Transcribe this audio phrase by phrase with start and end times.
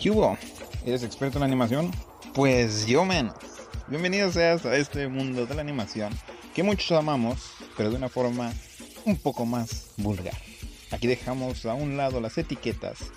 [0.00, 0.38] ¿Qué hubo?
[0.86, 1.90] ¿Eres experto en animación?
[2.32, 3.34] Pues yo menos.
[3.88, 6.12] Bienvenido seas a este mundo de la animación
[6.54, 8.52] que muchos amamos, pero de una forma
[9.04, 10.36] un poco más vulgar.
[10.92, 13.10] Aquí dejamos a un lado las etiquetas,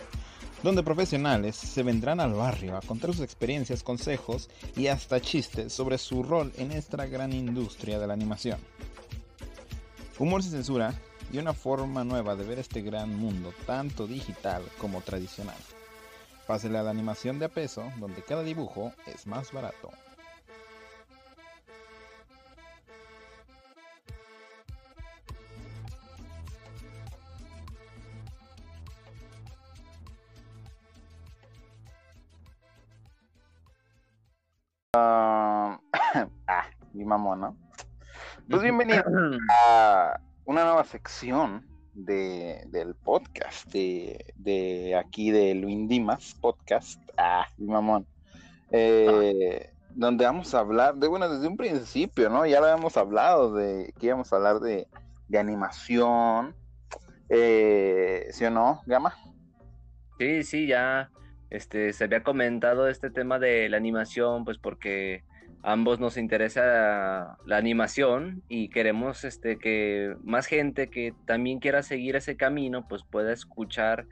[0.63, 5.99] donde profesionales se vendrán al barrio a contar sus experiencias, consejos y hasta chistes sobre
[5.99, 8.57] su rol en esta gran industria de la animación.
[10.17, 10.95] Humor sin censura
[11.31, 15.57] y una forma nueva de ver este gran mundo, tanto digital como tradicional.
[16.47, 19.91] Pásele a la animación de a peso, donde cada dibujo es más barato.
[34.93, 35.79] ah,
[36.93, 37.57] mi mamón, ¿no?
[38.49, 39.03] Pues bienvenido
[39.49, 47.47] a una nueva sección de, del podcast, de, de aquí de Luis Dimas Podcast, ah,
[47.57, 48.05] mi mamón,
[48.71, 52.45] eh, donde vamos a hablar, de bueno, desde un principio, ¿no?
[52.45, 54.87] Ya lo habíamos hablado de que íbamos a hablar de,
[55.27, 56.55] de animación,
[57.29, 59.15] eh, ¿sí o no, Gama?
[60.17, 61.09] Sí, sí, ya
[61.49, 65.23] este, se había comentado este tema de la animación, pues porque
[65.63, 72.15] ambos nos interesa la animación y queremos este, que más gente que también quiera seguir
[72.15, 74.07] ese camino, pues pueda escuchar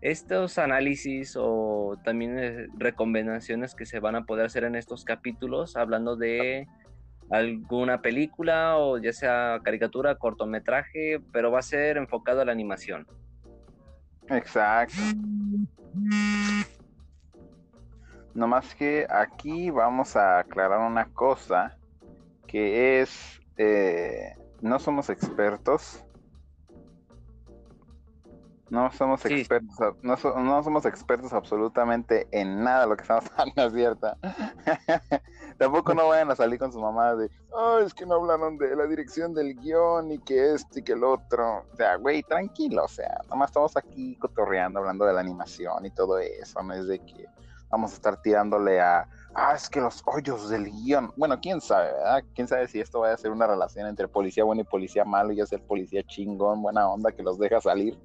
[0.00, 5.76] estos análisis o también eh, recomendaciones que se van a poder hacer en estos capítulos,
[5.76, 6.66] hablando de
[7.30, 13.06] alguna película o ya sea caricatura, cortometraje, pero va a ser enfocado a la animación.
[14.28, 15.00] Exacto.
[18.34, 21.76] No más que aquí vamos a aclarar una cosa,
[22.46, 26.04] que es, eh, no somos expertos.
[28.70, 29.34] No somos Sí.
[29.34, 34.16] expertos, no, so- no somos expertos absolutamente en nada lo que estamos hablando, es cierto.
[35.58, 38.74] Tampoco no vayan a salir con su mamá de, oh, es que no hablaron de
[38.74, 41.58] la dirección del guion y que este y que el otro.
[41.72, 45.90] O sea, güey, tranquilo, o sea, nomás estamos aquí cotorreando, hablando de la animación y
[45.92, 47.26] todo eso, no es de que
[47.74, 51.12] vamos a estar tirándole a, ah, es que los hoyos del guion.
[51.16, 52.22] Bueno, quién sabe, ¿verdad?
[52.32, 55.32] Quién sabe si esto va a ser una relación entre policía bueno y policía malo
[55.32, 57.98] y es el policía chingón, buena onda que los deja salir.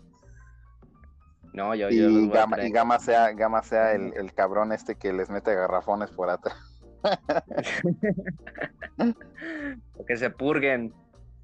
[1.53, 5.13] No, yo, yo Y Gama, y Gama sea, Gama sea el, el cabrón este que
[5.13, 6.57] les mete garrafones por atrás.
[10.07, 10.95] que se purguen.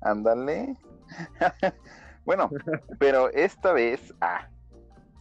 [0.02, 0.78] Ándale.
[2.26, 2.50] bueno,
[2.98, 4.48] pero esta vez, ah,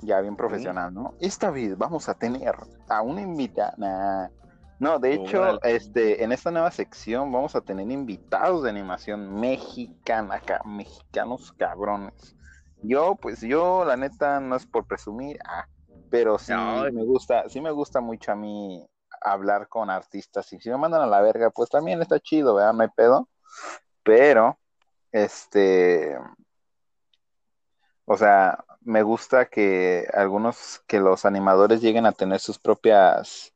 [0.01, 1.15] ya bien profesional, ¿no?
[1.21, 2.55] Esta vez vamos a tener
[2.89, 4.31] a una invitada.
[4.79, 5.59] No, de hecho, Órale.
[5.63, 12.37] este, en esta nueva sección vamos a tener invitados de animación mexicana, acá, mexicanos cabrones.
[12.83, 15.67] Yo, pues yo, la neta, no es por presumir, ah,
[16.11, 16.83] pero sí No.
[16.93, 18.87] me gusta, sí me gusta mucho a mí
[19.23, 20.53] hablar con artistas.
[20.53, 22.75] Y si me mandan a la verga, pues también está chido, ¿verdad?
[22.75, 23.29] No hay pedo.
[24.03, 24.59] Pero,
[25.13, 26.19] este,
[28.05, 33.53] o sea, me gusta que algunos, que los animadores lleguen a tener sus propias,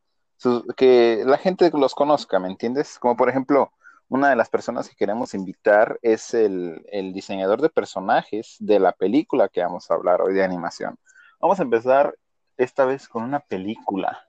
[0.76, 2.98] que la gente los conozca, ¿me entiendes?
[2.98, 3.72] Como por ejemplo,
[4.08, 9.48] una de las personas que queremos invitar es el, diseñador de personajes de la película
[9.48, 10.96] que vamos a hablar hoy de animación.
[11.40, 12.16] Vamos a empezar
[12.56, 14.26] esta vez con una película.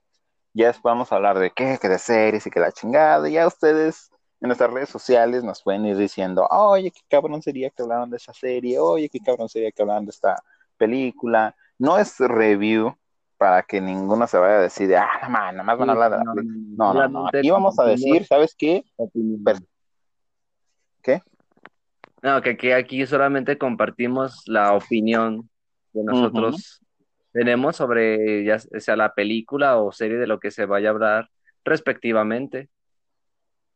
[0.53, 3.29] Ya vamos a hablar de qué, que de series y que la chingada.
[3.29, 4.11] Y ya ustedes
[4.41, 8.17] en nuestras redes sociales nos pueden ir diciendo, oye, qué cabrón sería que hablaran de
[8.17, 10.43] esa serie, oye, qué cabrón sería que hablaran de esta
[10.79, 11.55] película.
[11.77, 12.95] No es review
[13.37, 16.11] para que ninguno se vaya a decir, ah, no, man, nada más van a hablar
[16.11, 16.65] de la película.
[16.77, 17.27] No, no, no.
[17.27, 18.83] Aquí vamos a decir, ¿sabes qué?
[21.01, 21.21] ¿Qué?
[22.21, 25.49] No, que, que aquí solamente compartimos la opinión
[25.93, 26.81] que nosotros
[27.31, 31.29] tenemos sobre ya sea la película o serie de lo que se vaya a hablar
[31.63, 32.69] respectivamente.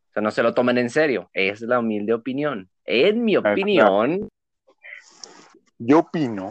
[0.10, 2.70] O sea, no se lo tomen en serio, es la humilde opinión.
[2.86, 3.62] En mi Exacto.
[3.62, 4.30] opinión,
[5.78, 6.50] Yo opino.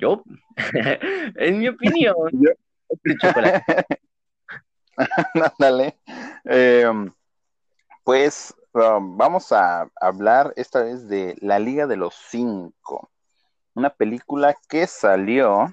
[0.00, 0.22] Yo,
[1.36, 2.50] en mi opinión, Yo-
[2.88, 3.86] este chocolate.
[5.58, 5.96] Ándale.
[6.44, 6.90] Eh,
[8.04, 13.10] pues um, vamos a hablar esta vez de La Liga de los Cinco,
[13.74, 15.72] una película que salió,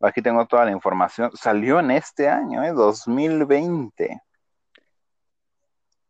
[0.00, 4.20] aquí tengo toda la información, salió en este año, eh, 2020.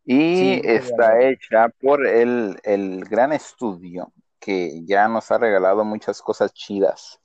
[0.05, 6.23] Y Sí, está hecha por el, el gran estudio que ya nos ha regalado muchas
[6.23, 7.21] cosas chidas,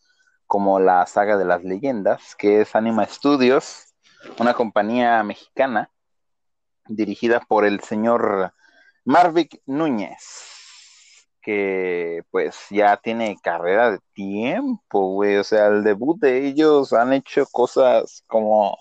[0.45, 3.93] como la saga de las leyendas, que es Anima Studios,
[4.39, 5.89] una compañía mexicana
[6.87, 8.53] dirigida por el señor
[9.05, 10.19] Marvick Núñez,
[11.41, 15.37] que pues ya tiene carrera de tiempo, güey.
[15.37, 18.77] O sea, el debut de ellos han hecho cosas como,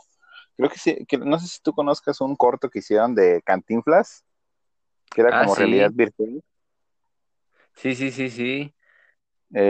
[0.57, 4.25] creo que sí, que, no sé si tú conozcas un corto que hicieron de Cantinflas,
[5.11, 5.61] que era Ah, como sí.
[5.61, 6.43] realidad virtual.
[7.77, 8.75] Sí, sí, sí, sí.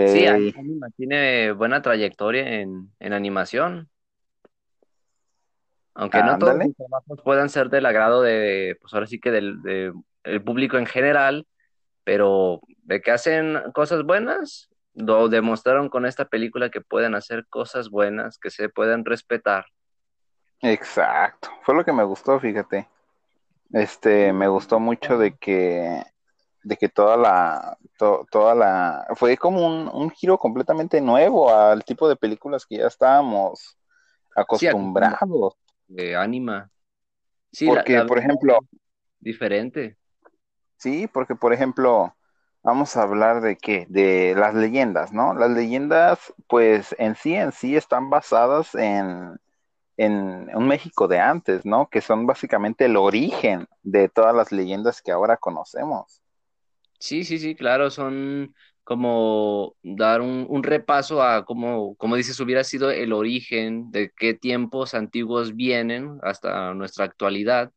[0.05, 3.91] Sí, Eh, Anima tiene buena trayectoria en, en animación,
[5.95, 6.63] aunque no todos ándale.
[6.63, 9.93] sus trabajos puedan ser del agrado de, pues ahora sí que del de
[10.25, 11.47] el público en general,
[12.05, 17.91] pero de que hacen cosas buenas, lo demostraron con esta película que pueden hacer cosas
[17.91, 19.67] buenas, que se pueden respetar.
[20.63, 21.49] Exacto.
[21.63, 22.89] Fue lo que me gustó, fíjate.
[23.73, 26.05] Este, me gustó mucho de que,
[26.65, 31.85] de que toda la, to- toda la, fue como un, un giro completamente nuevo al
[31.85, 33.79] tipo de películas que ya estábamos
[34.53, 35.57] Sí, acostumbrados.
[35.89, 36.71] de Anima.
[37.53, 38.59] Sí, Porque, la por ejemplo,
[39.21, 39.99] diferente.
[40.79, 42.15] sí, porque, por ejemplo,
[42.63, 45.35] vamos a hablar de qué, de las leyendas, ¿no?
[45.35, 49.39] Las leyendas, pues, en sí, en sí están basadas en,
[49.99, 51.91] en un México de antes, ¿no?
[51.91, 56.23] Que son básicamente el origen de todas las leyendas que ahora conocemos.
[57.05, 62.65] Sí, sí, sí, claro, son como dar un, un repaso a cómo, como dices, hubiera
[62.65, 67.73] sido el origen, de qué tiempos antiguos vienen hasta nuestra actualidad.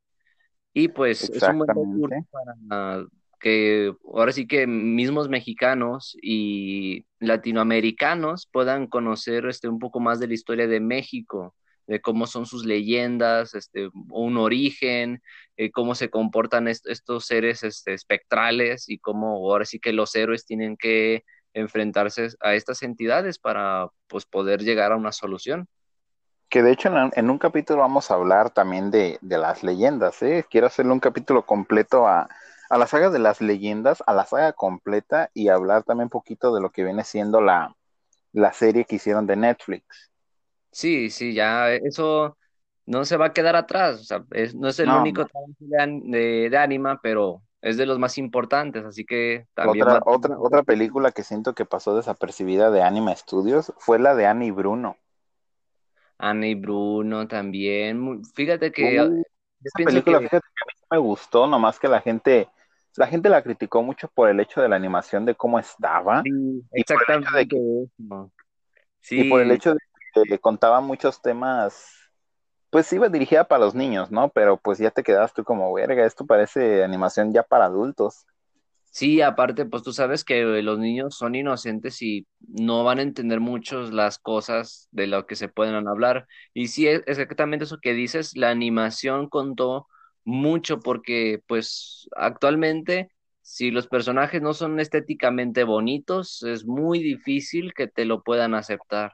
[0.73, 3.05] Y pues es un buen recurso para
[3.39, 10.27] que ahora sí que mismos mexicanos y latinoamericanos puedan conocer este, un poco más de
[10.27, 11.53] la historia de México,
[11.87, 15.21] de cómo son sus leyendas, este, un origen,
[15.57, 20.15] eh, cómo se comportan est- estos seres este, espectrales y cómo ahora sí que los
[20.15, 21.23] héroes tienen que
[21.53, 25.67] enfrentarse a estas entidades para pues, poder llegar a una solución.
[26.49, 30.21] Que de hecho en, en un capítulo vamos a hablar también de, de las leyendas,
[30.23, 30.45] ¿eh?
[30.49, 32.29] Quiero hacerle un capítulo completo a,
[32.69, 36.53] a la saga de las leyendas, a la saga completa y hablar también un poquito
[36.55, 37.75] de lo que viene siendo la,
[38.33, 40.11] la serie que hicieron de Netflix.
[40.71, 42.37] Sí, sí, ya eso
[42.87, 44.01] no se va a quedar atrás.
[44.01, 47.77] O sea, es- no es el No, único trabajo de, de, de Anima, pero es
[47.77, 51.95] de los más importantes, así que también Otra, otra, otra película que siento que pasó
[51.95, 54.97] desapercibida de Anima Studios fue la de Annie Bruno.
[56.19, 58.23] Y Bruno también.
[58.35, 59.23] Fíjate que Uh,
[59.63, 62.49] esa película, que fíjate que a mí sí me gustó, nomás que la gente,
[62.95, 66.63] la gente la criticó mucho por el hecho de la animación de cómo estaba sí,
[66.75, 67.57] y por el hecho de exactamente que,
[69.15, 69.79] y por el Sí, hecho de
[70.27, 71.96] que contaba muchos temas,
[72.69, 74.29] pues iba dirigida para los niños, ¿no?
[74.29, 78.25] Pero pues ya te quedas tú como, verga, esto parece animación ya para adultos.
[78.91, 83.39] Sí, aparte, pues tú sabes que los niños son inocentes y no van a entender
[83.39, 86.27] mucho las cosas de lo que se pueden hablar.
[86.53, 89.87] Y sí, es exactamente eso que dices, la animación contó
[90.23, 93.11] mucho porque, pues, actualmente,
[93.41, 99.13] si los personajes no son estéticamente bonitos, es muy difícil que te lo puedan aceptar.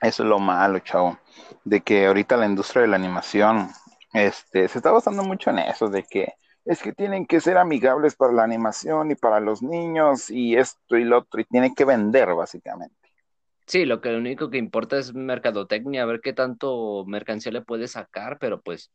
[0.00, 1.18] Eso es lo malo, chavo,
[1.64, 3.68] de que ahorita la industria de la animación,
[4.12, 8.14] este, se está basando mucho en eso, de que es que tienen que ser amigables
[8.16, 11.84] para la animación y para los niños y esto y lo otro, y tienen que
[11.84, 12.94] vender, básicamente.
[13.66, 17.92] Sí, lo que lo único que importa es mercadotecnia, ver qué tanto mercancía le puedes
[17.92, 18.90] sacar, pero pues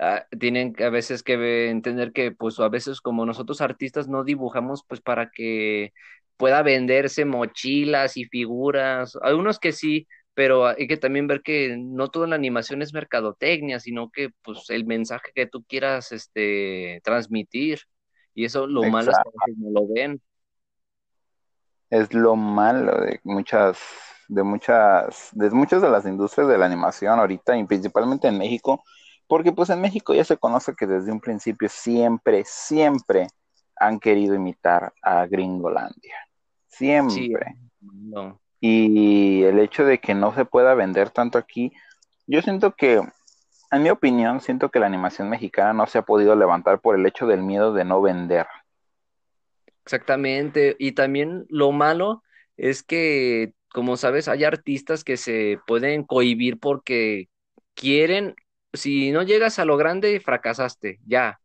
[0.00, 4.84] ah, tienen a veces que entender que pues a veces como nosotros artistas no dibujamos
[4.86, 5.92] pues para que
[6.36, 10.08] pueda venderse mochilas y figuras, algunos que sí,
[10.40, 14.70] pero hay que también ver que no toda la animación es mercadotecnia, sino que pues
[14.70, 17.80] el mensaje que tú quieras este transmitir
[18.32, 20.18] y eso lo malo es que no lo ven.
[21.90, 23.78] Es lo malo de muchas,
[24.28, 28.82] de muchas, de muchas de las industrias de la animación ahorita, y principalmente en México,
[29.26, 33.26] porque pues en México ya se conoce que desde un principio siempre, siempre
[33.76, 36.16] han querido imitar a Gringolandia.
[36.66, 37.56] Sí, Siempre.
[37.82, 38.40] no.
[38.60, 41.72] Y el hecho de que no se pueda vender tanto aquí,
[42.26, 43.00] yo siento que,
[43.70, 47.06] en mi opinión, siento que la animación mexicana no se ha podido levantar por el
[47.06, 48.46] hecho del miedo de no vender.
[49.84, 50.76] Exactamente.
[50.78, 52.22] Y también lo malo
[52.56, 57.28] es que, como sabes, hay artistas que se pueden cohibir porque
[57.74, 58.34] quieren,
[58.74, 61.40] si no llegas a lo grande, fracasaste, ya,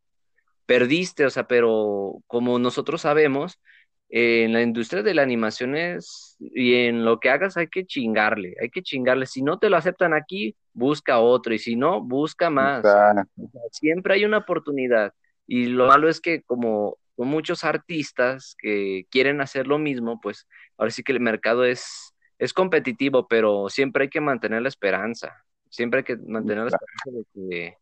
[0.66, 3.60] perdiste, o sea, pero como nosotros sabemos,
[4.10, 8.56] en la industria de la animación es, y en lo que hagas hay que chingarle,
[8.62, 9.26] hay que chingarle.
[9.26, 12.80] Si no te lo aceptan aquí, busca otro, y si no, busca más.
[12.80, 13.32] Exacto.
[13.42, 15.14] O sea, siempre hay una oportunidad.
[15.48, 20.48] Y lo malo es que como muchos artistas que quieren hacer lo mismo, pues
[20.78, 25.34] ahora sí que el mercado es, es competitivo, pero siempre hay que mantener la esperanza.
[25.70, 27.78] Siempre hay que mantener la esperanza de que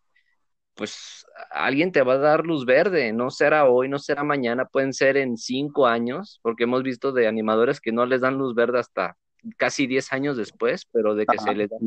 [0.76, 4.94] pues alguien te va a dar luz verde, no será hoy, no será mañana, pueden
[4.94, 8.80] ser en cinco años, porque hemos visto de animadores que no les dan luz verde
[8.80, 9.16] hasta
[9.58, 11.78] casi diez años después, pero de que se les da.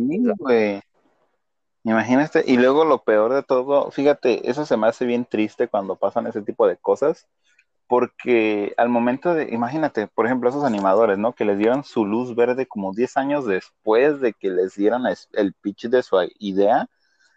[1.85, 5.95] Imagínate, y luego lo peor de todo, fíjate, eso se me hace bien triste cuando
[5.95, 7.28] pasan ese tipo de cosas,
[7.87, 11.33] porque al momento de, imagínate, por ejemplo, esos animadores, ¿no?
[11.33, 15.55] Que les dieron su luz verde como 10 años después de que les dieran el
[15.55, 16.88] pitch de su idea,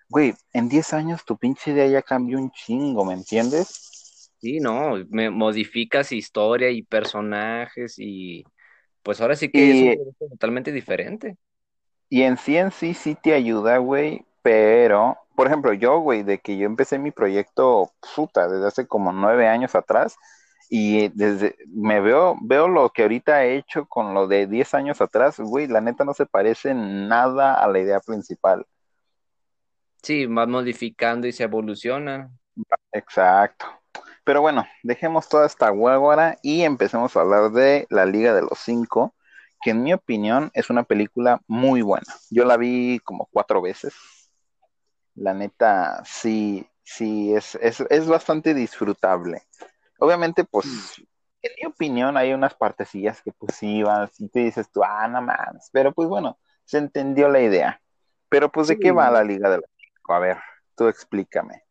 [0.09, 4.31] güey, en 10 años tu pinche idea ya cambió un chingo, ¿me entiendes?
[4.41, 8.43] Sí, no, me modificas historia y personajes y
[9.03, 9.99] pues ahora sí que es
[10.29, 11.37] totalmente diferente.
[12.09, 16.39] Y en sí en sí sí te ayuda, güey, pero, por ejemplo, yo, güey, de
[16.39, 20.15] que yo empecé mi proyecto, puta, desde hace como nueve años atrás,
[20.69, 25.01] y desde, me veo, veo lo que ahorita he hecho con lo de diez años
[25.01, 28.65] atrás, güey, la neta no se parece nada a la idea principal.
[30.01, 32.31] Sí, va modificando y se evoluciona.
[32.91, 33.65] Exacto.
[34.23, 38.59] Pero bueno, dejemos toda esta huevora y empecemos a hablar de La Liga de los
[38.59, 39.15] Cinco,
[39.61, 42.13] que en mi opinión es una película muy buena.
[42.29, 43.93] Yo la vi como cuatro veces
[45.19, 49.43] la neta, sí, sí, es, es, bastante disfrutable.
[49.99, 51.01] Obviamente, pues, mm.
[51.41, 55.21] en mi opinión, hay unas partecillas que pues iban, y te dices tú, ah, no
[55.21, 57.81] más, pero pues bueno, se entendió la idea.
[58.29, 59.69] Pero pues, ¿de qué va la Liga de los
[60.13, 60.37] A ver,
[60.75, 61.63] tú explícame.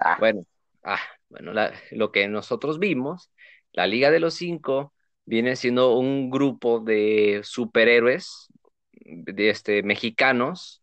[0.00, 0.16] Ah.
[0.18, 0.44] Bueno,
[0.82, 1.52] ah, bueno,
[1.92, 3.30] lo que nosotros vimos,
[3.72, 8.48] la Liga de los Cinco viene siendo un grupo de superhéroes
[8.92, 10.82] de este, mexicanos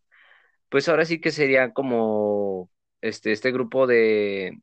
[0.73, 4.57] pues ahora sí que sería como este, este grupo de...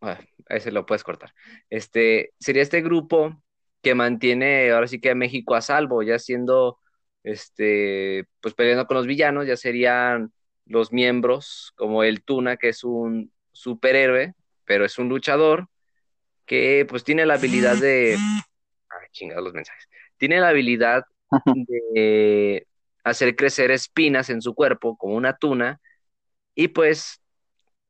[0.00, 0.18] Ah,
[0.48, 1.34] ese lo puedes cortar.
[1.68, 3.42] Este, sería este grupo
[3.82, 6.78] que mantiene ahora sí que a México a salvo, ya siendo,
[7.22, 10.32] este, pues peleando con los villanos, ya serían
[10.70, 14.34] los miembros, como el Tuna, que es un superhéroe,
[14.64, 15.68] pero es un luchador,
[16.46, 18.16] que pues tiene la habilidad de...
[18.16, 19.88] Ay, chingados los mensajes.
[20.16, 21.04] Tiene la habilidad
[21.54, 22.68] de
[23.02, 25.80] hacer crecer espinas en su cuerpo como una tuna
[26.54, 27.20] y pues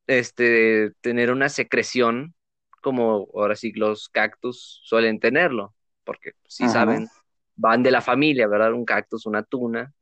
[0.07, 2.35] este tener una secreción
[2.81, 7.09] como ahora sí los cactus suelen tenerlo, porque si saben,
[7.57, 8.73] van de la familia, ¿verdad?
[8.73, 9.93] Un cactus, una tuna,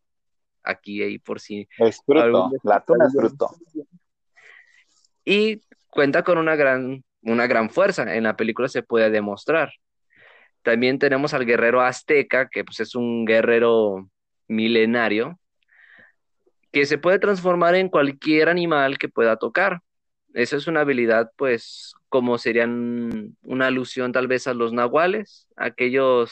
[0.69, 1.69] aquí ahí por si...
[1.79, 3.51] Es fruto, la tuna es fruto.
[5.25, 9.73] Y cuenta con una gran, una gran fuerza, en la película se puede demostrar.
[10.63, 14.11] También tenemos al guerrero azteca, que pues es un guerrero
[14.47, 15.39] milenario
[16.73, 19.81] que se puede transformar en cualquier animal que pueda tocar.
[20.35, 26.31] Esa es una habilidad, pues, como serían una alusión tal vez a los nahuales, aquellos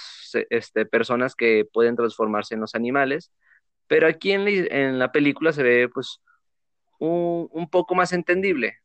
[0.50, 3.33] este, personas que pueden transformarse en los animales,
[3.87, 6.21] pero aquí en, la película se ve, pues,
[6.99, 8.78] un, poco más entendible.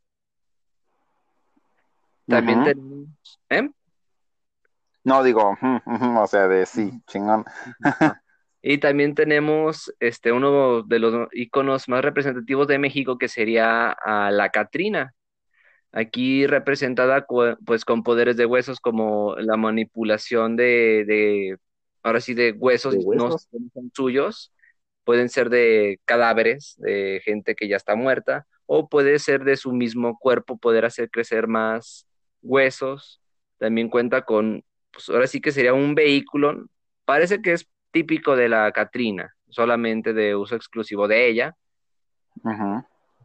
[2.27, 3.07] También tenemos...
[3.49, 3.69] ¿eh?
[5.03, 5.57] No, digo,
[6.17, 7.45] o sea, de sí, chingón.
[8.63, 14.29] Y también tenemos este, uno de los iconos más representativos de México, que sería a
[14.29, 15.15] la Catrina,
[15.91, 17.25] aquí representada
[17.65, 21.57] pues con poderes de huesos como la manipulación de,
[22.03, 24.53] ahora sí, de huesos, no son suyos,
[25.11, 29.73] pueden ser de cadáveres, de gente que ya está muerta, o puede ser de su
[29.73, 32.07] mismo cuerpo, poder hacer crecer más
[32.41, 33.21] huesos.
[33.57, 36.65] También cuenta con, pues ahora sí que sería un vehículo,
[37.03, 41.57] parece que es típico de la Catrina, solamente de uso exclusivo de ella.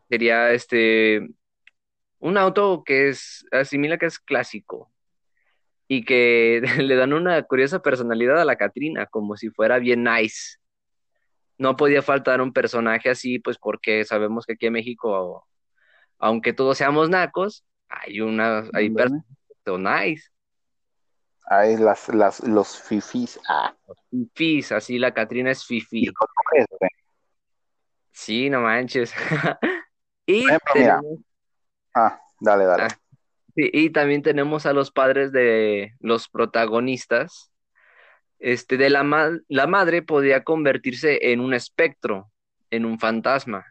[0.09, 1.29] Sería este
[2.19, 4.91] un auto que es asimila que es clásico
[5.87, 10.59] y que le dan una curiosa personalidad a la Catrina, como si fuera bien nice.
[11.59, 15.47] No podía faltar un personaje así, pues porque sabemos que aquí en México,
[16.19, 19.25] aunque todos seamos nacos, hay una, hay personas
[19.75, 20.31] nice.
[21.49, 23.39] Hay las, las, los fifis.
[23.49, 23.75] Ah.
[23.87, 26.13] Los fifis, así la Catrina es fifi.
[28.11, 29.13] Sí, no manches.
[30.27, 30.45] y
[31.95, 32.83] Ah, dale, dale.
[32.85, 32.99] Ah,
[33.55, 37.51] y también tenemos a los padres de los protagonistas.
[38.39, 42.31] Este, de la, la madre podía convertirse en un espectro,
[42.71, 43.65] en un fantasma.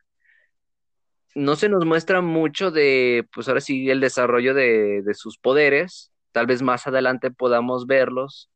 [1.36, 6.12] No se nos muestra mucho de, pues ahora sí, el desarrollo de, de sus poderes,
[6.36, 8.52] Tal vez más adelante podamos verlos.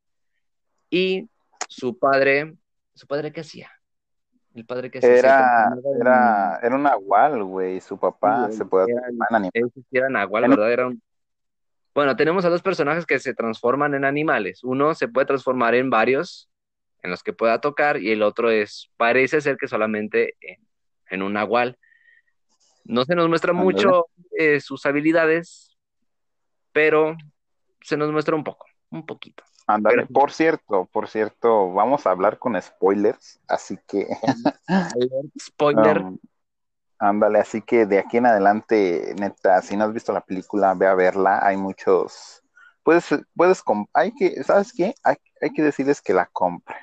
[0.89, 1.29] Y
[1.69, 2.57] su padre,
[2.93, 3.71] ¿su padre qué hacía?
[4.53, 5.17] El padre que hacía.
[5.17, 7.79] Era, era, era un nahual, güey.
[7.79, 10.73] Su papá se puede transformar en Era nahual, ¿verdad?
[10.73, 11.01] Era un...
[11.99, 14.63] Bueno, tenemos a dos personajes que se transforman en animales.
[14.63, 16.49] Uno se puede transformar en varios
[17.03, 20.65] en los que pueda tocar y el otro es, parece ser que solamente en,
[21.09, 21.77] en un nahual.
[22.85, 24.05] No se nos muestra mucho
[24.37, 25.75] eh, sus habilidades,
[26.71, 27.17] pero
[27.81, 29.43] se nos muestra un poco, un poquito.
[29.67, 34.07] Ándale, por cierto, por cierto, vamos a hablar con spoilers, así que...
[35.37, 36.01] Spoiler.
[36.05, 36.17] Um,
[36.99, 40.87] ándale, así que de aquí en adelante, neta, si no has visto la película, ve
[40.87, 42.43] a verla, hay muchos...
[42.83, 43.63] Puedes, puedes,
[43.93, 44.93] hay que, ¿sabes qué?
[45.03, 46.75] Hay, hay que decirles que la compre.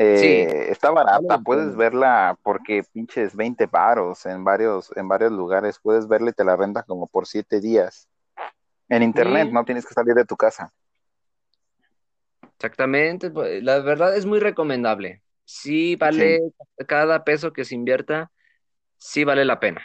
[0.00, 6.06] Eh, está barata, puedes verla porque pinches 20 paros en varios, en varios lugares, puedes
[6.06, 8.08] verla y te la renta como por 7 días.
[8.88, 10.72] En internet, no tienes que salir de tu casa.
[12.54, 15.22] Exactamente, pues, la verdad es muy recomendable.
[15.44, 16.42] Sí vale
[16.86, 18.30] cada peso que se invierta,
[18.98, 19.82] sí vale la pena.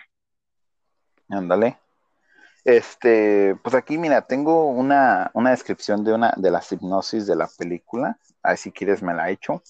[1.30, 1.80] Ándale.
[2.66, 7.50] Este, pues aquí mira, tengo una, una descripción de una de las hipnosis de la
[7.58, 8.18] película.
[8.42, 9.62] Ahí si quieres me la he hecho.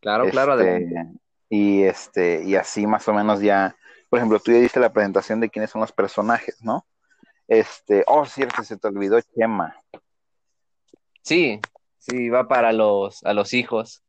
[0.00, 1.12] Claro, claro, este,
[1.48, 3.76] Y este, y así más o menos ya,
[4.10, 6.86] por ejemplo, tú ya diste la presentación de quiénes son los personajes, ¿no?
[7.46, 9.80] Este, oh, cierto, se te olvidó Chema.
[11.22, 11.60] Sí,
[11.98, 14.02] sí, va para los, a los hijos.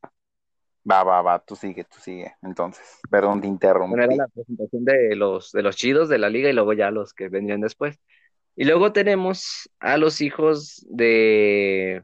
[0.90, 2.36] Va, va, va, tú sigue, tú sigue.
[2.44, 3.98] Entonces, perdón, te interrumpí.
[3.98, 6.92] Bueno, era la presentación de los, de los chidos de la liga y luego ya
[6.92, 8.00] los que vendrían después.
[8.56, 12.04] Y luego tenemos a los hijos de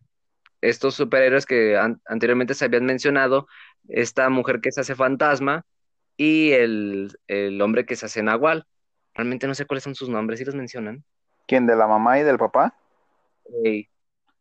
[0.61, 3.47] estos superhéroes que anteriormente se habían mencionado,
[3.87, 5.65] esta mujer que se hace fantasma
[6.17, 7.17] y el,
[7.61, 8.65] hombre que se hace nahual.
[9.13, 11.03] Realmente no sé cuáles son sus nombres, ¿sí los mencionan?
[11.47, 11.67] ¿Quién?
[11.67, 12.75] ¿De la mamá y del papá?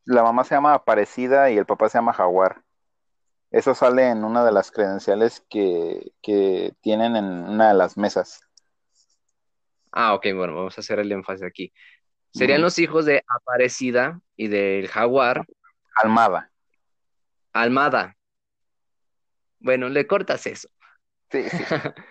[0.05, 2.63] La mamá se llama Aparecida y el papá se llama Jaguar.
[3.51, 6.13] Eso sale en una de las credenciales que,
[6.81, 8.41] tienen en una de las mesas.
[9.93, 11.73] Ah, ok, bueno, vamos a hacer el énfasis aquí.
[12.33, 15.45] Serían los hijos de Aparecida y del Jaguar.
[15.97, 16.53] Almada.
[17.53, 18.17] Almada,
[19.61, 20.69] bueno, le cortas eso.
[21.31, 21.59] Sí, sí.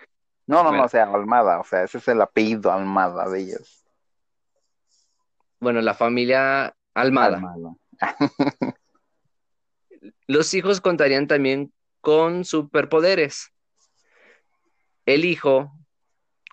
[0.46, 3.86] No, no, no, o sea, Almada, o sea, ese es el apellido Almada de ellos.
[5.60, 7.40] Bueno, la familia Almada.
[10.26, 13.52] Los hijos contarían también con superpoderes.
[15.06, 15.72] El hijo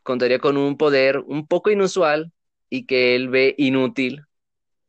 [0.04, 2.32] contaría con un poder un poco inusual
[2.70, 4.26] y que él ve inútil,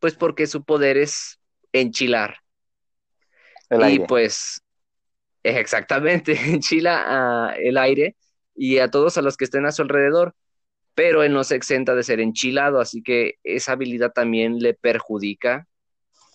[0.00, 1.38] pues porque su poder es
[1.72, 2.38] enchilar.
[3.70, 4.62] y pues
[5.42, 8.16] Exactamente, enchila el aire
[8.54, 10.34] y a todos a los que estén a su alrededor,
[10.94, 15.68] pero él no se exenta de ser enchilado, así que esa habilidad también le perjudica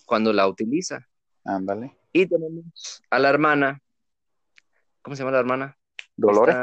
[0.06, 1.06] cuando la utiliza.
[1.44, 1.92] Ándale.
[2.16, 3.82] Y tenemos a la hermana,
[5.02, 5.76] ¿cómo se llama la hermana?
[6.16, 6.56] Dolores.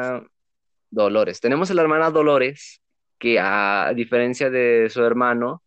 [0.89, 1.41] Dolores.
[1.41, 2.81] Tenemos a la hermana Dolores,
[3.19, 5.61] que a diferencia de su hermano,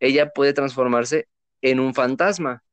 [0.00, 1.28] ella puede transformarse
[1.62, 2.64] en un fantasma.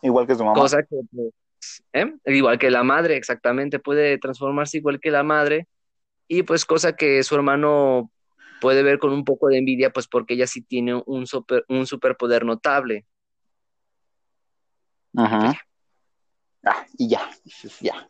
[0.00, 0.58] Igual que su mamá.
[0.58, 2.10] Cosa que pues, ¿eh?
[2.24, 5.68] igual que la madre, exactamente, puede transformarse igual que la madre,
[6.26, 8.10] y pues cosa que su hermano
[8.62, 11.86] puede ver con un poco de envidia, pues porque ella sí tiene un, super, un
[11.86, 13.04] superpoder notable.
[15.16, 15.54] Ajá.
[16.64, 17.30] Ah, y ya,
[17.80, 18.08] ya.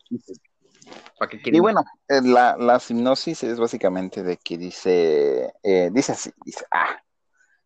[1.45, 6.65] y bueno, eh, la, la hipnosis es básicamente de que dice, eh, dice así, dice,
[6.71, 6.97] ah,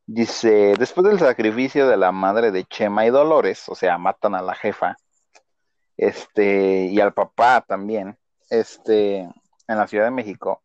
[0.05, 4.43] dice, después del sacrificio de la madre de Chema y Dolores, o sea, matan a
[4.43, 4.97] la jefa,
[5.97, 9.35] este, y al papá también, este, en
[9.79, 10.63] la Ciudad de México,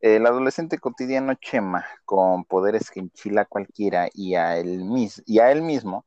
[0.00, 5.50] el adolescente cotidiano Chema, con poderes que enchila cualquiera y a él, mis y a
[5.50, 6.04] él mismo,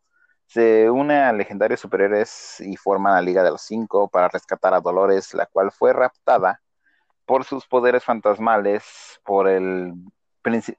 [0.47, 4.81] se une a legendarios superhéroes y forman la Liga de los Cinco para rescatar a
[4.81, 6.61] Dolores, la cual fue raptada
[7.25, 9.93] por sus poderes fantasmales por, el,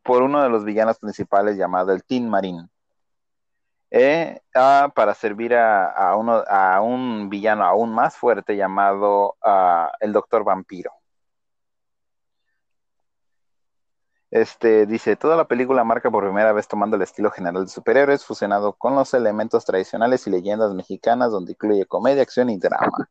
[0.03, 2.71] por uno de los villanos principales llamado el Tin Marín.
[4.55, 9.37] Ah, para servir a, uno, a un villano aún más fuerte llamado
[10.01, 10.93] el Doctor Vampiro.
[14.37, 18.25] Este dice, toda la película marca por primera vez tomando el estilo general de superhéroes,
[18.25, 23.09] fusionado con los elementos tradicionales y leyendas mexicanas, donde incluye comedia, acción y drama.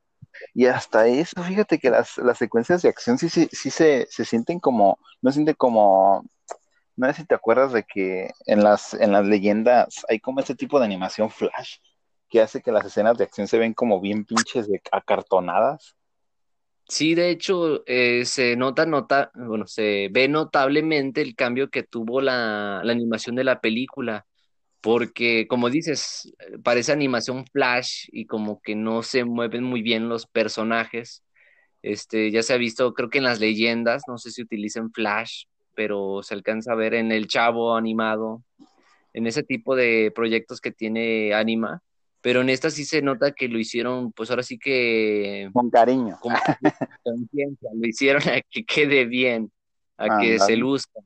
[0.54, 4.60] Y hasta eso, fíjate que las, secuencias de acción sí, sí, sí se, se sienten
[4.60, 6.26] como, no siente como
[6.96, 10.56] no sé si te acuerdas de que en las, en las leyendas hay como ese
[10.56, 11.78] tipo de animación flash
[12.30, 15.96] que hace que las escenas de acción se ven como bien pinches de acartonadas.
[16.88, 22.22] Sí, de hecho, eh, se nota, nota, bueno, se ve notablemente el cambio que tuvo
[22.22, 24.26] la, la animación de la película,
[24.82, 30.28] porque como dices, parece animación flash y como que no se mueven muy bien los
[30.28, 31.24] personajes.
[31.84, 35.46] Este, ya se ha visto, creo que en las leyendas, no sé si utilicen flash,
[35.76, 38.44] pero se alcanza a ver en el Chavo animado,
[39.14, 41.82] en ese tipo de proyectos que tiene Anima,
[42.26, 45.48] pero en esta sí se nota que lo hicieron, pues ahora sí que...
[45.54, 46.18] Con cariño.
[46.20, 46.34] Con
[47.04, 49.52] conciencia, lo hicieron a que quede bien,
[49.96, 51.02] a que se luzca.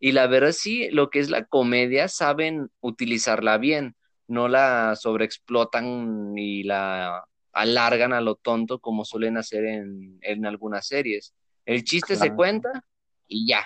[0.00, 3.94] Y la verdad sí, lo que es la comedia saben utilizarla bien,
[4.26, 10.88] no la sobreexplotan ni la alargan a lo tonto como suelen hacer en, en algunas
[10.88, 11.32] series.
[11.64, 12.84] El chiste se cuenta
[13.28, 13.64] y ya,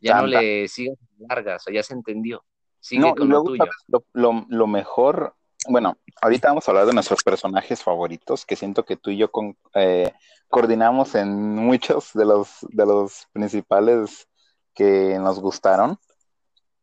[0.00, 2.44] ya no le sigas largas, o ya se entendió.
[2.80, 3.64] Sigue con lo, tuyo.
[4.12, 5.36] lo, mejor,
[5.68, 9.30] bueno, ahorita vamos a hablar de nuestros personajes favoritos, que siento que tú y yo
[9.30, 10.12] con, eh,
[10.48, 14.28] coordinamos en muchos de los, de los principales
[14.74, 15.98] que nos gustaron,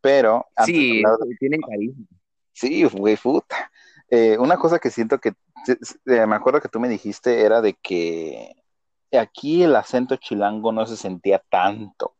[0.02, 0.46] pero...
[0.66, 1.04] Sí,
[1.40, 2.06] tienen carisma.
[2.54, 3.72] Sí, güey, puta.
[4.10, 5.34] Eh, una cosa que siento que,
[6.06, 8.56] eh, me acuerdo que tú me dijiste era de que
[9.12, 12.16] aquí el acento chilango no se sentía tanto.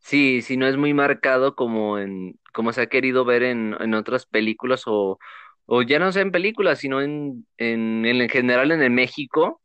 [0.00, 3.94] Sí, sí, no es muy marcado como en, como se ha querido ver en, en
[3.94, 5.18] otras películas o,
[5.66, 9.60] o ya no sé en películas, sino en, en, en general en el México.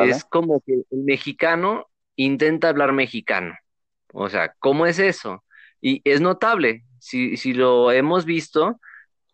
[0.00, 3.54] Es como que el mexicano intenta hablar mexicano.
[4.12, 5.44] O sea, ¿cómo es eso?
[5.80, 8.80] Y es notable, si, si lo hemos visto,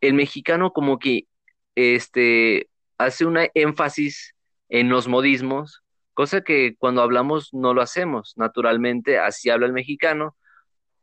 [0.01, 1.27] el mexicano como que
[1.75, 4.35] este, hace una énfasis
[4.69, 5.83] en los modismos,
[6.20, 10.37] cosa que cuando hablamos no lo hacemos, naturalmente así habla el mexicano,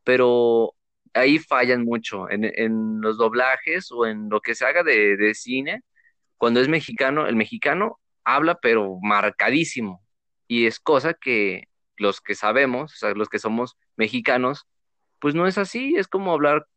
[0.03, 0.75] pero
[1.11, 5.33] ahí fallan mucho en, en los doblajes o en lo que se haga de, de
[5.33, 5.81] cine,
[6.37, 10.03] cuando es mexicano, el mexicano habla pero marcadísimo
[10.47, 11.63] y es cosa que
[11.95, 14.67] los que sabemos, o sea, los que somos mexicanos,
[15.17, 16.67] pues no es así, es como hablar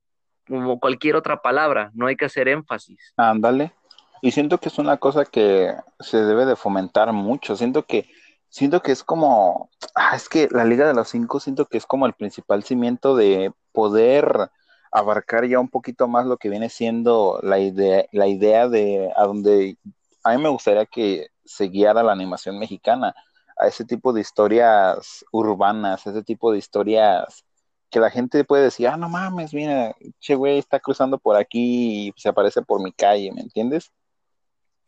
[0.49, 3.13] como cualquier otra palabra, no hay que hacer énfasis.
[3.19, 3.75] Ándale.
[4.23, 7.57] Y siento que es una cosa que se debe de fomentar mucho.
[7.57, 8.11] Siento que,
[8.51, 11.87] siento que es como, ah, es que la Liga de los Cinco siento que es
[11.87, 14.51] como el principal cimiento de poder
[14.93, 19.25] abarcar ya un poquito más lo que viene siendo la idea, la idea de a
[19.25, 19.79] donde
[20.25, 23.15] a mí me gustaría que se guiara la animación mexicana,
[23.59, 27.45] a ese tipo de historias urbanas, a ese tipo de historias
[27.91, 32.09] que la gente puede decir, ah, no mames, mira, che güey está cruzando por aquí
[32.09, 33.91] y se aparece por mi calle, ¿me entiendes?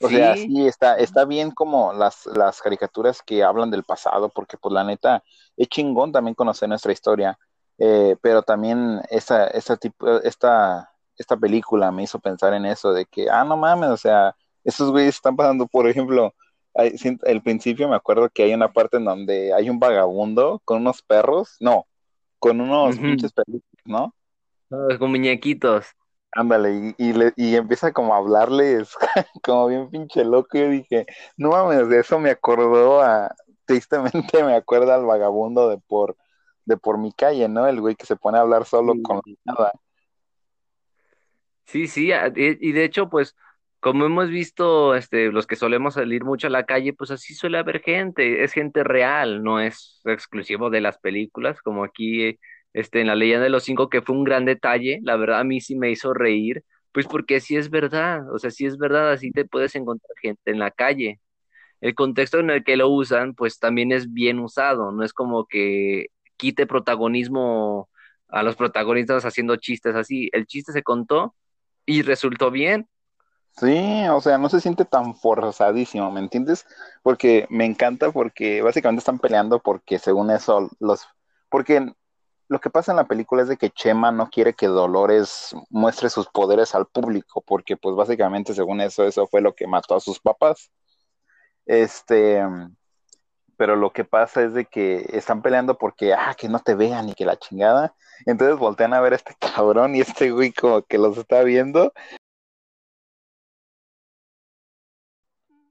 [0.02, 4.56] O sea, sí, está, está bien como las, las caricaturas que hablan del pasado, porque
[4.56, 5.22] pues la neta,
[5.56, 7.38] es chingón también conocer nuestra historia,
[7.78, 13.06] eh, pero también esta, esta, tipo, esta, esta película me hizo pensar en eso, de
[13.06, 16.34] que, ah, no mames, o sea, esos güeyes están pasando, por ejemplo,
[16.74, 21.02] el principio me acuerdo que hay una parte en donde hay un vagabundo con unos
[21.02, 21.86] perros, no,
[22.38, 24.14] con unos pinches perritos, ¿no?
[24.98, 25.86] con muñequitos.
[26.34, 28.96] Ándale, y, y, empieza como a hablarles
[29.44, 30.56] como bien pinche loco.
[30.56, 33.34] Yo dije, no mames, de eso me acordó a,
[33.66, 34.12] tristemente
[34.44, 36.16] me acuerda al vagabundo de por,
[36.64, 37.66] de por mi calle, ¿no?
[37.66, 39.72] El güey que se pone a hablar solo con nada.
[41.64, 43.36] Sí, sí, y de hecho, pues,
[43.80, 47.58] como hemos visto, este, los que solemos salir mucho a la calle, pues así suele
[47.58, 52.38] haber gente, es gente real, no es exclusivo de las películas, como aquí,
[52.74, 55.44] este, en La Leyenda de los Cinco, que fue un gran detalle, la verdad a
[55.44, 59.12] mí sí me hizo reír, pues porque sí es verdad, o sea, sí es verdad,
[59.12, 61.20] así te puedes encontrar gente en la calle.
[61.80, 65.46] El contexto en el que lo usan, pues también es bien usado, no es como
[65.46, 67.90] que quite protagonismo
[68.28, 71.34] a los protagonistas haciendo chistes así, el chiste se contó
[71.86, 72.88] y resultó bien,
[73.58, 76.66] Sí, o sea, no se siente tan forzadísimo, ¿me entiendes?
[77.02, 81.06] Porque me encanta porque básicamente están peleando porque según eso los...
[81.50, 81.92] Porque
[82.52, 86.10] lo que pasa en la película es de que Chema no quiere que Dolores muestre
[86.10, 90.00] sus poderes al público, porque pues básicamente según eso, eso fue lo que mató a
[90.00, 90.70] sus papás.
[91.64, 92.42] Este,
[93.56, 97.08] pero lo que pasa es de que están peleando porque, ah, que no te vean
[97.08, 97.94] y que la chingada.
[98.26, 101.92] Entonces voltean a ver a este cabrón y este güey como que los está viendo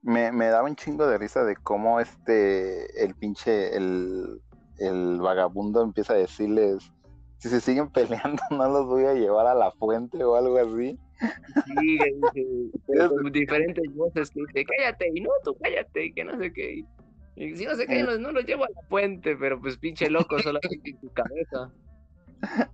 [0.01, 4.41] me, me daba un chingo de risa de cómo este, el pinche, el,
[4.81, 6.91] el vagabundo empieza a decirles,
[7.37, 10.97] si se siguen peleando no los voy a llevar a la fuente o algo así.
[11.79, 11.97] Sí,
[13.09, 16.83] con diferentes voces que dice, cállate, y no, tú cállate, que no sé qué.
[17.35, 20.37] Y si no se callan, no los llevo a la fuente, pero pues pinche loco,
[20.39, 21.71] solamente en tu cabeza.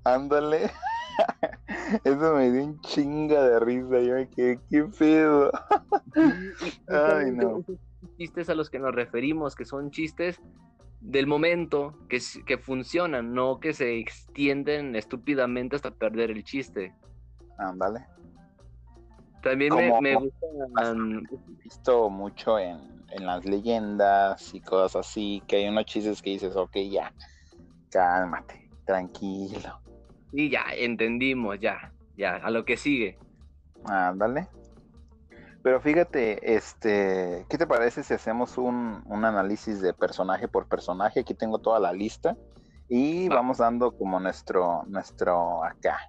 [0.03, 0.71] Ándale.
[2.03, 4.01] Eso me dio un chinga de risa.
[4.01, 5.51] Yo me quedé, ¿qué pedo?
[6.87, 7.63] Ay, no.
[8.17, 10.41] Chistes a los que nos referimos, que son chistes
[10.99, 16.93] del momento, que, que funcionan, no que se extienden estúpidamente hasta perder el chiste.
[17.57, 18.05] Ándale.
[19.41, 20.47] También me, me gusta.
[20.81, 22.79] He visto mucho en,
[23.11, 27.13] en las leyendas y cosas así, que hay unos chistes que dices, ok, ya,
[27.91, 29.79] cálmate, tranquilo.
[30.31, 33.17] Sí, ya, entendimos, ya, ya, a lo que sigue.
[33.85, 34.47] Ándale.
[35.67, 41.19] Pero fíjate, este, ¿qué te parece si hacemos un, un, análisis de personaje por personaje?
[41.19, 42.37] Aquí tengo toda la lista
[42.87, 43.35] Y Va.
[43.35, 45.99] vamos dando como nuestro, nuestro acá,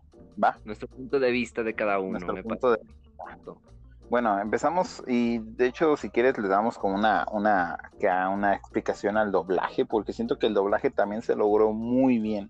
[0.40, 0.56] ¿va?
[0.64, 2.12] Nuestro punto de vista de cada uno.
[2.12, 2.78] Nuestro me punto de
[3.16, 3.60] parece.
[4.08, 9.16] Bueno, empezamos y de hecho si quieres le damos como una, una, acá una explicación
[9.16, 12.48] al doblaje, porque siento que el doblaje también se logró muy bien.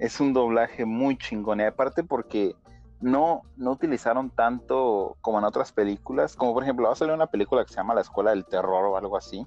[0.00, 2.56] Es un doblaje muy chingón y aparte porque
[3.00, 7.26] no, no utilizaron tanto como en otras películas, como por ejemplo va a salir una
[7.26, 9.46] película que se llama La Escuela del Terror o algo así,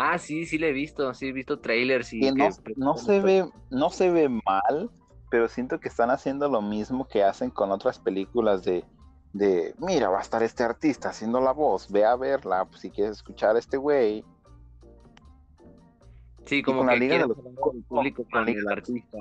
[0.00, 2.96] Ah, sí, sí le he visto, sí he visto trailers y que no, que- no
[2.96, 4.90] se ve, no se ve mal,
[5.28, 8.84] pero siento que están haciendo lo mismo que hacen con otras películas de,
[9.32, 12.90] de mira, va a estar este artista haciendo la voz, ve a verla, pues, si
[12.90, 14.24] quieres escuchar a este güey.
[16.46, 19.18] Sí, como con la que Liga de los- el público con el artista.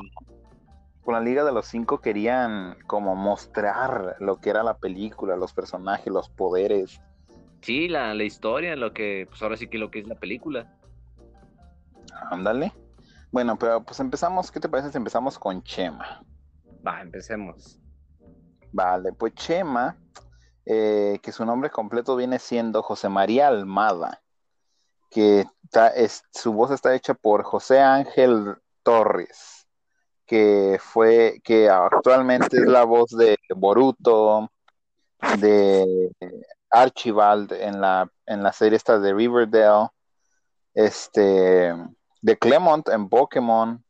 [1.07, 5.53] Con la Liga de los Cinco querían como mostrar lo que era la película, los
[5.53, 6.99] personajes, los poderes.
[7.61, 10.67] Sí, la, la historia, lo que, pues ahora sí que lo que es la película.
[12.29, 12.73] Ándale.
[13.31, 16.25] Bueno, pero pues empezamos, ¿qué te parece si empezamos con Chema?
[16.85, 17.79] Va, empecemos.
[18.73, 19.95] Vale, pues Chema,
[20.65, 24.21] eh, que su nombre completo viene siendo José María Almada,
[25.09, 25.45] que
[25.95, 29.56] es- su voz está hecha por José Ángel Torres,
[30.27, 34.51] que fue, que actualmente es la voz de Boruto,
[35.39, 36.11] de
[36.69, 39.87] Archibald en la, en la serie esta de Riverdale,
[40.73, 41.73] este,
[42.21, 43.83] de Clemont en Pokémon,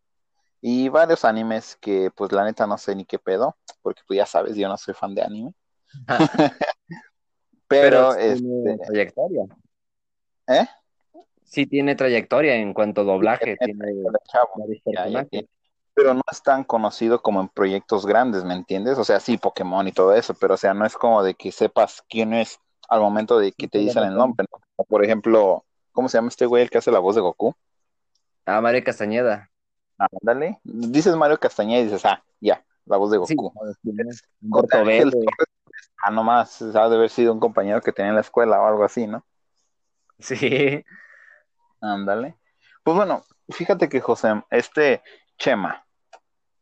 [0.61, 4.25] y varios animes que pues la neta no sé ni qué pedo, porque tú ya
[4.25, 5.53] sabes, yo no soy fan de anime.
[7.67, 9.43] Pero, tiene este, trayectoria.
[10.47, 10.65] ¿eh?
[11.43, 15.29] Sí tiene trayectoria en cuanto a doblaje, tiene tiene chavo, varios ya, ya personajes.
[15.29, 15.47] tiene.
[15.97, 18.99] Pero no es tan conocido como en proyectos grandes, ¿me entiendes?
[18.99, 21.51] O sea, sí, Pokémon y todo eso, pero o sea, no es como de que
[21.51, 24.83] sepas quién es al momento de que te Sí, dicen el nombre, ¿no?
[24.85, 27.55] Por ejemplo, ¿cómo se llama este güey el que hace la voz de Goku?
[28.45, 29.49] Ah, María Castañeda.
[29.97, 30.59] Ándale.
[30.63, 33.51] Dices Mario Castañeda y dices, ah, ya, la voz de Sí, Goku.
[34.71, 35.11] Ángel.
[35.11, 35.13] Torres,
[36.03, 38.83] ah, nomás, ha de haber sido un compañero que tenía en la escuela o algo
[38.83, 39.25] así, ¿no?
[40.19, 40.85] Sí.
[41.81, 42.37] Ándale.
[42.83, 45.01] Pues bueno, fíjate que José, este
[45.37, 45.86] Chema,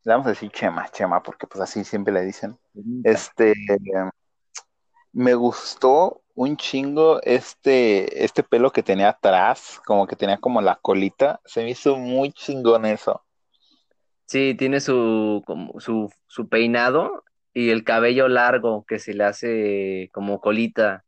[0.05, 2.57] le vamos a decir Chema, Chema, porque pues así siempre le dicen.
[3.03, 3.53] Este,
[5.11, 10.75] me gustó un chingo este, este pelo que tenía atrás, como que tenía como la
[10.75, 13.23] colita, se me hizo muy chingón eso.
[14.25, 20.09] Sí, tiene su, como, su, su peinado y el cabello largo que se le hace
[20.13, 21.03] como colita.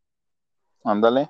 [0.84, 1.30] Ándale.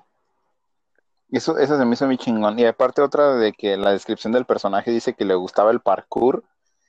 [1.30, 2.58] Eso, eso se me hizo muy chingón.
[2.58, 6.44] Y aparte otra de que la descripción del personaje dice que le gustaba el parkour.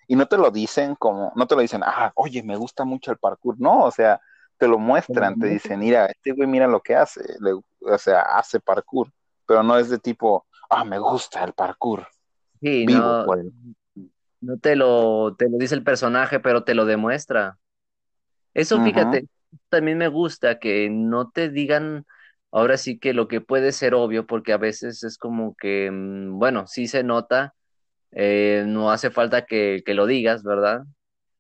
[0.10, 3.12] Y no te lo dicen como, no te lo dicen, ah, oye, me gusta mucho
[3.14, 3.58] el parkour.
[3.62, 4.22] No, o sea,
[4.58, 7.22] te lo muestran, te dicen, mira, este güey mira lo que hace.
[7.42, 9.14] Le- o sea, hace parkour.
[9.48, 12.08] Pero no es de tipo, ah, me gusta el parkour.
[12.62, 13.40] Sí, Vivo no, por
[14.42, 17.58] no te lo, te lo dice el personaje, pero te lo demuestra.
[18.54, 19.28] Eso, fíjate,
[19.70, 22.06] también me gusta que no te digan
[22.52, 26.40] ahora sí que lo que puede ser obvio, porque a veces es como que, mm,
[26.40, 27.56] bueno, sí se nota,
[28.12, 30.84] eh, no hace falta que, que lo digas, ¿verdad?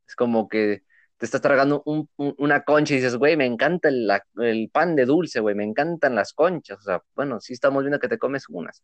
[0.08, 0.84] Es como que
[1.18, 5.06] te estás tragando un- un- una concha y dices, güey, me encanta el pan de
[5.06, 6.80] dulce, güey, me encantan las conchas.
[6.80, 8.84] O sea, bueno, sí estamos viendo que te comes unas.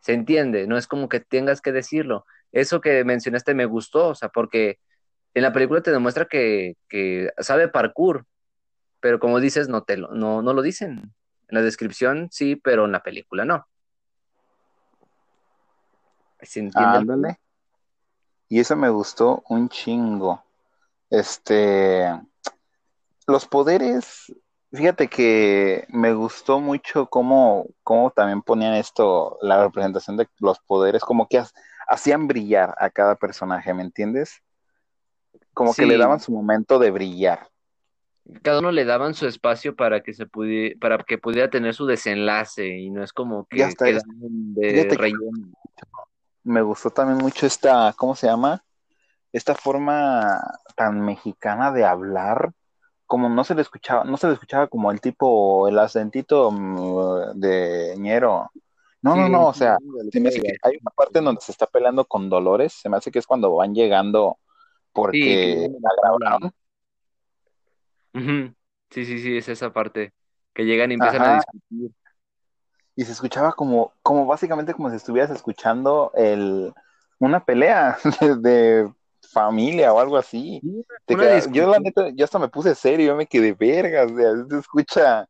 [0.00, 2.26] Se entiende, no es como que tengas que decirlo.
[2.52, 4.78] Eso que mencionaste me gustó, o sea, porque
[5.34, 8.26] en la película te demuestra que, que sabe parkour,
[9.00, 11.14] pero como dices, no, te lo, no, no lo dicen.
[11.48, 13.66] En la descripción sí, pero en la película no.
[16.42, 16.98] ¿Se entiende?
[16.98, 17.38] el- Ándale.
[18.48, 20.42] Y eso me gustó un chingo.
[21.08, 22.06] Este,
[23.26, 24.32] los poderes,
[24.72, 31.02] fíjate que me gustó mucho cómo, cómo también ponían esto, la representación de los poderes,
[31.02, 31.48] como que ha-
[31.88, 34.42] hacían brillar a cada personaje, ¿me entiendes?
[35.54, 37.48] Como que le daban su momento de brillar.
[38.42, 41.86] Cada uno le daban su espacio para que se pudiera, para que pudiera tener su
[41.86, 45.52] desenlace y no es como que Ya está, quedaban de relleno.
[46.44, 48.64] Me gustó también mucho esta, ¿cómo se llama?
[49.32, 50.42] Esta forma
[50.76, 52.52] tan mexicana de hablar,
[53.06, 57.38] como no se le escuchaba, no se le escuchaba como el tipo, el acentito mm,
[57.38, 58.50] de ñero.
[59.02, 61.24] No, no, Sí, no, o sea, sí, se me hace que hay una parte en
[61.24, 64.38] donde se está peleando con Dolores, se me hace que es cuando van llegando
[64.92, 66.52] porque Sí, la grabaron.
[68.90, 70.12] Sí, sí, sí, es esa parte.
[70.52, 71.90] Que llegan y empiezan a discutir.
[72.96, 76.72] Y se escuchaba como, como básicamente como si estuvieras escuchando el,
[77.18, 77.98] una pelea
[78.40, 78.88] de,
[79.32, 80.60] familia o algo así.
[81.50, 84.58] Yo la neta, yo hasta me puse serio, yo me quedé vergas, o sea, se
[84.58, 85.28] escucha,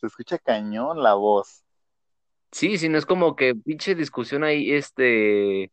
[0.00, 1.62] se escucha cañón la voz.
[2.52, 5.70] Sí, sí, no es como que pinche discusión ahí, este,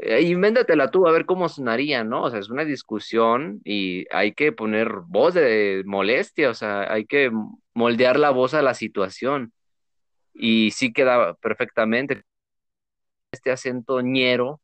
[0.00, 2.24] Eh, invéntatela tú, a ver cómo sonaría, ¿no?
[2.24, 7.04] O sea, es una discusión y hay que poner voz de molestia, o sea, hay
[7.06, 7.32] que
[7.74, 9.52] moldear la voz a la situación.
[10.38, 12.22] Y sí queda perfectamente
[13.32, 14.60] este acento ñero,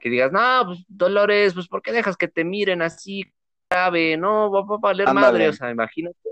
[0.00, 3.32] que digas, no, pues Dolores, pues ¿por qué dejas que te miren así
[3.70, 4.18] grave?
[4.18, 6.18] No, va, a valer madre, o sea, imagínate.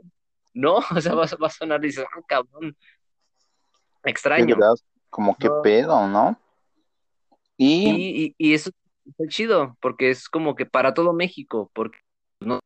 [0.55, 2.77] No, o sea, va, a sonar y dices, ah, cabrón,
[4.05, 4.55] extraño.
[5.09, 6.39] Como que pedo, ¿no?
[7.57, 8.35] Y...
[8.37, 8.71] Y, eso
[9.17, 11.97] es chido, porque es como que para todo México, porque
[12.41, 12.61] no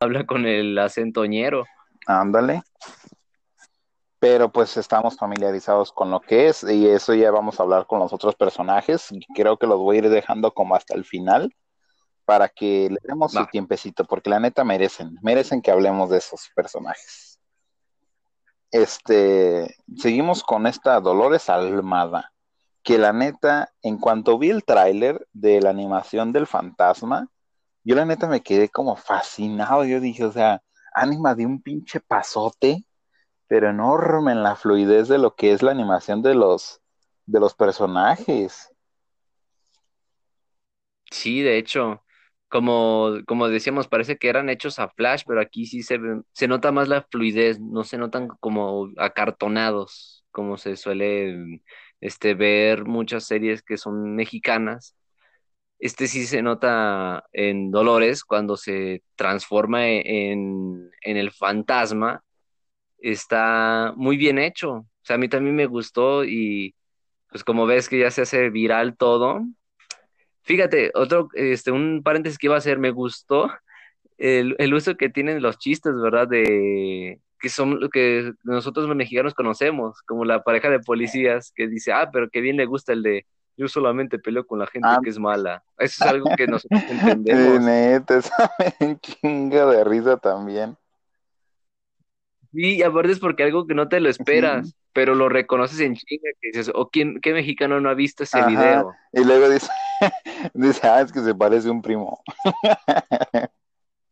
[0.00, 1.64] habla con el acento ñero.
[2.04, 2.62] Ándale.
[4.28, 8.00] Pero pues estamos familiarizados con lo que es y eso ya vamos a hablar con
[8.00, 9.08] los otros personajes.
[9.36, 11.54] Creo que los voy a ir dejando como hasta el final
[12.24, 16.50] para que le demos su tiempecito, porque la neta merecen, merecen que hablemos de esos
[16.56, 17.38] personajes.
[18.72, 22.32] Este, seguimos con esta Dolores Almada
[22.82, 27.28] que la neta, en cuanto vi el tráiler de la animación del fantasma,
[27.84, 29.84] yo la neta me quedé como fascinado.
[29.84, 30.64] Yo dije, o sea,
[30.96, 32.84] anima de un pinche pasote,
[33.48, 36.80] pero enorme en la fluidez de lo que es la animación de los,
[37.26, 38.72] de los personajes.
[41.10, 42.04] Sí, de hecho,
[42.48, 45.98] como, como decíamos, parece que eran hechos a flash, pero aquí sí se,
[46.32, 51.62] se nota más la fluidez, no se notan como acartonados, como se suele
[52.00, 54.96] este, ver muchas series que son mexicanas.
[55.80, 62.24] Este sí se nota en Dolores cuando se transforma e-, en, en el fantasma.
[62.98, 64.72] Está muy bien hecho.
[64.72, 66.74] O sea, a mí también me gustó y
[67.28, 69.44] pues como ves que ya se hace viral todo.
[70.42, 73.50] Fíjate, otro, este, un paréntesis que iba a hacer, me gustó
[74.18, 76.28] el, el uso que tienen los chistes, ¿verdad?
[76.28, 81.68] De, que son lo que nosotros los mexicanos conocemos, como la pareja de policías que
[81.68, 84.88] dice, ah, pero qué bien le gusta el de yo solamente peleo con la gente
[84.90, 84.98] ah.
[85.02, 85.62] que es mala.
[85.78, 87.62] Eso es algo que nosotros entendemos.
[87.62, 88.20] Neta,
[88.80, 90.76] un chinga de risa también.
[92.52, 95.94] Sí, y aparte es porque algo que no te lo esperas, pero lo reconoces en
[95.94, 98.92] chinga, que dices, o quién, qué mexicano no ha visto ese video.
[99.12, 99.68] Y luego dice,
[100.54, 102.22] dice, ah, es que se parece un primo.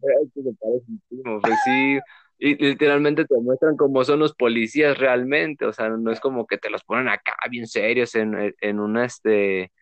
[0.01, 1.99] es que se parece un primo, pues sí,
[2.39, 6.59] y literalmente te muestran cómo son los policías realmente, o sea, no es como que
[6.59, 9.73] te los ponen acá bien serios en, en, una, este,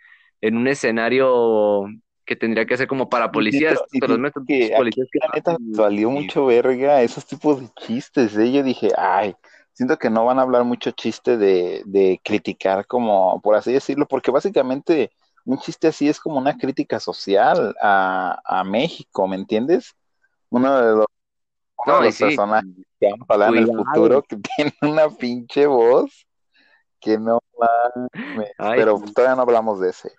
[0.41, 1.87] en un escenario
[2.33, 6.11] que tendría que ser como para policías, te los que, policías que la neta valió
[6.11, 8.51] mucho verga esos tipos de chistes, ¿eh?
[8.51, 9.35] yo dije, ay,
[9.75, 14.07] siento que no van a hablar mucho chiste de, de criticar como, por así decirlo,
[14.07, 15.11] porque básicamente
[15.45, 19.95] un chiste así es como una crítica social a, a México, ¿me entiendes?
[20.49, 21.07] Uno de los
[21.85, 26.27] no, los personajes que vamos a hablar en el futuro que tienen una pinche voz
[27.01, 27.41] que no
[28.75, 30.13] pero todavía no hablamos de ese.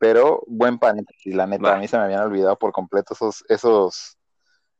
[0.00, 4.16] Pero buen paréntesis, la neta, a mí se me habían olvidado por completo esos, esos,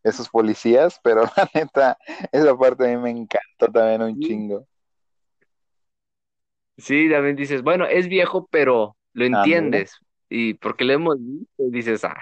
[0.03, 1.99] esos policías, pero la neta,
[2.33, 4.67] esa parte a mí me encantó también un chingo.
[6.79, 9.99] Sí, también dices, bueno, es viejo, pero lo entiendes.
[10.31, 12.17] Y porque lo hemos visto, dices, ah,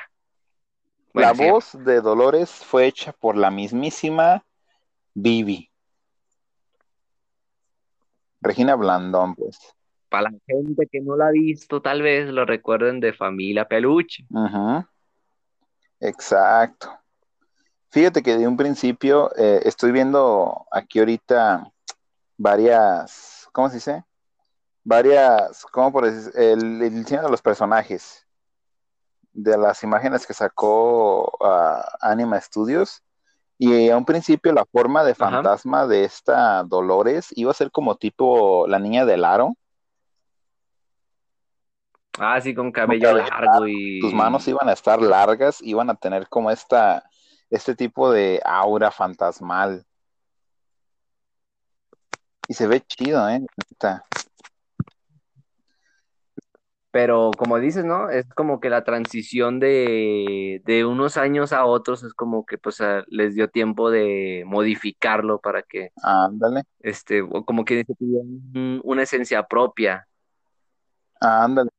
[1.12, 4.44] la voz de Dolores fue hecha por la mismísima
[5.14, 5.70] Vivi.
[8.40, 9.77] Regina Blandón, pues.
[10.08, 14.24] Para la gente que no la ha visto, tal vez lo recuerden de Familia Peluche.
[16.00, 16.90] Exacto.
[17.90, 21.70] Fíjate que de un principio eh, estoy viendo aquí ahorita
[22.36, 24.04] varias, ¿cómo se dice?
[24.84, 26.32] Varias, ¿cómo por decir?
[26.34, 28.26] El, el diseño de los personajes
[29.32, 33.02] de las imágenes que sacó uh, Anima Studios.
[33.56, 37.96] Y a un principio la forma de fantasma de esta Dolores iba a ser como
[37.96, 39.56] tipo la niña del aro.
[42.18, 44.00] Ah, sí, con cabello, largo y...
[44.00, 47.04] Tus manos iban a estar largas, iban a tener como esta,
[47.50, 49.84] este tipo de aura fantasmal.
[52.48, 53.44] Y se ve chido, ¿eh?
[56.90, 58.08] Pero como dices, ¿no?
[58.08, 62.78] Es como que la transición de, de unos años a otros es como que pues
[63.08, 70.08] les dio tiempo de modificarlo para que, ándale, este, como que un, una esencia propia.
[71.20, 71.70] Ándale.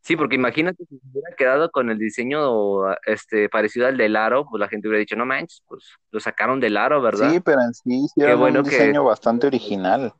[0.00, 4.46] Sí, porque imagínate si se hubiera quedado con el diseño este parecido al del aro,
[4.48, 7.30] pues la gente hubiera dicho, no manches, pues lo sacaron del aro, ¿verdad?
[7.30, 10.14] Sí, pero en sí sí un diseño bastante original.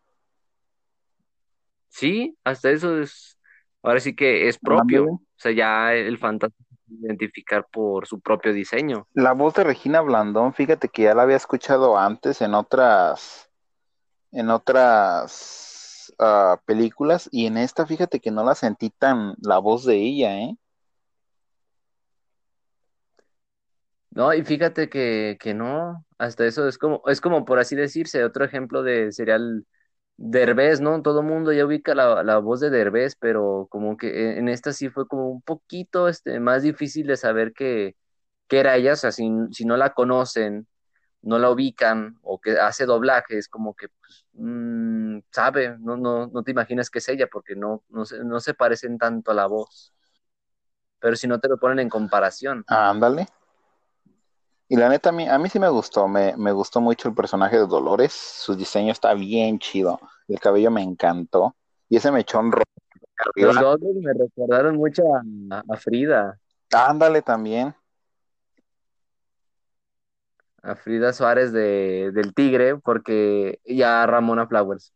[1.89, 3.39] Sí, hasta eso es
[3.83, 5.05] ahora sí que es propio.
[5.05, 6.57] O sea, ya el fantasma
[6.91, 9.07] identificar por su propio diseño.
[9.13, 13.51] La voz de Regina Blandón, fíjate que ya la había escuchado antes en otras,
[14.33, 15.68] en otras
[16.19, 20.39] ah, películas y en esta fíjate que no la sentí tan la voz de ella,
[20.41, 20.57] ¿eh?
[24.11, 28.25] No, y fíjate que, que no, hasta eso es como, es como por así decirse,
[28.25, 29.65] otro ejemplo de serial
[30.17, 31.03] Derbez, ¿no?
[31.03, 34.91] Todo mundo ya ubica la, la voz de Derbez, pero como que en esta sí
[34.91, 37.97] fue como un poquito este, más difícil de saber que,
[38.49, 40.69] que era ella, o sea, si, si no la conocen,
[41.23, 46.27] no la ubican o que hace doblaje, es como que, pues, mm, sabe, no, no,
[46.27, 49.35] no te imaginas que es ella porque no, no, se, no se parecen tanto a
[49.35, 49.95] la voz.
[51.01, 52.65] Pero si no te lo ponen en comparación.
[52.67, 53.27] Ándale.
[54.69, 57.15] Y la neta, a mí, a mí sí me gustó, me, me gustó mucho el
[57.15, 59.99] personaje de Dolores, su diseño está bien chido,
[60.29, 61.57] el cabello me encantó,
[61.89, 62.65] y ese mechón rojo.
[63.35, 66.39] Los goggles me recordaron mucho a, a Frida.
[66.71, 67.75] Ándale también.
[70.63, 74.93] A Frida Suárez de, del Tigre, porque y a Ramona Flowers,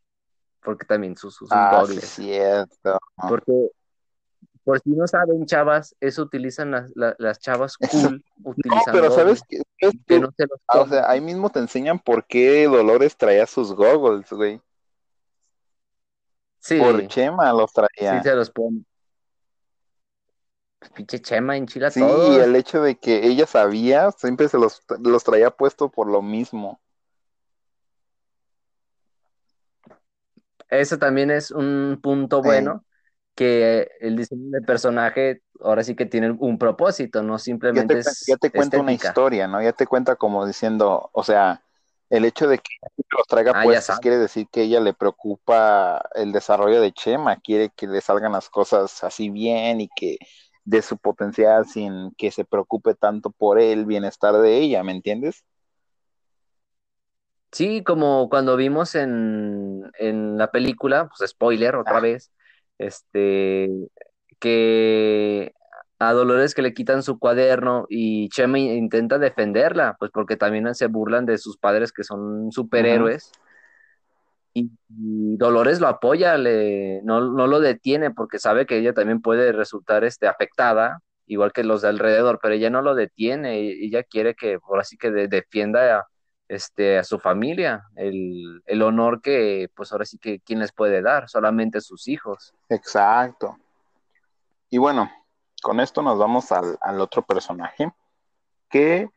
[0.62, 2.10] porque también sus, sus Ah, sí, goggles.
[2.10, 2.98] cierto.
[3.28, 3.68] Porque,
[4.64, 9.08] por si no saben, chavas, eso utilizan las, la- las chavas cool, No, utilizan pero
[9.08, 9.42] goggles, ¿sabes
[10.06, 13.46] que no se los Ah, O sea, ahí mismo te enseñan por qué Dolores traía
[13.46, 14.60] sus goggles, güey.
[16.58, 18.22] Sí, Por Chema los sí traía.
[18.22, 18.86] se los ponen.
[20.82, 22.44] Pues, pinche Chema enchila Sí, y todos.
[22.44, 26.80] el hecho de que ella sabía, siempre se los, los traía puesto por lo mismo.
[30.68, 32.84] Eso también es un punto bueno,
[33.36, 37.98] que el diseño de personaje ahora sí que tiene un propósito, no Ya te, simplemente
[38.00, 39.62] es ya te cuenta una historia, ¿no?
[39.62, 41.62] Ya te cuenta como diciendo, o sea,
[42.10, 42.70] el hecho de que
[43.16, 47.70] los traiga Ah, puestos quiere decir que ella le preocupa el desarrollo de Chema, quiere
[47.70, 50.18] que le salgan las cosas así bien y que
[50.64, 55.44] de su potencial sin que se preocupe tanto por el bienestar de ella, ¿me entiendes?
[57.52, 62.32] Sí, como cuando vimos en, en la película, pues spoiler otra Ah, vez,
[62.78, 63.68] este,
[64.40, 65.52] que
[65.98, 70.86] a Dolores que le quitan su cuaderno y Chema intenta defenderla, pues porque también se
[70.86, 73.32] burlan de sus padres que son superhéroes
[74.54, 79.52] y, Dolores lo apoya, le, no, no lo detiene porque sabe que ella también puede
[79.52, 84.34] resultar este, afectada, igual que los de alrededor, pero ella no lo detiene, ella quiere
[84.34, 86.06] que, por así que de- defienda a,
[86.48, 91.00] este, a su familia, el, el honor que, pues ahora sí que, ¿quién les puede
[91.00, 91.28] dar?
[91.28, 92.52] Solamente sus hijos.
[92.68, 93.56] exacto.
[94.68, 95.10] Y bueno,
[95.62, 97.92] con esto nos vamos al, al otro personaje
[98.68, 99.08] que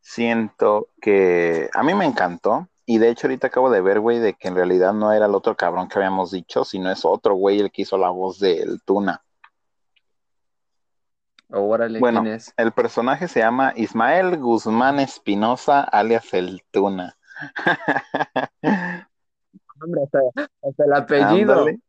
[0.00, 2.68] siento que a mí me encantó.
[2.90, 5.34] Y de hecho ahorita acabo de ver, güey, de que en realidad no era el
[5.34, 8.80] otro cabrón que habíamos dicho, sino es otro güey el que hizo la voz del
[8.82, 9.22] Tuna.
[11.50, 12.54] Órale, Bueno, ¿quién es?
[12.56, 17.18] el personaje se llama Ismael Guzmán Espinosa, alias el Tuna.
[19.82, 21.80] Hombre, hasta, hasta el apellido, Ándale.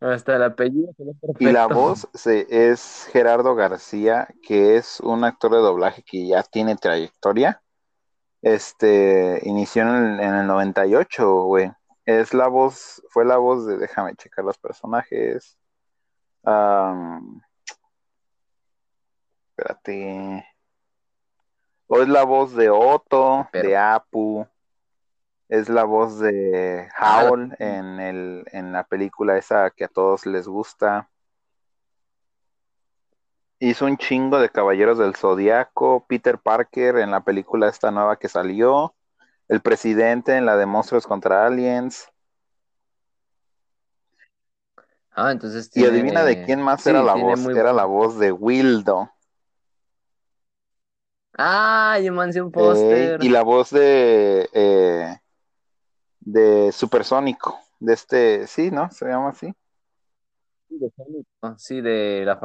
[0.00, 0.90] hasta el apellido
[1.38, 6.42] Y la voz se, es Gerardo García, que es un actor de doblaje que ya
[6.42, 7.60] tiene trayectoria.
[8.46, 11.72] Este, inició en el, en el 98, güey.
[12.04, 15.58] Es la voz, fue la voz de, déjame checar los personajes.
[16.44, 17.42] Am,
[19.48, 20.46] espérate.
[21.88, 24.46] O es la voz de Otto, Pero, de Apu,
[25.48, 30.24] es la voz de ah, Howl en el, en la película esa que a todos
[30.24, 31.10] les gusta.
[33.58, 38.28] Hizo un chingo de Caballeros del Zodiaco, Peter Parker en la película esta nueva que
[38.28, 38.94] salió,
[39.48, 42.06] el presidente en la de Monstruos contra Aliens.
[45.12, 47.40] ah, entonces Y adivina de tiene, quién más era la tiene voz.
[47.40, 49.10] muy Era la voz de Wildo.
[51.38, 53.22] Ah, yo mandé un Ey, póster.
[53.22, 55.18] y la voz de, eh,
[56.20, 57.58] de Supersónico.
[57.78, 58.90] De este, sí, ¿no?
[58.90, 59.54] Se llama así.
[60.76, 61.26] Sí, de Sonic.
[61.42, 62.38] Ah, sí, de la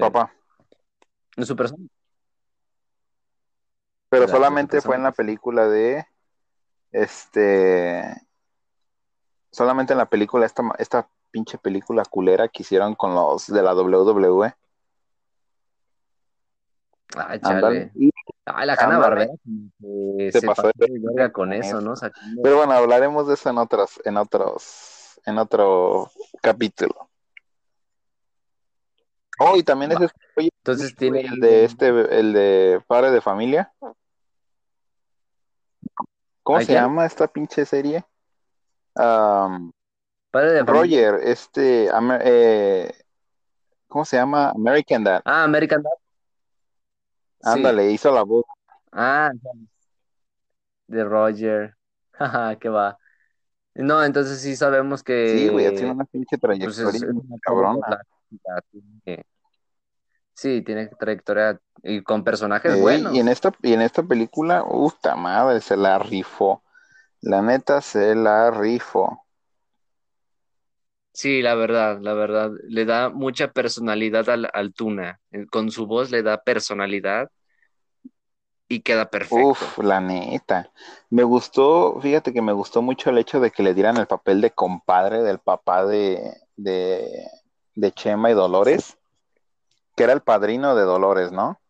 [0.00, 0.32] papá.
[1.36, 1.90] de Supersonic,
[4.10, 6.04] Pero de, la- de solamente fue en la película de,
[6.92, 8.02] este,
[9.50, 13.74] solamente en la película, esta, esta pinche película culera que hicieron con los de la
[13.74, 14.54] WWE.
[17.16, 17.88] Ay, Ándale.
[17.88, 17.92] chale.
[17.94, 18.10] Y
[18.44, 18.98] Ay, la Hanna.
[18.98, 19.32] Barbera
[20.30, 21.96] Se se pasó pasó de verga con eso, ¿no?
[21.96, 22.42] Sacando.
[22.42, 26.10] Pero bueno, hablaremos de eso en otros, en otros, en otro
[26.42, 27.07] capítulo.
[29.38, 33.72] Oh, y también ese oye, Entonces tiene el de este, el de Padre de Familia.
[36.42, 38.04] ¿Cómo ¿A se llama esta pinche serie?
[38.94, 39.70] Um,
[40.30, 41.10] Padre de familia.
[41.10, 42.92] Roger, este, Amer- eh,
[43.86, 44.50] ¿cómo se llama?
[44.50, 45.22] American Dad.
[45.24, 45.92] Ah, American Dad.
[47.40, 47.50] Sí.
[47.50, 48.44] Ándale, hizo la voz.
[48.90, 49.30] Ah,
[50.88, 51.76] de Roger.
[52.12, 52.98] Jaja, qué va.
[53.74, 55.28] No, entonces sí sabemos que.
[55.28, 58.00] Sí, güey, tiene una pinche pues, es- trayectoria es muy una cabrona.
[60.34, 63.10] Sí, tiene trayectoria y con personajes Eh, buenos.
[63.10, 66.62] y en esta, y en esta película, puta madre, se la rifó.
[67.22, 69.26] La neta se la rifó.
[71.12, 75.20] Sí, la verdad, la verdad, le da mucha personalidad al, al Tuna.
[75.32, 77.28] Eh, Con su voz le da personalidad
[78.68, 79.58] y queda perfecto.
[79.60, 80.70] Uf, la neta.
[81.10, 84.40] Me gustó, fíjate que me gustó mucho el hecho de que le dieran el papel
[84.40, 87.26] de compadre del papá de, de,
[87.78, 88.98] de Chema y Dolores,
[89.96, 91.60] que era el padrino de Dolores, ¿no?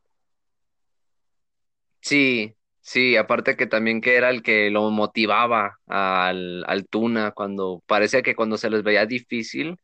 [2.01, 7.83] Sí, sí, aparte que también que era el que lo motivaba al, al Tuna cuando
[7.87, 9.77] parecía que cuando se les veía difícil,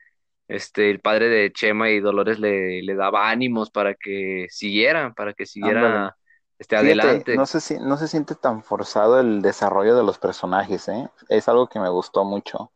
[0.49, 5.35] este, el padre de Chema y Dolores le, le daba ánimos para que siguiera, para
[5.35, 6.15] que siguiera Ándale.
[6.59, 7.33] este, Fíjate, adelante.
[7.33, 11.11] no se, si- no se siente tan forzado el desarrollo de los personajes, ¿eh?
[11.31, 12.73] Es algo que me gustó mucho.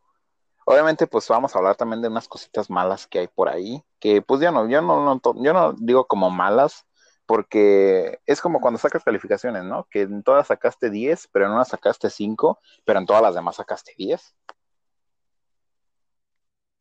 [0.70, 4.20] Obviamente, pues vamos a hablar también de unas cositas malas que hay por ahí, que
[4.20, 6.84] pues yo no, yo no, yo no digo como malas,
[7.24, 9.84] porque es como cuando sacas calificaciones, ¿no?
[9.90, 13.56] Que en todas sacaste 10, pero en una sacaste 5, pero en todas las demás
[13.56, 14.36] sacaste 10.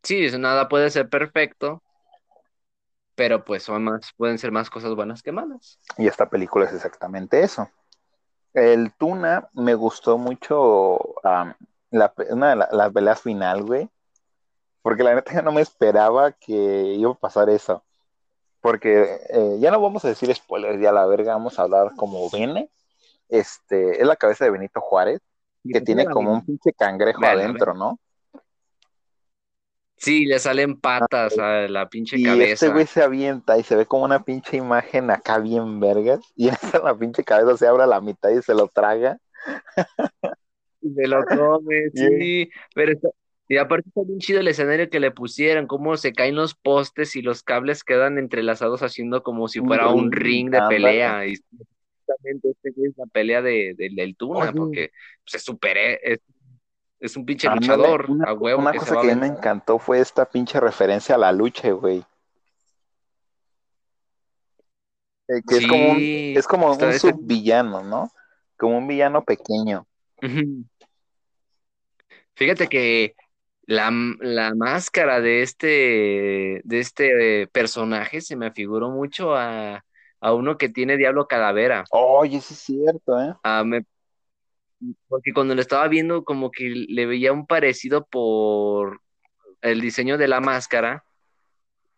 [0.04, 1.82] Sí, nada puede ser perfecto,
[3.16, 5.80] pero pues son más, pueden ser más cosas buenas que malas.
[5.98, 7.70] Y esta película es exactamente eso.
[8.54, 11.00] El Tuna me gustó mucho
[11.98, 13.90] la, una de la, la pelea final, güey.
[14.82, 17.84] Porque la neta yo no me esperaba que iba a pasar eso.
[18.62, 22.30] Porque eh, ya no vamos a decir spoilers, ya la verga, vamos a hablar como
[22.30, 22.70] viene.
[23.30, 25.22] Este, es la cabeza de Benito Juárez,
[25.72, 28.00] que tiene como un pinche cangrejo adentro, ¿no?
[29.98, 32.54] Sí, le salen patas a la pinche Y cabeza.
[32.54, 36.20] este güey se avienta y se ve como una pinche imagen acá bien vergas.
[36.36, 39.18] Y esa la pinche cabeza se abre a la mitad y se lo traga.
[40.96, 43.10] Se lo come, sí, pero está-
[43.50, 47.16] y aparte está bien chido el escenario que le pusieron, cómo se caen los postes
[47.16, 51.26] y los cables quedan entrelazados haciendo como si fuera un ring, de pelea.
[51.26, 51.38] Y
[52.06, 54.52] justamente este es la pelea de, de- del Tuna, Oye.
[54.54, 54.92] porque
[55.24, 56.20] pues, es super, es,
[57.00, 59.22] es un pinche luchador una, a huevo una que se cosa va que a mí
[59.22, 62.04] me encantó fue esta pinche referencia a la lucha, güey.
[65.30, 68.12] Eh, que es como un, es como un subvillano, ¿no?
[68.58, 69.86] Como un villano pequeño.
[70.22, 70.64] Ujú.
[72.38, 73.16] Fíjate que
[73.64, 79.84] la, la máscara de este, de este eh, personaje se me figuró mucho a,
[80.22, 81.84] a uno que tiene Diablo Calavera.
[81.90, 83.34] Oye, sí es cierto, ¿eh?
[83.44, 83.84] Ah, me-
[85.08, 89.02] porque cuando lo estaba viendo, como que le veía un parecido por
[89.62, 91.04] el diseño de la máscara.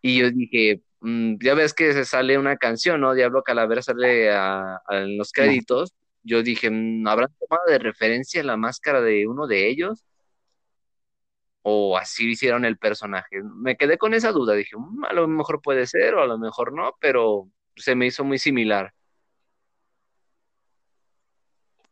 [0.00, 3.14] Y yo dije, mm, ya ves que se sale una canción, ¿no?
[3.14, 5.92] Diablo Calavera sale a- a- en los créditos.
[6.22, 10.04] Yo dije, mm, ¿habrán tomado de referencia la máscara de uno de ellos?
[11.62, 13.42] ¿O así hicieron el personaje?
[13.42, 14.54] Me quedé con esa duda.
[14.54, 18.06] Dije, "Mm, a lo mejor puede ser o a lo mejor no, pero se me
[18.06, 18.92] hizo muy similar.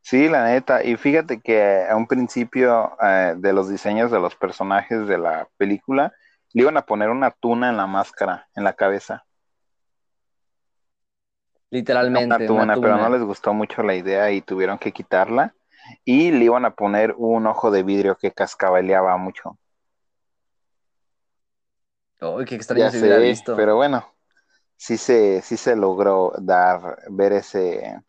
[0.00, 0.82] Sí, la neta.
[0.84, 5.48] Y fíjate que a un principio eh, de los diseños de los personajes de la
[5.58, 6.12] película,
[6.54, 9.26] le iban a poner una tuna en la máscara, en la cabeza.
[11.70, 15.54] Literalmente, Una tuna, una pero no les gustó mucho la idea y tuvieron que quitarla.
[16.04, 19.58] Y le iban a poner un ojo de vidrio que cascabeleaba mucho.
[22.20, 23.54] Uy, qué extraño Ya se hubiera visto.
[23.56, 24.04] pero bueno,
[24.76, 28.00] sí se, sí se logró dar, ver ese,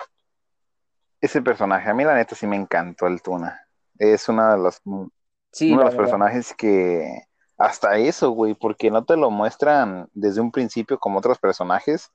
[1.21, 1.89] ese personaje.
[1.89, 3.61] A mí la neta sí me encantó el Tuna.
[3.97, 5.11] Es uno de los, uno
[5.59, 7.23] de los personajes que
[7.57, 12.09] hasta eso, güey, porque no te lo muestran desde un principio como otros personajes,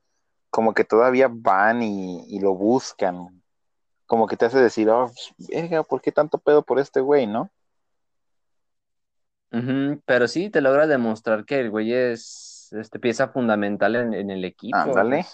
[0.50, 3.43] como que todavía van y, y lo buscan.
[4.14, 7.50] Como que te hace decir, oh, verga, ¿por qué tanto pedo por este güey, no?
[10.06, 14.44] Pero sí te logra demostrar que el güey es este, pieza fundamental en, en el
[14.44, 14.76] equipo.
[14.76, 15.26] Ándale.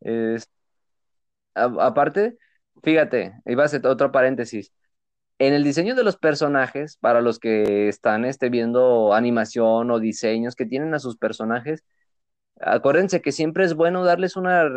[0.00, 0.50] pues,
[1.54, 2.38] aparte,
[2.82, 4.72] fíjate, iba a hacer otro paréntesis.
[5.38, 10.56] En el diseño de los personajes, para los que están este, viendo animación o diseños
[10.56, 11.84] que tienen a sus personajes,
[12.62, 14.68] acuérdense que siempre es bueno darles una,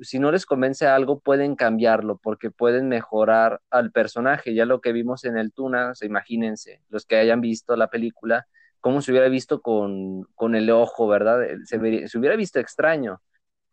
[0.00, 4.54] si no les convence algo, pueden cambiarlo, porque pueden mejorar al personaje.
[4.54, 7.88] Ya lo que vimos en el Tuna, o sea, imagínense, los que hayan visto la
[7.88, 8.46] película,
[8.80, 11.40] cómo se hubiera visto con, con el ojo, ¿verdad?
[11.64, 13.20] Se, vería- se hubiera visto extraño.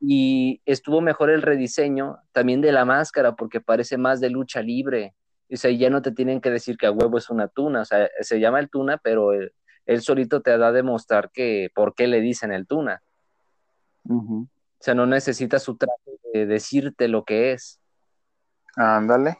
[0.01, 5.13] Y estuvo mejor el rediseño también de la máscara, porque parece más de lucha libre.
[5.51, 7.85] O sea, ya no te tienen que decir que a huevo es una tuna, o
[7.85, 9.51] sea, se llama el tuna, pero él,
[9.85, 13.01] él solito te da a demostrar que por qué le dicen el tuna.
[14.09, 14.47] O
[14.79, 15.93] sea, no necesita su traje
[16.33, 17.79] de decirte lo que es.
[18.75, 19.39] Ándale.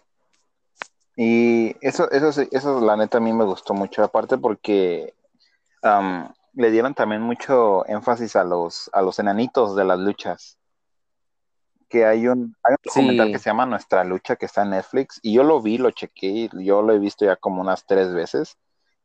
[1.15, 5.13] Y eso, eso, sí- eso la neta a mí me gustó mucho, aparte porque
[6.53, 10.57] le dieron también mucho énfasis a los, a los enanitos de las luchas.
[11.88, 13.32] Que hay un, hay un documental Sí.
[13.34, 16.49] que se llama Nuestra Lucha, que está en Netflix, y yo lo vi, lo chequé,
[16.53, 18.57] yo lo he visto ya como unas tres veces.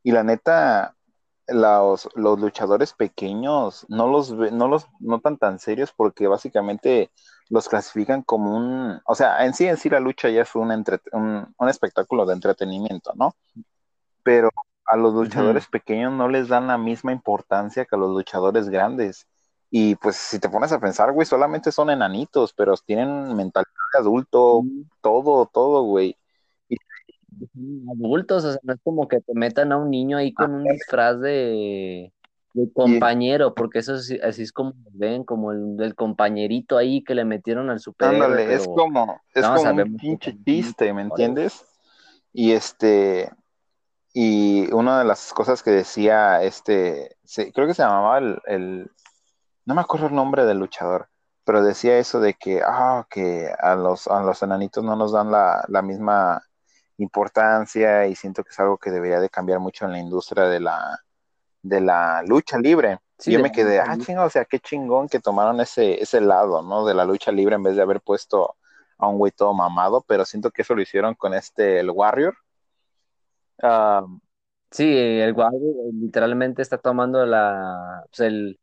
[0.03, 0.95] Y la neta,
[1.47, 7.11] los, los luchadores pequeños no los ve- no los notan tan serios porque básicamente
[7.49, 10.71] los clasifican como un, o sea, en sí en sí la lucha ya es un,
[10.71, 13.35] entre- un, un espectáculo de entretenimiento, ¿no?
[14.23, 14.49] Pero
[14.85, 19.27] a los luchadores pequeños no les dan la misma importancia que a los luchadores grandes.
[19.71, 23.99] Y pues si te pones a pensar, güey, solamente son enanitos, pero tienen mentalidad de
[23.99, 24.63] adulto,
[25.01, 26.17] todo, todo, güey.
[27.91, 30.63] Adultos, o sea, no es como que te metan a un niño ahí con un
[30.63, 32.11] disfraz de,
[32.53, 37.15] de compañero, porque eso es- así es como ven, como el del compañerito ahí que
[37.15, 41.01] le metieron al superhéroe, Ándale, es como, es no como un sabemos pinche chiste, ¿me
[41.03, 41.65] entiendes?
[42.33, 43.31] Y este,
[44.13, 47.15] y una de las cosas que decía este,
[47.53, 48.91] creo que se llamaba el, el-
[49.65, 51.09] no me acuerdo el nombre del luchador,
[51.43, 55.31] pero decía eso de que, ah, que a los, a los enanitos no nos dan
[55.31, 56.41] la, la misma
[56.97, 60.59] importancia y siento que es algo que debería de cambiar mucho en la industria de
[60.59, 60.99] la,
[61.61, 62.99] de la lucha libre.
[63.17, 66.61] Sí, yo me quedé, ah, chingado, o sea, qué chingón que tomaron ese, ese lado,
[66.61, 66.85] ¿no?
[66.85, 68.55] De la lucha libre en vez de haber puesto
[68.97, 72.35] a un güey todo mamado, pero siento que eso lo hicieron con este, el Warrior.
[74.71, 75.59] Sí, el guardia
[75.93, 78.59] literalmente está tomando la, pues, el,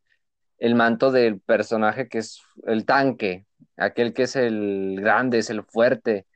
[0.58, 3.46] el manto del personaje que es el tanque,
[3.78, 6.26] aquel que es el grande, es el fuerte,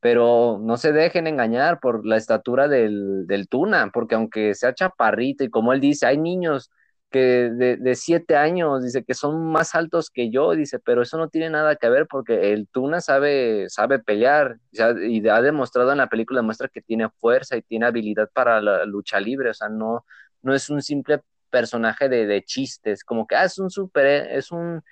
[0.00, 5.44] pero no se dejen engañar por la estatura del, del Tuna, porque aunque sea chaparrito
[5.44, 6.70] y como él dice, hay niños
[7.10, 11.16] que de, de siete años, dice que son más altos que yo, dice, pero eso
[11.18, 15.40] no tiene nada que ver porque el Tuna sabe, sabe pelear o sea, y ha
[15.40, 19.50] demostrado en la película, demuestra que tiene fuerza y tiene habilidad para la lucha libre,
[19.50, 20.04] o sea, no,
[20.42, 21.20] no es un simple
[21.50, 24.82] personaje de, de chistes, como que ah, es un super, es un,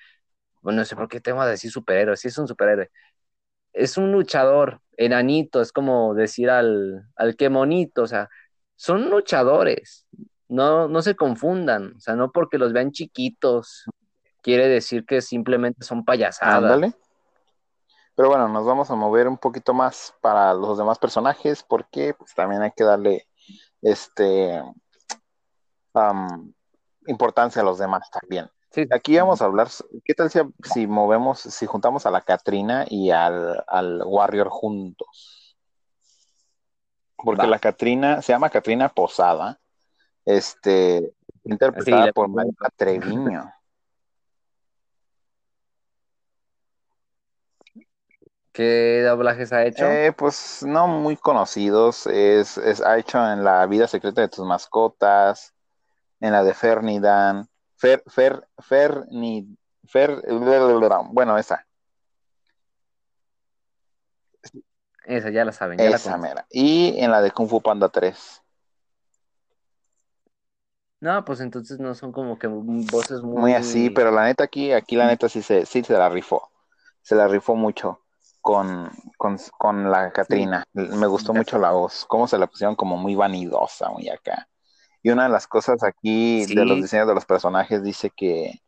[0.62, 2.90] bueno, no sé por qué tengo que decir superhéroe, sí es un superhéroe,
[3.74, 8.30] es un luchador enanito, es como decir al, al que monito, o sea,
[8.76, 10.06] son luchadores,
[10.48, 13.84] no, no se confundan, o sea, no porque los vean chiquitos
[14.40, 16.56] quiere decir que simplemente son payasadas.
[16.56, 16.94] ándale.
[18.14, 22.32] Pero bueno, nos vamos a mover un poquito más para los demás personajes, porque pues
[22.34, 23.26] también hay que darle
[23.82, 24.62] este
[27.06, 28.48] importancia a los demás también.
[28.74, 29.68] Sí, Aquí vamos a hablar,
[30.04, 35.56] ¿qué tal si, si movemos, si juntamos a la Catrina y al, al Warrior juntos?
[37.16, 37.50] Porque Va.
[37.50, 39.60] la Catrina se llama Catrina Posada,
[40.24, 41.14] este,
[41.44, 43.48] interpretada Sí, por María Treviño.
[48.50, 49.86] ¿Qué doblajes ha hecho?
[49.86, 54.44] Eh, pues no muy conocidos, es, es, ha hecho en La vida secreta de tus
[54.44, 55.54] mascotas,
[56.18, 57.48] en la de Fernidan,
[57.84, 59.46] Fer, Fer, Ferni,
[59.86, 60.22] Fer,
[61.12, 61.66] bueno, esa,
[65.04, 66.22] Esa ya la saben, ya la esa conocen.
[66.22, 66.46] mera.
[66.50, 68.42] Y en la de Kung Fu Panda 3.
[71.00, 73.38] No, pues entonces no son como que voces muy...
[73.38, 76.50] Muy así, pero la neta aquí, aquí la neta sí se, sí se la rifó.
[77.02, 78.00] Se la rifó mucho
[78.40, 80.64] con, con, con la Catrina.
[80.72, 84.48] Me gustó mucho la voz, cómo se la pusieron como muy vanidosa, muy acá.
[85.04, 86.54] Y una de las cosas aquí Sí.
[86.54, 88.58] de los diseños de los personajes dice que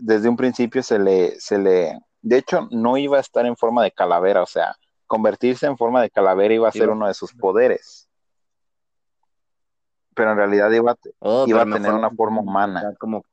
[0.00, 3.82] desde un principio se le, se le, de hecho no iba a estar en forma
[3.84, 4.74] de calavera, o sea,
[5.06, 8.08] convertirse en forma de calavera iba a ser uno de sus poderes.
[10.14, 12.92] Pero en realidad iba a, Oh, iba a tener una forma humana.
[12.98, 13.24] Como...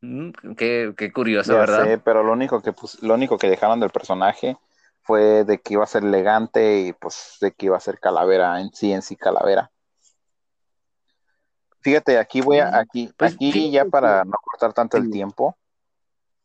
[0.00, 1.84] Mm, Qué, qué curioso, Ya ¿verdad?
[1.84, 4.56] sé, pero lo único que lo único que dejaron del personaje
[5.02, 8.60] fue de que iba a ser elegante y pues de que iba a ser calavera
[8.60, 9.70] en sí, en sí calavera.
[11.80, 15.56] Fíjate, aquí voy a, aquí, Pues, aquí ya para no cortar tanto el tiempo,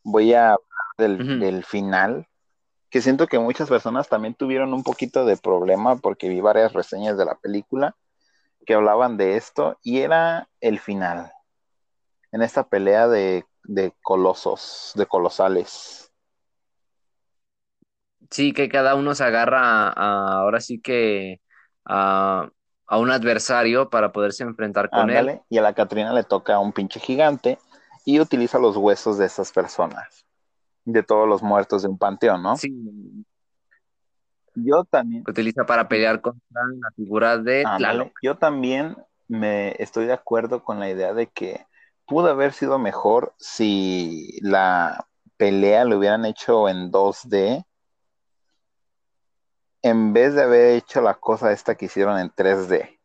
[0.04, 2.28] voy a hablar del final,
[2.90, 7.18] que siento que muchas personas también tuvieron un poquito de problema porque vi varias reseñas
[7.18, 7.96] de la película
[8.66, 11.32] que hablaban de esto y era el final,
[12.32, 16.05] en esta pelea de, de colosos, de colosales.
[18.32, 21.42] Sí, que cada uno se agarra a, a- ahora sí que
[21.86, 22.50] a,
[22.88, 25.18] a un adversario para poderse enfrentar con él.
[25.18, 27.60] Ándale, y a la Catrina le toca un pinche gigante
[28.06, 30.26] y utiliza los huesos de esas personas,
[30.86, 32.56] de todos los muertos de un panteón, ¿no?
[32.56, 32.72] Sí,
[34.56, 38.96] Yo también, utiliza para pelear contra la figura de ándale, yo también
[39.28, 41.66] me estoy de acuerdo con la idea de que
[42.06, 45.08] pudo haber sido mejor si la
[45.38, 47.66] pelea lo hubieran hecho en 2D
[49.86, 53.00] en vez de haber hecho la cosa esta que hicieron en 3D?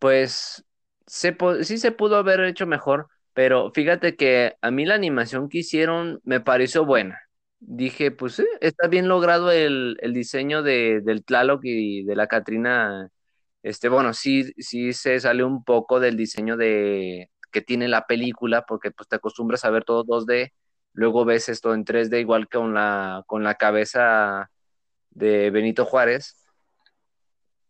[0.00, 0.64] Pues
[1.06, 5.58] se sí se pudo haber hecho mejor, pero fíjate que a mí la animación que
[5.58, 7.20] hicieron me pareció buena.
[7.60, 12.26] Dije, pues sí, está bien logrado el, el diseño de, del Tlaloc y de la
[12.26, 13.10] Catrina.
[13.62, 18.64] Este, bueno, sí, sí se sale un poco del diseño de que tiene la película,
[18.66, 20.52] porque pues te acostumbras a ver todo 2D,
[20.94, 24.50] luego ves esto en 3D igual que con la, con la cabeza
[25.10, 26.36] de Benito Juárez.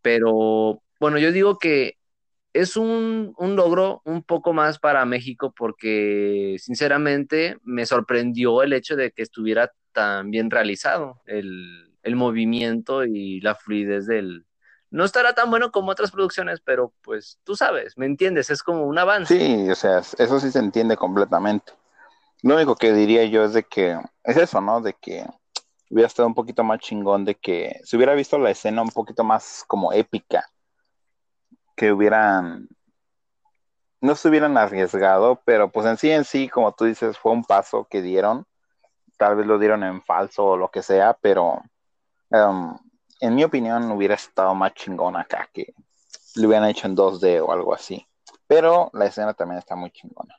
[0.01, 1.97] Pero bueno, yo digo que
[2.53, 9.11] es un, logro un poco más para México porque sinceramente me sorprendió el hecho de
[9.11, 14.45] que estuviera tan bien realizado el, movimiento y la fluidez del...
[14.91, 18.49] No estará tan bueno como otras producciones, pero pues tú sabes, ¿me entiendes?
[18.51, 19.37] Es como un avance.
[19.37, 21.73] Sí, o sea, eso sí se entiende completamente.
[22.41, 24.81] Lo único que diría yo es de que es eso, ¿no?
[24.81, 25.25] De que
[25.89, 29.23] hubiera estado un poquito más chingón, de que se hubiera visto la escena un poquito
[29.23, 30.49] más como épica
[31.75, 32.69] que hubieran,
[34.01, 37.43] no se hubieran arriesgado, pero pues en sí, en sí, como tú dices, fue un
[37.43, 38.45] paso que dieron,
[39.17, 41.61] tal vez lo dieron en falso o lo que sea, pero
[42.29, 42.77] um,
[43.19, 45.73] en mi opinión hubiera estado más chingón acá que
[46.35, 48.05] lo hubieran hecho en 2D o algo así.
[48.47, 50.35] Pero la escena también está muy chingona.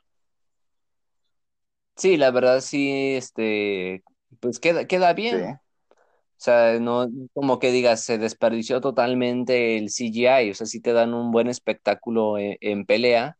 [1.97, 4.03] Sí, la verdad sí, este,
[4.39, 5.55] pues queda, queda bien.
[5.55, 10.93] O sea, no como que digas, se desperdició totalmente el CGI, o sea, sí te
[10.93, 13.37] dan un buen espectáculo e, en, pelea,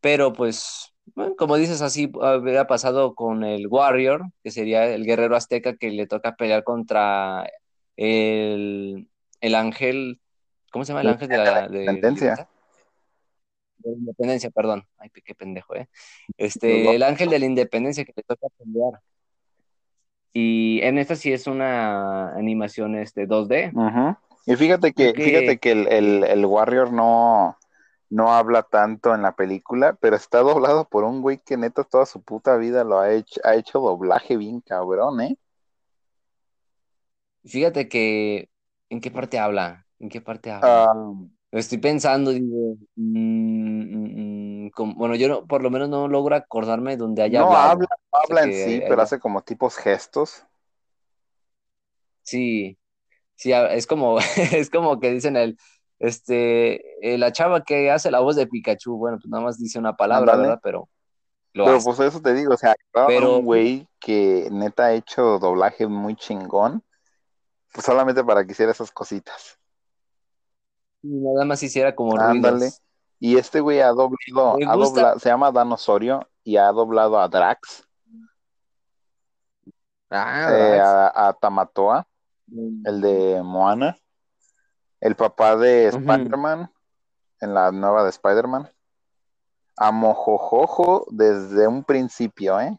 [0.00, 0.94] pero pues,
[1.36, 6.06] como dices, así habría pasado con el Warrior, que sería el guerrero azteca que le
[6.06, 7.50] toca pelear contra
[7.96, 9.08] el,
[9.40, 10.20] el ángel,
[10.70, 12.48] ¿cómo se llama el ángel de la independencia?
[13.78, 14.84] De la independencia, perdón.
[14.98, 15.88] Ay, qué pendejo, ¿eh?
[16.36, 19.00] Este, el ángel de la independencia que le toca pelear.
[20.32, 23.72] Y en esta sí es una animación este 2D.
[24.46, 27.56] Y fíjate que, fíjate que el, Warrior no,
[28.10, 32.06] no habla tanto en la película, pero está doblado por un güey que neta toda
[32.06, 35.36] su puta vida lo ha hecho, ha hecho doblaje bien cabrón, ¿eh?
[37.44, 38.48] Fíjate que,
[38.90, 39.86] ¿en qué parte habla?
[39.98, 40.92] ¿En qué parte habla?
[41.50, 47.22] Estoy pensando, digo, mm, mm, mm, bueno, yo por lo menos no logro acordarme donde
[47.22, 50.44] haya no habla, habla en sí, pero hace como tipos gestos.
[52.22, 52.78] Sí,
[53.36, 54.18] sí, es como,
[54.52, 55.56] es como que dicen el,
[55.98, 59.78] este, eh, la chava que hace la voz de Pikachu, bueno, pues nada más dice
[59.78, 60.60] una palabra, ¿verdad?
[60.62, 60.88] Pero
[61.54, 62.74] Pero pues eso te digo, o sea,
[63.06, 66.84] pero un güey que neta ha hecho doblaje muy chingón,
[67.72, 69.57] pues solamente para que hiciera esas cositas.
[71.08, 72.70] Nada más hiciera como Ándale.
[73.20, 77.84] Y este güey ha doblado, se llama Dan Osorio y ha doblado a Drax.
[80.10, 82.06] Ah, eh, a, Tamatoa,
[82.46, 82.86] mm.
[82.86, 83.96] el de Moana.
[85.00, 86.72] El papá de Spider-Man,
[87.40, 88.68] en la nueva de Spider-Man.
[89.76, 92.78] A Mojojojo desde un principio, ¿eh?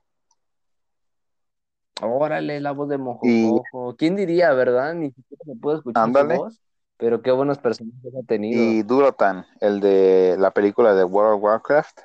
[2.02, 3.96] Órale, la voz de Mojojojo.
[3.98, 4.94] ¿Quién diría, verdad?
[4.94, 6.36] Ni siquiera me puedo escuchar Ándale.
[6.36, 6.62] su voz.
[7.00, 8.62] Pero qué buenos personajes ha tenido.
[8.62, 12.02] Y Durotan, el de la película de World of Warcraft.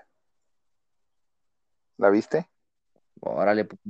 [1.97, 2.49] ¿La viste?
[3.21, 3.81] Órale, pues,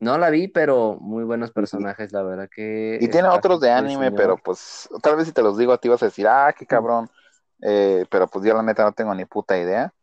[0.00, 2.98] no la vi, pero muy buenos personajes, la verdad que.
[3.00, 5.88] Y tiene otros de anime, pero pues tal vez si te los digo a ti
[5.88, 7.08] vas a decir, ah, qué cabrón.
[7.62, 9.94] Eh, pero pues yo la neta no tengo ni puta idea.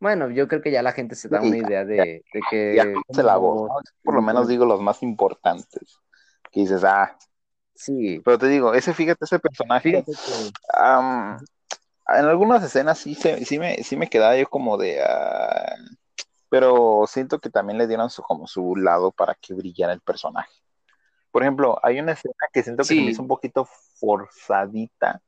[0.00, 2.94] Bueno, yo creo que ya la gente se da una idea de, que.
[3.10, 3.70] se la voz,
[4.02, 6.00] Por lo menos digo los más importantes
[6.50, 7.16] que dices, ah.
[7.74, 8.20] Sí.
[8.24, 10.04] Pero te digo, ese, fíjate, ese personaje.
[12.08, 15.02] en algunas escenas sí, se, sí, me, sí me quedaba yo como de.
[15.02, 15.76] Ah,
[16.50, 20.50] pero siento que también le dieron su, como su lado para que brillara el personaje.
[21.30, 23.66] Por ejemplo, hay una escena que siento que se me hizo un poquito
[24.00, 25.22] forzadita.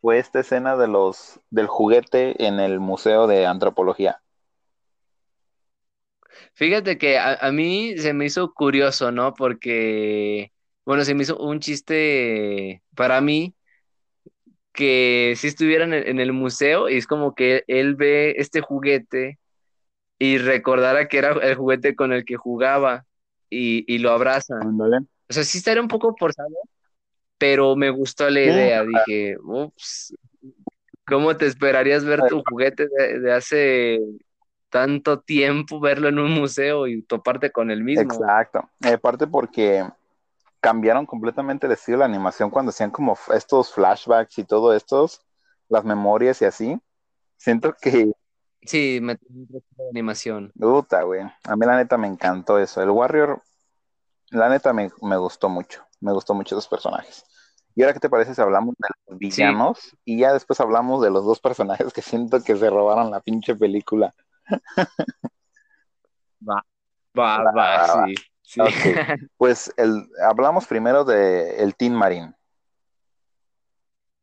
[0.00, 4.20] Fue esta escena de los del juguete en el Museo de Antropología.
[6.54, 9.34] Fíjate que a, mí se me hizo curioso, ¿no?
[9.34, 10.52] Porque,
[10.84, 13.54] bueno, se me hizo un chiste para mí
[14.72, 19.38] que si estuvieran en, el museo y es como que él ve este juguete
[20.18, 23.06] y recordara que era el juguete con el que jugaba
[23.48, 24.54] y, lo abraza.
[25.28, 26.54] O sea, sí estaría un poco forzado,
[27.38, 28.84] pero me gustó la idea.
[28.84, 30.14] Dije, ups,
[31.06, 34.00] ¿cómo te esperarías ver tu juguete de hace
[34.70, 38.02] tanto tiempo verlo en un museo y toparte con el mismo.
[38.02, 38.68] Exacto.
[38.82, 39.84] Aparte porque
[40.60, 45.22] cambiaron completamente el estilo de la animación cuando hacían como estos flashbacks y todo estos,
[45.68, 46.80] las memorias y así.
[47.36, 48.12] Siento que
[48.62, 50.52] Sí, me de animación.
[50.58, 51.22] Puta, güey.
[51.44, 52.82] A mí la neta me encantó eso.
[52.82, 53.42] El Warrior,
[54.30, 55.82] la neta me, me gustó mucho.
[56.00, 57.24] Me gustó mucho los personajes.
[57.74, 59.96] ¿Y ahora qué te parece si hablamos de los villanos?
[60.04, 63.54] Y ya después hablamos de los dos personajes que siento que se robaron la pinche
[63.54, 64.14] película.
[66.48, 66.64] Va,
[67.18, 68.14] va, va, sí.
[68.42, 68.60] sí.
[69.36, 72.34] Pues el, hablamos primero de el Team Marine.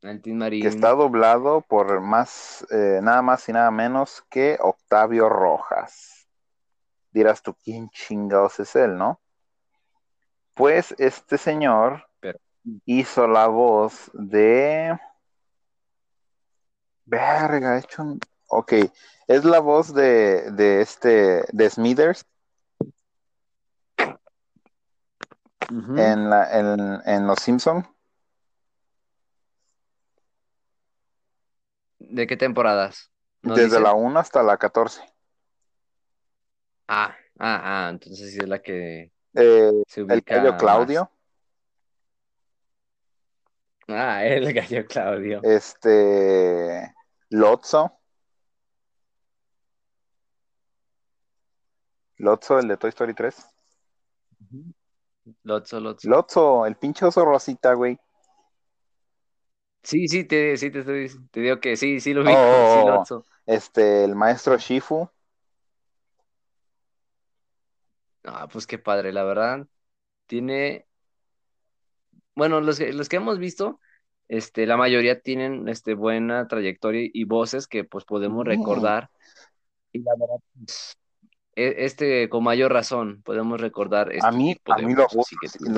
[0.01, 0.61] El Team Marine.
[0.63, 6.27] Que está doblado por más, eh, nada más y nada menos que Octavio Rojas.
[7.11, 9.19] Dirás tú, ¿quién chingados es él, no?
[10.53, 12.07] Pues este señor
[12.85, 14.97] hizo la voz de.
[17.05, 18.19] Verga, hecho un.
[18.47, 18.73] Ok,
[19.27, 21.45] es la voz de, de este.
[21.51, 22.25] de Smithers.
[25.69, 27.85] en, la, en, en, Los Simpsons.
[31.99, 33.11] ¿De qué temporadas?
[33.41, 35.01] Desde la 1 hasta la 14.
[36.87, 41.11] Ah, ah, ah, entonces sí es la que eh, se ubica el Claudio.
[43.87, 45.41] Ah, el gallo Claudio.
[45.43, 46.93] Este.
[47.29, 47.99] Lotso.
[52.17, 53.35] Lotso, el de Toy Story 3.
[55.43, 56.09] Lotso, Lotso.
[56.09, 57.97] Lotso, el pinche oso rosita, güey.
[59.83, 62.33] Sí, sí, te, sí te, estoy, te digo que sí, sí lo vi.
[62.35, 63.25] Oh, sí, Lotso.
[63.45, 65.09] Este, el maestro Shifu.
[68.23, 69.65] Ah, pues qué padre, la verdad.
[70.25, 70.87] Tiene
[72.37, 73.79] bueno, los, los que hemos visto,
[74.27, 78.47] este, la mayoría tienen este, buena trayectoria y voces que pues podemos mm.
[78.47, 79.09] recordar.
[79.91, 80.99] Y la verdad, pues,
[81.57, 84.11] este con mayor razón podemos recordar.
[84.11, 85.29] Este a mí, a mí la voz,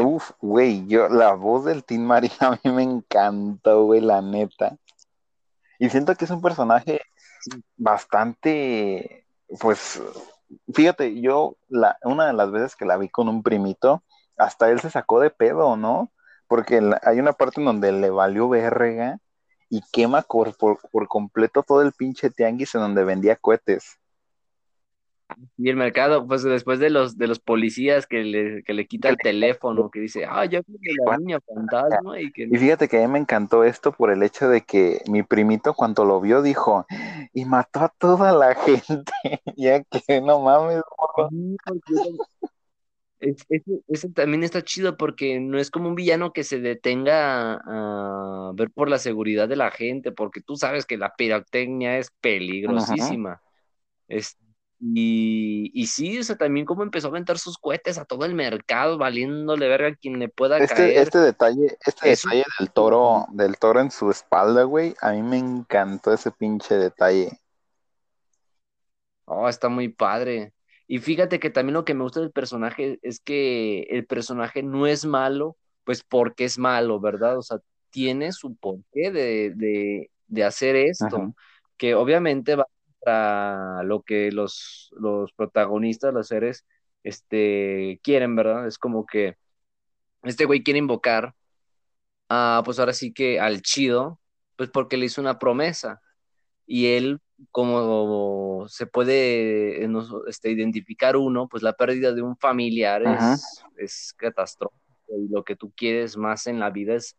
[0.04, 4.78] uf, güey, yo, la voz del Team María a mí me encantó, güey, la neta.
[5.80, 7.02] Y siento que es un personaje
[7.78, 9.26] bastante,
[9.60, 10.02] pues,
[10.74, 14.04] fíjate, yo la, una de las veces que la vi con un primito,
[14.38, 16.12] hasta él se sacó de pedo, ¿no?
[16.50, 19.20] porque hay una parte en donde le valió verga
[19.70, 24.00] y quema por, por, completo todo el pinche tianguis en donde vendía cohetes.
[25.58, 29.10] Y el mercado, pues después de los de los policías que le, que le quita
[29.10, 32.20] el teléfono, que dice, ah, ya viene la niña fantasma.
[32.20, 32.44] Y, que...
[32.44, 35.74] y fíjate que a mí me encantó esto por el hecho de que mi primito
[35.74, 36.86] cuando lo vio dijo,
[37.34, 38.56] y mató a toda la
[38.86, 39.12] gente,
[39.56, 40.82] ya que no mames.
[43.20, 48.72] Ese también está chido porque no es como un villano que se detenga a, ver
[48.72, 53.42] por la seguridad de la gente, porque tú sabes que la pirotecnia es peligrosísima.
[54.82, 58.34] Y, y sí, o sea, también como empezó a aventar sus cohetes a todo el
[58.34, 60.98] mercado, valiéndole verga a quien le pueda este, caer.
[60.98, 65.38] Este detalle, este detalle del toro, del toro en su espalda, güey, a mí me
[65.38, 67.40] encantó ese pinche detalle.
[69.26, 70.54] Oh, está muy padre.
[70.88, 74.88] Y fíjate que también lo que me gusta del personaje es que el personaje no
[74.88, 77.38] es malo, pues porque es malo, ¿verdad?
[77.38, 77.60] O sea,
[77.90, 81.34] tiene su porqué de, de, hacer esto,
[81.76, 82.66] que obviamente va
[83.06, 86.66] a lo que los, los protagonistas, los seres,
[87.04, 88.68] este, quieren, ¿verdad?
[88.68, 89.38] Es como que
[90.24, 91.34] este güey quiere invocar
[92.30, 94.20] a, pues ahora sí que al chido,
[94.56, 96.02] pues porque le hizo una promesa.
[96.66, 97.20] Y él
[97.52, 99.90] como se puede eh,
[100.28, 104.78] este, identificar uno, pues la pérdida de un familiar es, es, catastrófico
[105.18, 107.16] y lo que tú quieres más en la vida es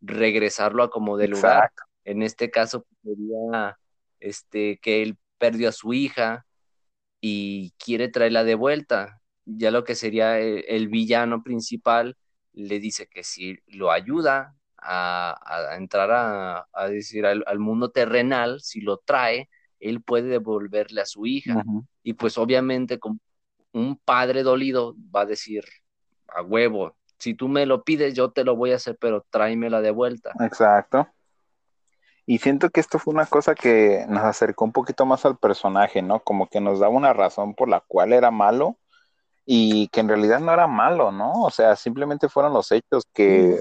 [0.00, 1.70] regresarlo a como de lugar.
[2.04, 3.78] En este caso sería
[4.20, 6.46] este, que él perdió a su hija
[7.20, 9.20] y quiere traerla de vuelta.
[9.44, 12.16] Ya lo que sería el villano principal
[12.52, 18.98] le dice que si lo ayuda a, entrar a, decir al, mundo terrenal, si lo
[18.98, 19.48] trae,
[19.80, 21.64] él puede devolverle a su hija.
[22.04, 23.18] Y pues obviamente como
[23.72, 25.64] un padre dolido va a decir,
[26.28, 29.80] a huevo, si tú me lo pides, yo te lo voy a hacer, pero tráemela
[29.80, 30.30] de vuelta.
[30.38, 31.08] Exacto.
[32.24, 36.02] Y siento que esto fue una cosa que nos acercó un poquito más al personaje,
[36.02, 36.20] ¿no?
[36.20, 38.78] Como que nos daba una razón por la cual era malo
[39.44, 41.32] y que en realidad no era malo, ¿no?
[41.42, 43.58] O sea, simplemente fueron los hechos que,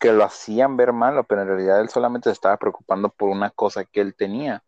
[0.00, 3.50] que lo hacían ver malo, pero en realidad él solamente se estaba preocupando por una
[3.50, 4.64] cosa que él tenía.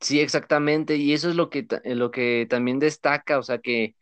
[0.00, 3.94] Sí, exactamente, y eso es lo que, lo que también destaca, o sea, que,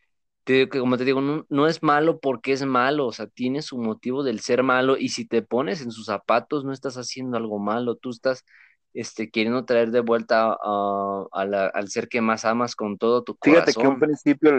[0.50, 3.78] te, que como te digo, no, es malo porque es malo, o sea, tiene su
[3.78, 7.58] motivo del ser malo, y si te pones en sus zapatos, no estás haciendo algo
[7.58, 8.44] malo, tú estás
[8.92, 10.56] este, queriendo traer de vuelta
[11.32, 13.64] al ser que más amas con todo tu corazón.
[13.64, 14.52] Fíjate que un principio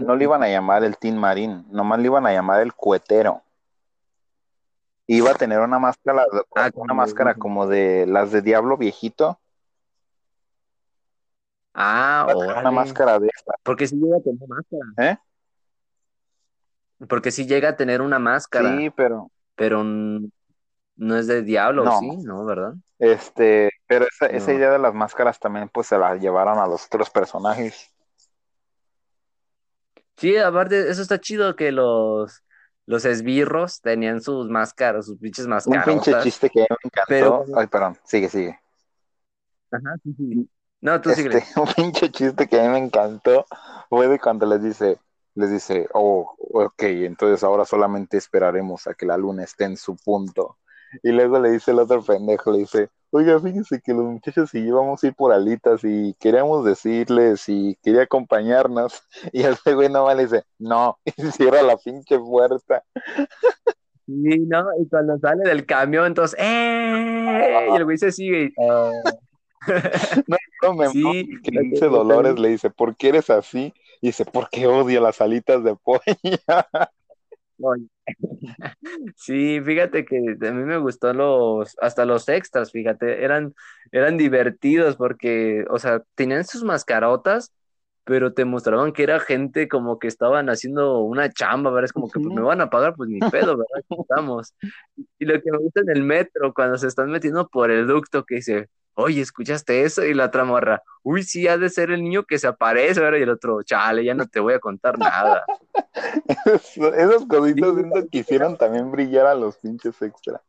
[0.00, 3.42] no le iban a llamar el Team Marín, nomás le iban a llamar el cuetero.
[5.08, 6.24] Iba a tener una máscara,
[6.54, 9.40] ah, una máscara como de las de Diablo viejito,
[11.74, 13.54] Ah, a una máscara de esta.
[13.62, 14.84] Porque si llega a tener máscara.
[14.98, 15.16] ¿Eh?
[17.08, 21.98] Porque si llega a tener una máscara, Sí, pero pero no es de diablo, No.
[21.98, 22.16] ¿sí?
[22.18, 22.44] ¿No?
[22.44, 22.74] ¿Verdad?
[22.98, 27.10] este, pero esa, idea de las máscaras también pues se la llevaron a los otros
[27.10, 27.90] personajes.
[30.16, 32.44] Sí, aparte, eso está chido que los,
[32.86, 35.84] los esbirros tenían sus máscaras, sus pinches Un máscaras.
[35.84, 37.04] pinche chiste que me encantó.
[37.08, 38.58] Pero- Ay, perdón, sigue, sigue.
[39.70, 40.48] Ajá, sí, sí.
[40.80, 41.44] No, tú Este, síguele.
[41.56, 43.46] un pinche chiste que a mí me encantó
[43.88, 44.98] fue de cuando les dice,
[45.34, 49.96] les dice, oh, ok, entonces ahora solamente esperaremos a que la luna esté en su
[49.96, 50.58] punto.
[51.02, 54.66] Y luego le dice el otro pendejo, le dice, oiga, fíjese que los muchachos y
[54.66, 59.02] yo vamos a ir por alitas y queríamos decirles si quería acompañarnos.
[59.32, 62.82] Y ese güey nomás le dice, no, y cierra la pinche puerta.
[64.06, 64.66] Sí, ¿no?
[64.78, 67.68] Y cuando sale del camión, entonces, ¡eh!
[67.72, 68.52] Y el güey se sigue.
[68.56, 68.92] y, "Eh".
[70.62, 73.72] No me Sí, que le dice Dolores, le dice, ¿por qué eres así?
[74.02, 76.02] Y dice, porque odio las alitas de pollo.
[77.60, 77.86] Oye.
[79.16, 83.54] Sí, fíjate que a mí me gustó los, hasta los extras, fíjate, eran,
[83.92, 87.52] eran divertidos porque, o sea, tenían sus mascarotas,
[88.04, 91.84] pero te mostraban que era gente como que estaban haciendo una chamba, ¿verdad?
[91.84, 93.84] Es como que pues, me van a pagar, pues ni pedo, ¿verdad?
[93.88, 94.54] Estamos.
[95.18, 98.24] Y lo que me gusta en el metro, cuando se están metiendo por el ducto,
[98.24, 100.04] que dice, oye, ¿escuchaste eso?
[100.04, 103.18] Y la otra morra, uy, sí, ha de ser el niño que se aparece, ¿verdad?
[103.18, 105.44] Y el otro, chale, ya no te voy a contar nada.
[106.44, 110.42] Esas cositas Sí, siento que hicieron también brillar a los pinches extra.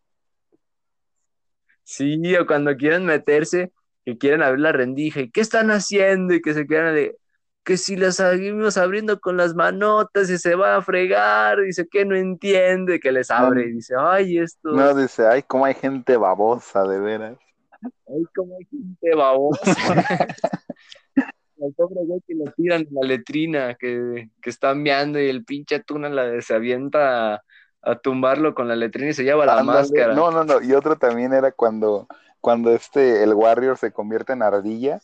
[1.83, 3.71] Sí, o cuando quieren meterse,
[4.05, 6.33] que quieren abrir la rendija, ¿y qué están haciendo?
[6.33, 7.17] Y que se quedan de,
[7.63, 12.05] que si la seguimos abriendo con las manotas y se va a fregar, dice que
[12.05, 16.17] no entiende, que les abre, y dice, ay, esto, No, dice, ay, cómo hay gente
[16.17, 17.37] babosa, de veras.
[17.81, 19.63] ay, cómo hay gente babosa.
[21.57, 25.45] El pobre güey que lo tiran en la letrina, que, que está meando y el
[25.45, 27.43] pinche tuna la, se avienta a,
[27.83, 30.13] a tumbarlo con la letrina y se lleva la máscara.
[30.13, 30.61] No, no, no.
[30.61, 32.07] Y otro también era cuando,
[32.41, 34.99] cuando este, el Warrior se convierte en ardilla.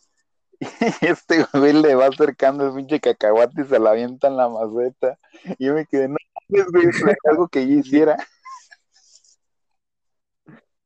[1.00, 5.18] Este güey le va acercando el pinche cacahuate y se la avienta en la maceta.
[5.58, 6.16] Y yo me quedé, no,
[6.48, 8.16] es algo que yo hiciera.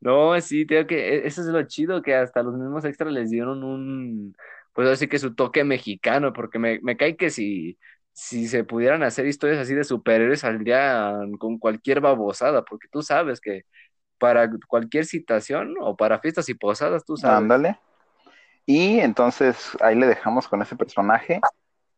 [0.00, 3.30] No, sí, tengo que, e- eso es lo chido, que hasta los mismos extras les
[3.30, 4.34] dieron un,
[4.74, 7.78] pues así que su toque mexicano, porque me, me cae que si,
[8.12, 13.40] si se pudieran hacer historias así de superhéroes saldrían con cualquier babosada, porque tú sabes
[13.40, 13.62] que
[14.18, 17.40] para cualquier citación o para fiestas y posadas, tú sabes.
[17.40, 17.78] Ándale.
[18.66, 21.40] Y entonces ahí le dejamos con ese personaje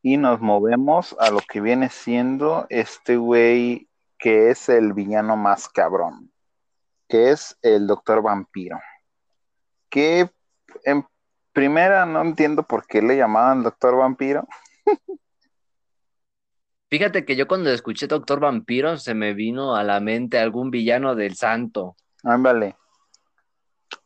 [0.02, 3.88] y nos movemos a lo que viene siendo este güey
[4.18, 6.32] que es el villano más cabrón,
[7.08, 8.80] que es el Doctor Vampiro.
[9.88, 10.30] Que
[10.84, 11.06] en
[11.52, 14.46] primera no entiendo por qué le llamaban Doctor Vampiro.
[16.90, 21.14] Fíjate que yo cuando escuché Doctor Vampiro se me vino a la mente algún villano
[21.14, 21.96] del santo.
[22.22, 22.76] Ándale.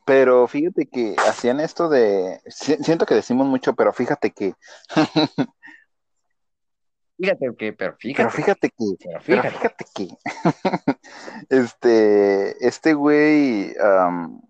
[0.05, 2.41] Pero fíjate que hacían esto de.
[2.47, 4.55] si- Siento que decimos mucho, pero fíjate que.
[7.19, 8.85] Fíjate que, pero Pero fíjate, que.
[8.99, 9.85] pero Pero fíjate.
[9.95, 10.09] que.
[11.51, 12.67] este.
[12.67, 13.75] Este güey.
[13.79, 14.41] am,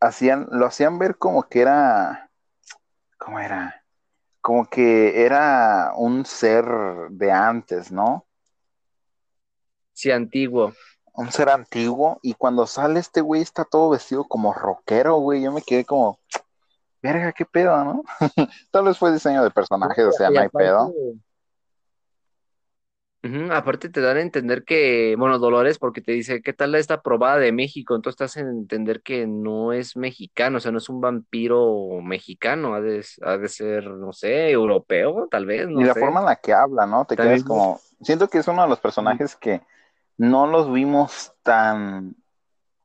[0.00, 0.46] hacían.
[0.52, 2.30] Lo hacían ver como que era.
[3.18, 3.84] ¿Cómo era?
[4.40, 6.64] Como que era un ser
[7.10, 8.26] de antes, ¿no?
[9.92, 10.72] Sí, antiguo.
[11.14, 12.18] Un ser antiguo.
[12.22, 15.42] Y cuando sale este güey está todo vestido como rockero, güey.
[15.42, 16.18] Yo me quedé como.
[17.02, 18.02] Verga, qué pedo, ¿no?
[18.70, 20.92] Tal vez fue diseño de personajes, o sea, no hay aparte- pedo.
[23.52, 27.38] Aparte te dan a entender que, bueno, Dolores, porque te dice, ¿qué tal esta probada
[27.38, 27.94] de México?
[27.94, 32.74] Entonces te hacen entender que no es mexicano, o sea, no es un vampiro mexicano,
[32.74, 36.00] ha de, ha de ser, no sé, europeo, tal vez, no y la sé.
[36.00, 37.06] forma en la que habla, ¿no?
[37.06, 37.80] Te quedas como.
[38.02, 39.62] Siento que es uno de los personajes que
[40.16, 42.14] no los vimos tan.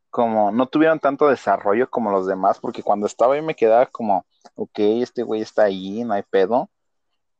[0.09, 0.51] Como.
[0.51, 4.25] No tuvieron tanto desarrollo como los demás, porque cuando estaba ahí me quedaba como,
[4.55, 6.69] ok, este güey está ahí, no hay pedo.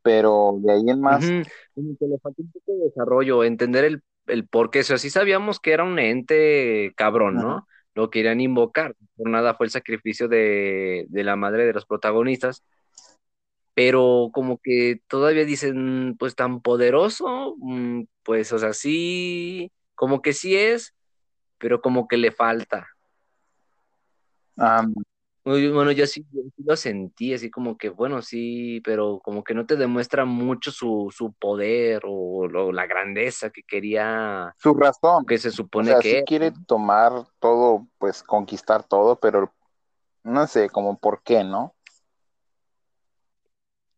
[0.02, 1.24] Pero de ahí en más.
[1.24, 1.42] Ujú,
[1.74, 4.98] como que le falta un poco de desarrollo, entender el, el por qué, o sea,
[4.98, 7.50] sí sabíamos que era un ente cabrón, ¿no?
[7.50, 7.66] Ajá.
[7.94, 12.62] Lo querían invocar, por nada fue el sacrificio de, de la madre de los protagonistas,
[13.74, 20.32] pero como que todavía dicen, pues tan poderoso, Mm, pues, o sea, sí, como que
[20.32, 20.94] sí es,
[21.58, 22.88] pero como que le falta.
[24.56, 24.86] ah,
[25.44, 29.52] Bueno, yo sí, yo sí lo sentí, así como que, bueno, sí, pero como que
[29.52, 35.26] no te demuestra mucho su, su poder o, la grandeza que quería, su razón.
[35.26, 39.52] que se O supone sea, que sí quiere tomar todo, pues conquistar todo, pero
[40.24, 41.74] no sé, como por qué, ¿no?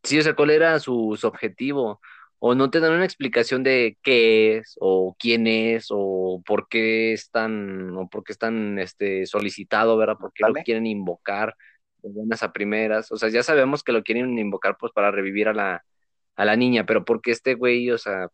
[0.02, 2.00] Sí, o sea, ¿cuál era su, su objetivo?
[2.44, 7.12] O no te dan una explicación de qué es, o quién es, o por qué
[7.12, 10.16] están, o por qué están este, solicitado, ¿verdad?
[10.18, 11.54] ¿Por qué lo quieren invocar
[11.98, 13.12] de buenas a primeras?
[13.12, 15.84] O sea, ya sabemos que lo quieren invocar pues para revivir a la,
[16.34, 18.26] a la niña, pero porque este güey, o sea,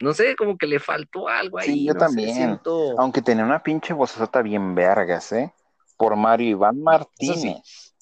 [0.00, 2.34] no sé, como que le faltó algo ahí, Sí, yo no sé, también.
[2.34, 2.98] siento...
[2.98, 5.52] Aunque tenía una pinche vocesota bien vergas, ¿eh?
[5.98, 7.94] Por Mario Iván Martínez.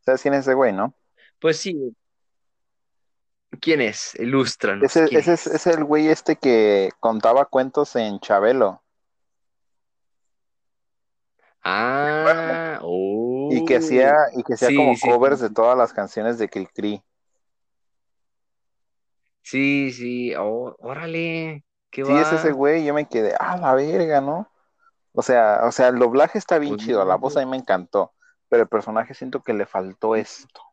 [0.00, 0.94] ¿Sabes quién es ese güey, no?
[1.38, 1.94] Pues sí.
[3.60, 4.14] ¿Quién es?
[4.18, 4.84] Ilústranos.
[4.84, 8.82] Ese, ¿quién ese es, es el güey este que contaba cuentos en Chabelo.
[11.62, 13.48] Ah, oh.
[13.50, 15.44] Y que hacía, y que hacía Sí, como sí, covers sí.
[15.44, 17.02] de todas las canciones de Cricri.
[19.42, 24.20] Sí, sí, oh, órale, qué Sí, es ese güey, yo me quedé, ah, la verga,
[24.20, 24.50] ¿no?
[25.12, 27.56] O sea, o sea, el doblaje está bien Pues chido, la voz a mí me
[27.56, 28.12] encantó,
[28.48, 30.67] pero el personaje siento que le faltó esto.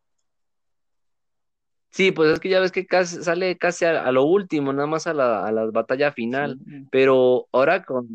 [1.96, 4.86] Sí, pues es que ya ves que casi, sale casi a, a lo último, nada
[4.86, 6.58] más a la, a la batalla final.
[6.62, 6.86] Sí.
[6.90, 8.06] Pero ahora con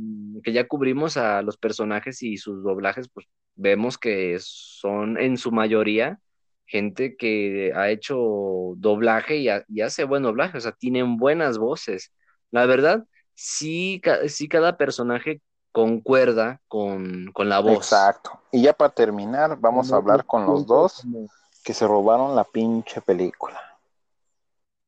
[0.44, 3.26] que ya cubrimos a los personajes y sus doblajes, pues
[3.56, 6.20] vemos que son en su mayoría
[6.68, 11.58] gente que ha hecho doblaje y, ha- y hace buen doblaje, o sea, tienen buenas
[11.58, 12.14] voces.
[12.52, 13.04] La verdad,
[13.34, 17.78] sí, ca- sí cada personaje concuerda con, con la voz.
[17.78, 18.40] Exacto.
[18.52, 21.04] Y ya para terminar, vamos a hablar con los dos
[21.64, 23.60] que se robaron la pinche película.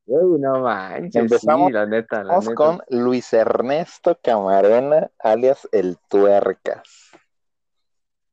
[0.06, 2.56] Uy, no manches, Empezamos- sí, la neta, la neta.
[2.56, 7.12] con Luis Ernesto Camarena, alias El Tuercas.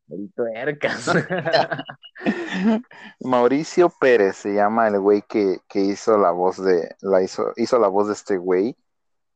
[0.08, 1.08] El tuercas.
[3.20, 7.78] Mauricio Pérez se llama el güey que, que hizo la voz de, la hizo, hizo
[7.78, 8.76] la voz de este güey.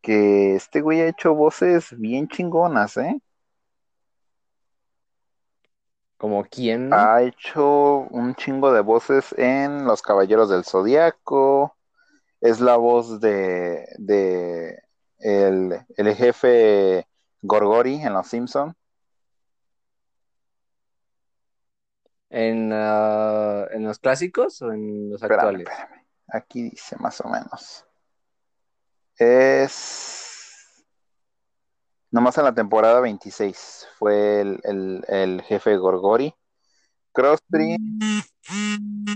[0.00, 3.22] Que este güey ha hecho voces bien chingonas, ¿eh?
[6.16, 6.92] ¿Como quién?
[6.92, 11.76] Ha hecho un chingo de voces en Los Caballeros del Zodiaco.
[12.44, 14.82] Es la voz de, de
[15.18, 17.06] el, el jefe
[17.40, 18.76] Gorgori en Los Simpson.
[22.28, 25.68] ¿En, ah, ¿En los clásicos o en los Espérame, actuales?
[25.68, 26.04] espérame.
[26.28, 27.86] Aquí dice más o menos.
[29.16, 30.84] Es.
[32.10, 36.34] Nomás en la temporada 26 fue el, el- el jefe Gorgori.
[37.12, 37.76] Crosby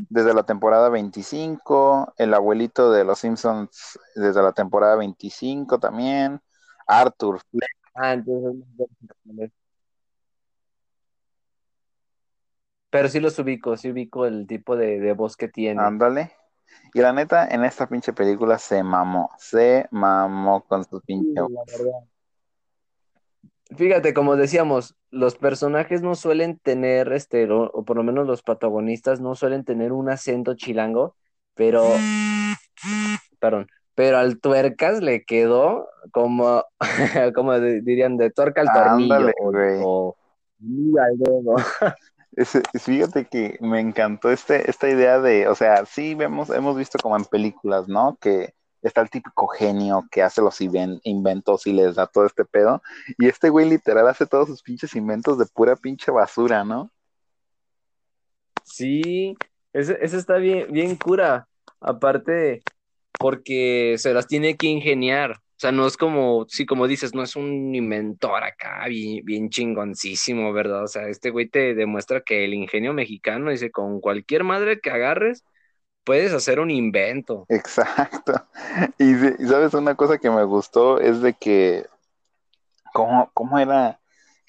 [0.09, 2.15] desde la temporada 25.
[2.17, 6.41] El abuelito de los Simpsons desde la temporada 25 también.
[6.87, 7.71] Arthur Fleck.
[7.95, 8.65] Ah, entonces.
[12.91, 15.83] Pero sí los ubico, sí ubico el tipo de, de voz que tiene.
[15.83, 16.33] Ándale.
[16.95, 19.31] Y la neta, en esta pinche película se mamó.
[19.39, 21.29] Se mamó con su pinche.
[21.29, 22.09] Sí, la verdad.
[23.77, 28.43] Fíjate, como decíamos, los personajes no suelen tener, este, o, o por lo menos los
[28.43, 31.17] protagonistas no suelen tener un acento chilango,
[31.55, 31.83] pero,
[33.39, 36.65] perdón, pero al tuercas le quedó como,
[37.35, 39.79] como di- dirían, de tuerca al tornillo, Ándale, o, güey.
[39.79, 40.17] o.
[42.37, 46.99] Ese- fíjate que me encantó este, esta idea de, o sea, sí vemos, hemos visto
[47.03, 48.17] como en películas, ¿no?
[48.21, 52.45] Que está el típico genio que hace los inven- inventos y les da todo este
[52.45, 52.83] pedo.
[53.19, 56.91] Y este güey literal hace todos sus pinches inventos de pura pinche basura, ¿no?
[58.65, 59.37] Sí,
[59.73, 61.49] ese está bien, bien cura.
[61.81, 62.63] Aparte,
[63.19, 65.33] porque se las tiene que ingeniar.
[65.33, 69.51] O sea, no es como, sí, como dices, no es un inventor acá, bien, bien
[69.51, 70.85] chingoncísimo, ¿verdad?
[70.85, 74.91] O sea, este güey te demuestra que el ingenio mexicano, dice, con cualquier madre que
[74.91, 75.45] agarres,
[76.09, 77.45] puedes hacer un invento.
[77.51, 78.33] Exacto.
[78.99, 81.85] Y, y sabes, una cosa que me gustó es de que,
[82.95, 84.01] ¿cómo, cómo era?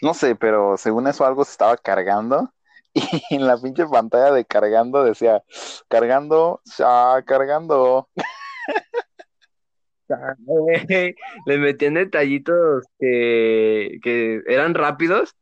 [0.02, 2.54] No sé, pero según eso algo se estaba cargando
[2.94, 5.44] y en la pinche pantalla de cargando decía,
[5.90, 8.08] cargando, ya, cargando.
[11.46, 15.36] Le metían detallitos que, que eran rápidos,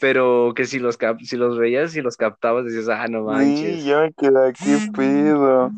[0.00, 3.82] pero que si los, cap- si los veías y los captabas, decías, ah, no manches.
[3.82, 5.70] Sí, yo me quedé aquí, pido.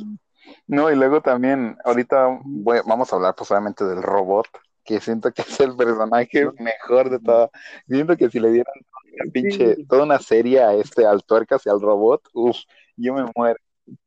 [0.67, 4.47] No, y luego también, ahorita voy- vamos a hablar pues obviamente del robot,
[4.85, 7.51] que siento que es el personaje mejor de todo.
[7.89, 8.75] Siento que si le dieran
[9.21, 9.87] una pinche, Sí.
[9.87, 12.57] toda una serie a este, al tuercas y al robot, uff,
[12.97, 13.59] yo me muero.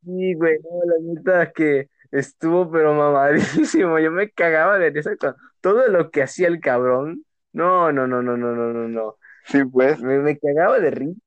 [0.04, 4.00] Sí, güey, no, la neta que estuvo pero mamadísimo.
[4.00, 7.26] Yo me cagaba de risa con todo lo que hacía el cabrón.
[7.52, 9.16] No, no, no, no, no, no, no, no.
[9.46, 11.20] Sí, pues, Me, me cagaba de risa.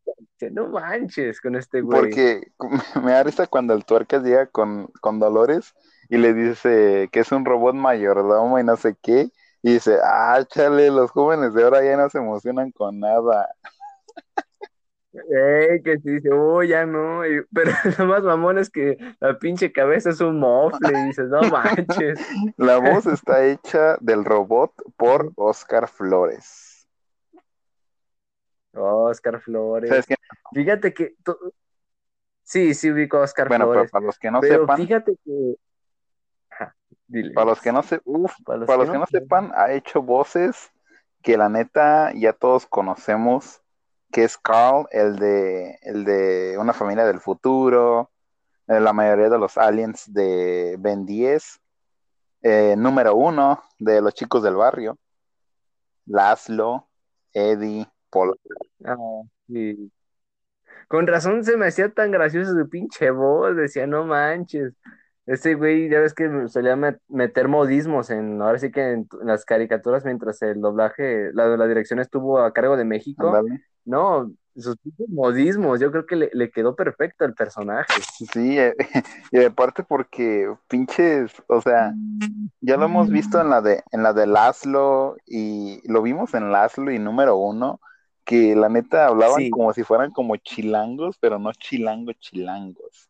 [0.53, 1.99] No manches con este güey.
[1.99, 2.53] porque
[3.03, 5.75] me da risa cuando el tuercas llega con, con Dolores
[6.09, 9.31] y le dice que es un robot mayordomo y no sé qué,
[9.63, 13.49] y dice, ah, chale, los jóvenes de ahora ya no se emocionan con nada.
[15.13, 17.23] Ey, que sí, dice, oh, ya no.
[17.53, 20.93] pero lo más mamón es que la pinche cabeza es un mofle.
[20.99, 22.21] Y dices, no manches.
[22.57, 26.66] La voz está hecha del robot por Oscar Flores.
[28.77, 30.07] Oscar Flores.
[30.53, 31.15] Fíjate que.
[32.43, 33.67] Sí, sí ubico a Oscar Flores.
[33.67, 34.77] Bueno, pero para los que no sepan.
[34.77, 35.57] Fíjate que.
[37.35, 38.01] para los que no se,
[38.45, 40.71] para los, que, no sepan, ha hecho voces
[41.23, 43.63] que la neta ya todos conocemos
[44.13, 48.11] que es Carl, el de, el de Una familia del futuro,
[48.69, 51.61] eh, la mayoría de los aliens de Ben 10,
[52.43, 54.99] eh, número uno de los chicos del barrio,
[56.07, 56.89] Laszlo,
[57.33, 58.39] Eddie, Paul.
[58.85, 58.97] Ah,
[60.89, 64.75] Con razón se me hacía tan gracioso su pinche voz, decía, no manches.
[65.27, 66.77] Ese güey, ya ves que solía
[67.09, 71.99] meter modismos en, ahora sí que en, las caricaturas, mientras el doblaje, la, la dirección
[71.99, 73.43] estuvo a cargo de México.
[73.85, 74.77] No, sus
[75.09, 77.93] modismos, yo creo que le, quedó perfecto al personaje.
[78.33, 78.75] Sí, eh,
[79.33, 81.93] y aparte porque pinches, o sea,
[82.61, 86.51] ya lo hemos visto en la de, en la de Laszlo, y lo vimos en
[86.51, 87.81] Laszlo y número uno,
[88.27, 93.09] que la neta hablaban como si fueran como chilangos, pero no chilangos, chilangos.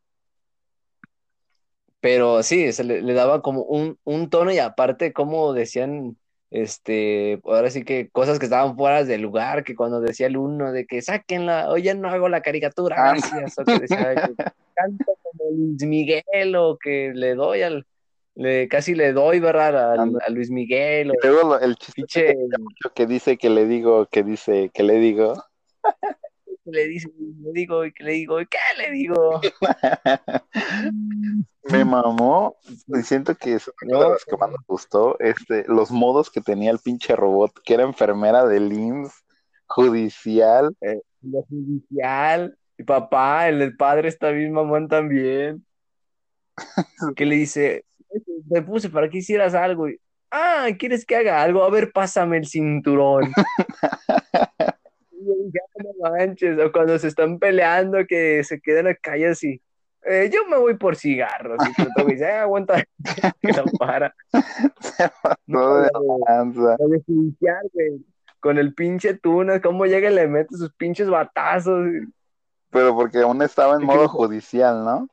[2.01, 6.18] Pero sí, se le, daba como un, un, tono y aparte como decían,
[6.51, 10.70] este, ahora sí que cosas que estaban fuera del lugar, que cuando decía el uno
[10.70, 14.34] de que sáquenla, oye, no hago la caricatura, ah, gracias, o que decía que
[14.74, 17.86] canto como Luis Miguel o que le doy al,
[18.36, 19.98] le, casi le doy, ¿verdad?
[19.98, 21.10] A, Luis Miguel.
[21.10, 22.36] O, luego el chiste
[22.94, 25.42] que dice que le digo, que dice que le digo.
[26.66, 29.40] le dice, le digo, y que le digo, ¿qué le digo?
[31.64, 32.56] me mamó
[32.88, 36.42] y siento que es una de las que más me gustó, este, los modos que
[36.42, 39.24] tenía el pinche robot, que era enfermera de IMSS,
[39.66, 40.76] judicial.
[40.82, 41.00] Eh,
[41.48, 45.64] judicial, y papá, el del padre está bien mamón también.
[47.16, 47.84] que le dice,
[48.48, 49.86] me puse para que hicieras algo.
[50.30, 51.62] ah, ¿quieres que haga algo?
[51.64, 53.32] A ver, pásame el cinturón.
[55.20, 59.60] no manches, o cuando se están peleando que se quedan acá calle así.
[60.08, 61.58] Eh, yo me voy por cigarros.
[61.68, 62.82] Y todo dice, aguanta,
[63.40, 64.14] que para.
[65.46, 65.90] no, de
[68.40, 71.88] Con el pinche tuna, cómo llega y le mete sus pinches batazos.
[72.70, 75.08] Pero porque aún estaba en modo judicial, ¿no?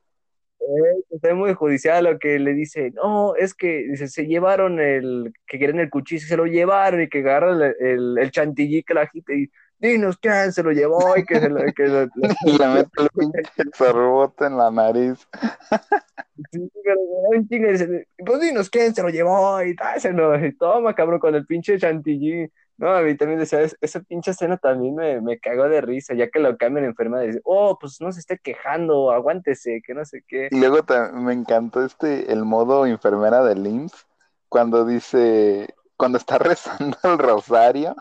[0.64, 5.34] Eh, está muy judicial lo que le dice, no, es que dice, se llevaron el,
[5.46, 8.94] que quieren el cuchillo, se lo llevaron y que agarran el, el, el chantilly que
[8.94, 9.50] la agita y
[9.84, 11.60] dinos quién se lo llevó y que se lo...
[11.74, 11.84] Que
[12.46, 15.28] le mete el pinche en la nariz.
[16.52, 21.20] Sí, pero un chingue, pues dinos quién se lo llevó y dáselo, y toma cabrón
[21.20, 22.52] con el pinche chantilly.
[22.78, 26.30] No, a mí también decía, esa pinche escena también me, me cagó de risa, ya
[26.30, 30.24] que lo cambian enferma, dice, oh, pues no se esté quejando, aguántese, que no sé
[30.28, 30.48] qué.
[30.52, 30.80] Y luego
[31.14, 34.08] me encantó este, el modo enfermera de Lynx,
[34.50, 37.96] cuando dice, cuando está rezando el rosario.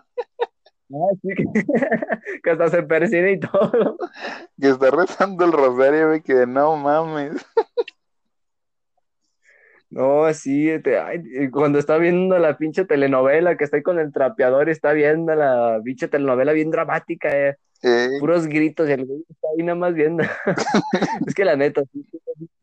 [0.95, 1.09] Ah,
[2.43, 3.97] que, hasta se persigue y todo.
[4.61, 7.33] Que está rezando el rosario y que no mames.
[9.93, 10.99] No, sí, este,
[11.51, 15.83] cuando está viendo la pinche telenovela, que ahí con el trapeador y está viendo la
[15.85, 17.57] pinche telenovela bien dramática, eh.
[18.19, 20.25] puros gritos y el güey está ahí nada más viendo.
[21.27, 22.07] es que la neta, sí,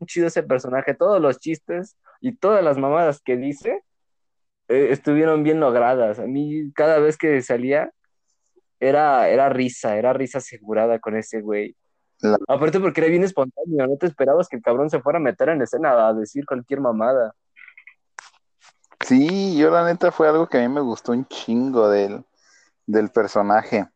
[0.00, 3.84] es chido ese personaje, todos los chistes y todas las mamadas que dice
[4.66, 6.18] eh, estuvieron bien logradas.
[6.18, 7.92] A mí cada vez que salía
[8.80, 11.76] era, era risa, era risa asegurada con ese güey.
[12.48, 15.48] Aparte porque era bien espontáneo, no te esperabas que el cabrón se fuera a meter
[15.48, 17.34] en escena a decir cualquier mamada.
[19.06, 22.22] Sí, yo la neta fue algo que a mí me gustó un chingo del,
[22.86, 23.86] del personaje.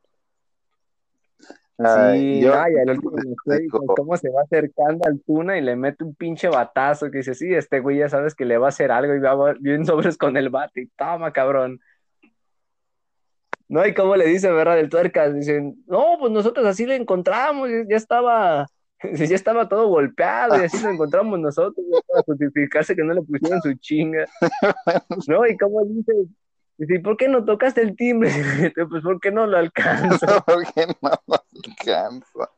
[1.77, 3.13] Sí, yo, el último
[3.97, 7.53] cómo se va acercando al Tuna y le mete un pinche batazo que dice, sí,
[7.53, 10.37] este güey ya sabes que le va a hacer algo y va bien sobres con
[10.37, 11.81] el bate y toma, cabrón.
[13.69, 13.87] ¿No?
[13.87, 14.77] Y como le dice, ¿verdad?
[14.77, 18.67] Del tuercas, dicen, no, pues nosotros así lo encontramos, ya estaba,
[19.13, 23.61] ya estaba todo golpeado y así lo encontramos nosotros, para justificarse que no le pusieron
[23.63, 24.27] su chinga,
[25.29, 25.47] ¿no?
[25.47, 26.13] Y como dice,
[26.79, 28.31] dice, ¿por qué no tocaste el timbre?
[28.91, 30.27] pues ¿por qué no lo alcanzo?
[30.47, 32.51] ¿Por qué no lo alcanzo?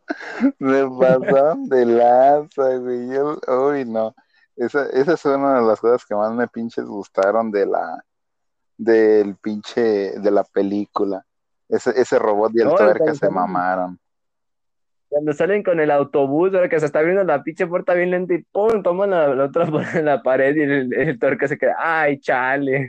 [0.58, 3.08] Me pasaron de laza, güey,
[3.48, 4.14] uy, no.
[4.56, 8.02] Esa, esa es una de las cosas que más me pinches gustaron de la,
[8.76, 9.80] del pinche,
[10.18, 11.24] de la película.
[11.68, 13.98] Ese, ese robot y el tuerca se mamaron.
[15.08, 18.34] Cuando salen con el autobús, ahora que se está viendo la pinche puerta bien lenta
[18.34, 18.82] y ¡pum!
[18.82, 22.88] toman la, la otra por la pared y el, el tuerca se queda, ¡ay, chale!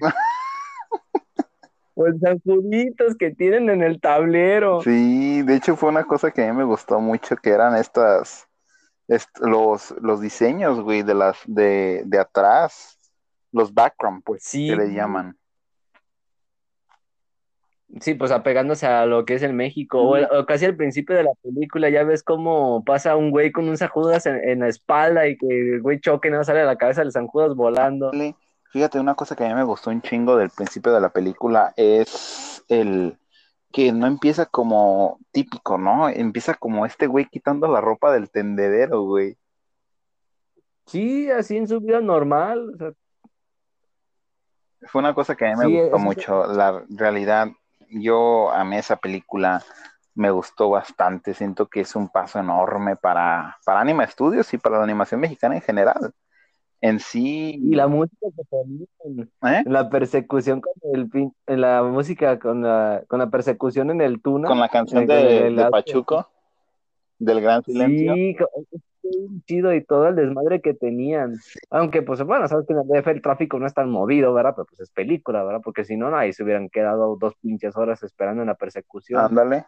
[1.99, 4.81] O el sanjuditos que tienen en el tablero.
[4.81, 8.47] Sí, de hecho fue una cosa que a mí me gustó mucho, que eran estas,
[9.07, 12.99] est- los, los diseños, güey, de las, de, de atrás,
[13.51, 14.68] los background, pues, Sí.
[14.69, 15.35] que le llaman.
[18.01, 21.23] Sí, pues apegándose a lo que es el México, o, o casi al principio de
[21.23, 23.89] la película, ya ves cómo pasa un güey con un San
[24.26, 27.01] en, en la espalda y que el güey choque y no sale de la cabeza
[27.01, 28.11] del San Judas volando.
[28.72, 31.73] Fíjate, una cosa que a mí me gustó un chingo del principio de la película
[31.77, 33.18] es el
[33.72, 36.09] que no empieza como típico, ¿no?
[36.09, 39.38] Empieza como este güey quitando la ropa del tendedero, güey.
[40.85, 42.72] Sí, así en su vida normal.
[42.73, 42.91] o sea,
[44.88, 46.47] Fue una cosa que a mí me Sí, gustó mucho.
[46.47, 47.47] La realidad,
[47.91, 49.64] yo amé esa película,
[50.15, 51.34] me gustó bastante.
[51.34, 55.55] Siento que es un paso enorme para, para Anima Studios y para la animación mexicana
[55.55, 56.11] en general.
[56.80, 59.64] En sí, y la música que ponían, ¿eh?
[59.65, 64.47] la persecución con el pin- la música con la, con la persecución en el Tuna.
[64.47, 65.68] con la canción de.
[65.72, 66.30] Pachuco,
[67.19, 68.14] del Gran Silencio.
[68.14, 68.38] Sí,
[69.45, 71.35] chido y todo el desmadre que tenían.
[71.69, 74.53] Aunque, pues bueno, sabes que en el DF el tráfico no es tan movido, ¿verdad?
[74.56, 75.61] Pero pues es película, ¿verdad?
[75.64, 79.22] Porque si no, ahí se hubieran quedado dos pinches horas esperando en la persecución.
[79.22, 79.65] Ándale.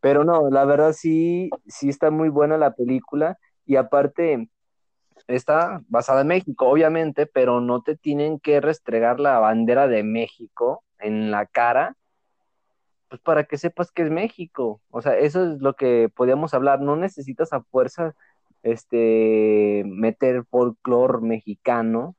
[0.00, 4.48] Pero no, la verdad sí, sí está muy buena la película y aparte
[5.26, 10.84] está basada en México, obviamente, pero no te tienen que restregar la bandera de México
[11.00, 11.96] en la cara,
[13.08, 14.80] pues para que sepas que es México.
[14.90, 16.80] O sea, eso es lo que podíamos hablar.
[16.80, 18.14] No necesitas a fuerza
[18.62, 22.16] este, meter folclore mexicano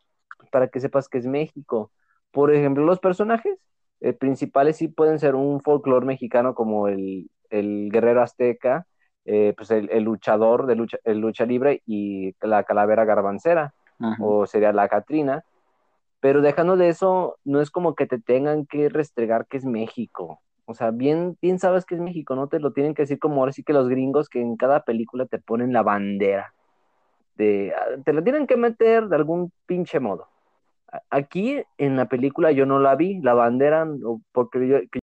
[0.51, 1.91] para que sepas que es México.
[2.31, 3.57] Por ejemplo, los personajes
[4.01, 8.87] eh, principales sí pueden ser un folclore mexicano como el, el guerrero azteca,
[9.25, 13.73] eh, pues el, el luchador de lucha, el lucha libre y la calavera garbancera,
[14.17, 15.43] o sería la Catrina.
[16.21, 20.41] Pero dejando de eso, no es como que te tengan que restregar que es México.
[20.69, 23.37] O sea, bien, bien sabes que es México, no te lo tienen que decir como
[23.41, 26.53] ahora sí que los gringos que en cada película te ponen la bandera.
[27.37, 30.27] De, ah, te la tienen que meter de algún pinche modo.
[31.09, 33.87] Aquí en la película yo no la vi, la bandera,
[34.31, 34.99] porque yo, que-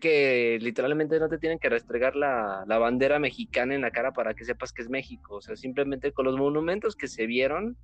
[0.00, 4.32] que literalmente no te tienen que restregar la, la bandera mexicana en la cara para
[4.34, 5.36] que sepas que es México.
[5.36, 7.76] O sea, simplemente con los monumentos que se vieron,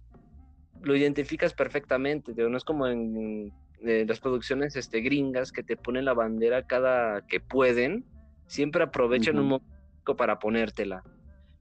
[0.85, 2.32] lo identificas perfectamente.
[2.35, 3.52] digo, No es como en
[3.82, 8.05] eh, las producciones este, gringas que te ponen la bandera cada que pueden.
[8.47, 11.02] Siempre aprovechan un momento para ponértela.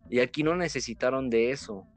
[0.09, 1.87] Y aquí no necesitaron de eso.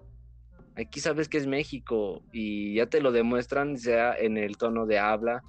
[0.76, 4.98] Aquí sabes que es México y ya te lo demuestran, sea en el tono de
[4.98, 5.42] habla,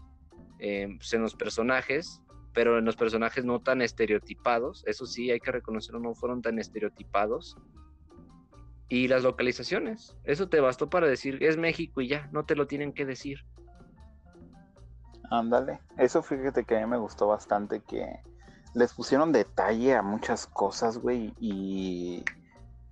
[0.60, 2.22] eh, pues, en los personajes,
[2.54, 4.84] pero en los personajes no tan estereotipados.
[4.88, 7.58] Eso sí, hay que reconocerlo, no fueron tan estereotipados.
[8.90, 12.68] Y las localizaciones, eso te bastó para decir es México y ya, no te lo
[12.68, 13.40] tienen que decir.
[15.30, 15.82] Ándale.
[15.98, 18.06] Eso fíjate que a mí me gustó bastante que
[18.74, 22.24] les pusieron detalle a muchas cosas, güey, y,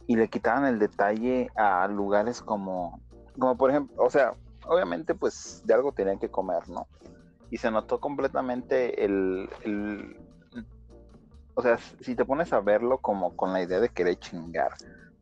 [0.07, 3.01] y le quitaban el detalle a lugares como,
[3.39, 4.33] como por ejemplo, o sea,
[4.67, 6.87] obviamente pues de algo tenían que comer, ¿no?
[7.51, 10.17] Y se notó completamente el, el-
[11.53, 14.73] o sea, si te pones a verlo como con la idea de querer chingar,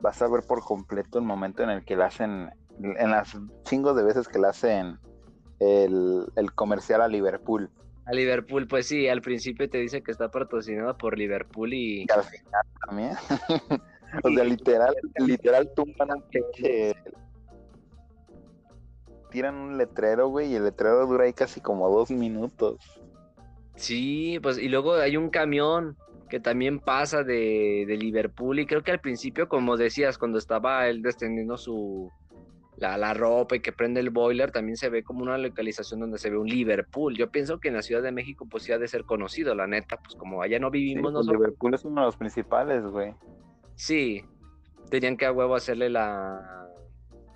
[0.04, 3.96] vas a ver por completo el momento en el que le hacen, en las chingos
[3.96, 5.00] de veces que le hacen
[5.60, 7.72] el, el comercial a Liverpool.
[8.06, 12.08] A Liverpool, pues sí, al principio te dice que está patrocinado por Liverpool y Y
[12.14, 13.12] al final también.
[14.24, 16.94] o sea, literal, literal tumban un pinche.
[19.32, 22.78] Tiran un letrero, güey, y el letrero dura ahí casi como dos minutos.
[23.76, 25.98] Sí, pues y luego hay un camión
[26.34, 30.88] que también pasa de, de Liverpool y creo que al principio, como decías, cuando estaba
[30.88, 32.12] él descendiendo su
[32.78, 36.18] la, la ropa y que prende el boiler, también se ve como una localización donde
[36.18, 37.16] se ve un Liverpool.
[37.16, 39.68] Yo pienso que en la Ciudad de México pues sí ha de ser conocido, la
[39.68, 42.84] neta, pues como allá no Sí, vivimos pues, nosotros, Liverpool es uno de los principales,
[42.84, 43.14] güey.
[43.76, 44.26] sí,
[44.90, 46.68] tenían que a huevo hacerle la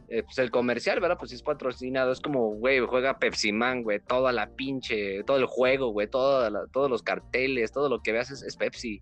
[0.09, 1.17] eh, pues el comercial, ¿verdad?
[1.17, 5.37] Pues sí es patrocinado, es como, güey, juega Pepsi Man, güey, toda la pinche, todo
[5.37, 9.01] el juego, güey, la- todos los carteles, todo lo que veas es, es Pepsi.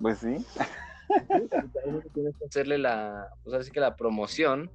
[0.00, 0.44] Pues sí.
[2.14, 4.70] Tienes que hacerle la, pues así que la promoción,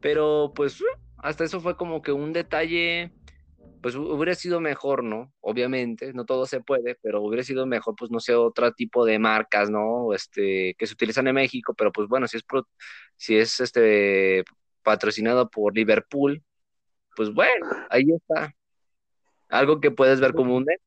[0.00, 0.82] pero pues
[1.18, 3.12] hasta eso fue como que un detalle,
[3.82, 5.32] pues hu- hubiera sido mejor, ¿no?
[5.40, 9.18] Obviamente, no todo se puede, pero hubiera sido mejor, pues no sé, otro tipo de
[9.18, 10.14] marcas, ¿no?
[10.14, 12.68] Este, que se utilizan en México, pero pues bueno, si es, pro-
[13.16, 14.44] si es este
[14.82, 16.42] patrocinado por Liverpool,
[17.16, 18.54] pues bueno, ahí está.
[19.48, 20.82] Algo que puedes ver comúnmente.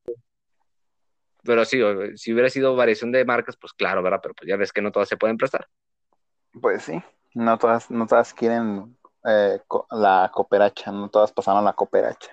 [1.44, 1.80] Pero sí,
[2.16, 4.20] si hubiera sido variación de marcas, pues claro, ¿verdad?
[4.24, 5.68] Pero pues ya ves que no todas se pueden prestar.
[6.60, 7.02] Pues sí.
[7.36, 9.60] No todas, no todas quieren eh,
[9.92, 12.32] la cooperacha, no todas pasaron la cooperacha.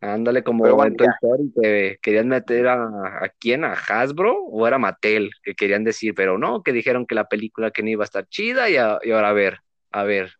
[0.00, 4.78] Ándale, como en Toy Story, que querían meter a, a quién, a Hasbro o era
[4.78, 8.06] Mattel, que querían decir, pero no, que dijeron que la película que no iba a
[8.06, 9.58] estar chida y, ahora a ver,
[9.90, 10.32] a ver,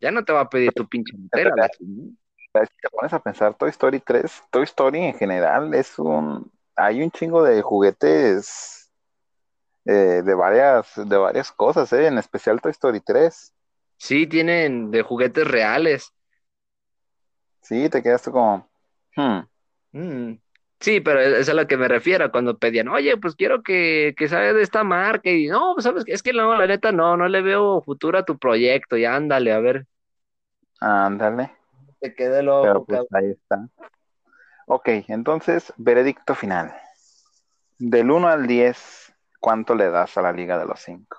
[0.00, 1.50] ya no te va a pedir tu pinche Mattel.
[2.54, 7.02] Si te pones a pensar, Toy Story 3, Toy Story en general es un, hay
[7.02, 8.90] un chingo de juguetes
[9.84, 13.54] eh, de varias, de varias cosas, eh, en especial Toy Story 3.
[13.96, 16.12] Sí, tienen de juguetes reales.
[17.62, 18.68] Sí, te quedaste como,
[19.18, 19.40] Hmm.
[19.90, 20.38] Mm.
[20.78, 24.28] Sí, pero es a lo que me refiero cuando pedían, oye, pues quiero que, que
[24.28, 27.26] salga de esta marca y no, pues sabes, es que no, la neta no, no
[27.26, 29.86] le veo futuro a tu proyecto y ándale, a ver.
[30.80, 31.50] Ándale.
[31.98, 32.62] Te quede loco.
[32.62, 33.68] Pero pues ahí está.
[34.66, 36.72] Ok, entonces, veredicto final.
[37.78, 41.16] Del 1 al 10, ¿cuánto le das a la Liga de los 5?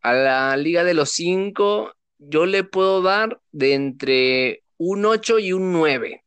[0.00, 5.52] A la Liga de los 5, yo le puedo dar de entre un 8 y
[5.52, 6.24] un 9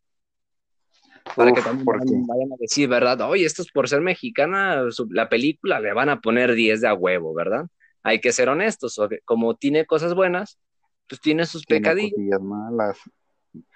[1.35, 3.21] para que también vayan, a decir, ¿verdad?
[3.21, 6.93] Oye, esto es por ser mexicana, la película le van a poner 10 de a
[6.93, 7.67] huevo, ¿verdad?
[8.03, 10.59] Hay que ser honestos, como tiene cosas buenas,
[11.07, 12.17] pues tiene sus pecadillos.
[12.41, 12.97] malas.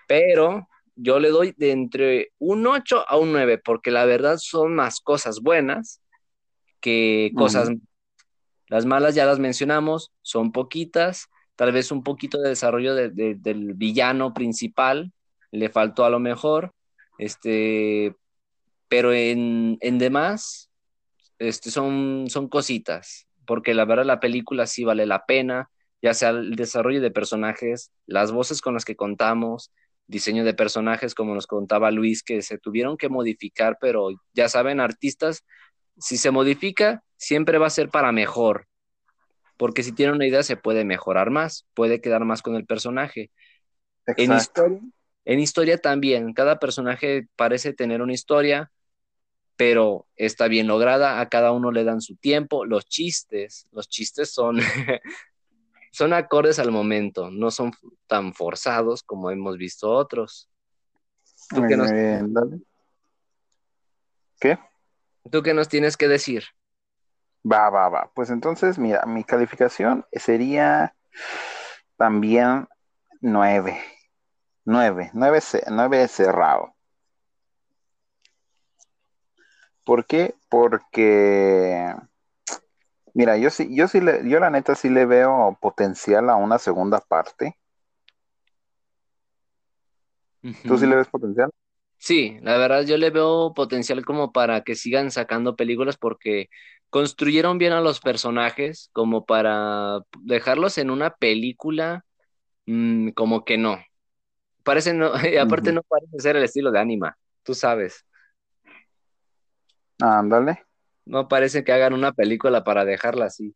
[0.08, 4.76] Pero yo le doy de entre un 8 a un 9, porque la verdad son
[4.76, 6.02] más cosas buenas
[6.80, 7.70] que cosas
[8.68, 14.34] Las malas ya las mencionamos, son poquitas, tal vez un poquito de desarrollo del villano
[14.34, 15.12] principal,
[15.52, 16.74] le faltó a lo mejor,
[17.18, 18.16] este,
[18.88, 20.70] pero en, en demás,
[21.40, 25.70] este, son, son cositas, porque la verdad la película sí vale la pena,
[26.02, 29.72] ya sea el desarrollo de personajes, las voces con las que contamos,
[30.08, 34.80] diseño de personajes, como nos contaba Luis, que se tuvieron que modificar, pero ya saben,
[34.80, 35.44] artistas,
[35.98, 38.68] si se modifica, siempre va a ser para mejor,
[39.58, 43.32] porque si tiene una idea se puede mejorar más, puede quedar más con el personaje.
[44.06, 44.82] En historia,
[45.26, 48.72] en historia también, cada personaje parece tener una historia,
[49.58, 54.32] pero está bien lograda, a cada uno le dan su tiempo, los chistes, los chistes
[54.32, 54.60] son,
[55.92, 57.72] son acordes al momento, no son
[58.08, 60.50] tan forzados como hemos visto otros.
[61.50, 61.92] ¿Tú qué, nos...
[64.40, 64.60] ¿Qué?
[65.32, 66.44] ¿Tú qué nos tienes que decir?
[67.50, 68.12] Va, va, va.
[68.14, 70.96] Pues entonces, mira, mi calificación sería
[71.98, 72.68] también
[73.22, 73.80] nueve.
[74.66, 75.40] Nueve, nueve,
[75.70, 76.74] nueve cerrado.
[79.86, 80.34] ¿Por qué?
[80.50, 81.94] Porque,
[83.14, 86.58] mira, yo sí, yo sí le, yo la neta sí le veo potencial a una
[86.58, 87.56] segunda parte.
[90.42, 91.52] ¿Tú sí le ves potencial?
[91.98, 96.50] Sí, la verdad yo le veo potencial como para que sigan sacando películas porque
[96.90, 102.06] construyeron bien a los personajes como para dejarlos en una película,
[102.66, 103.78] mm, como que no.
[104.66, 105.12] Parece no,
[105.42, 108.04] aparte no parece ser el estilo de Anima, tú sabes.
[110.02, 110.66] Ándale.
[111.06, 113.56] No parece que hagan una película para dejarla así.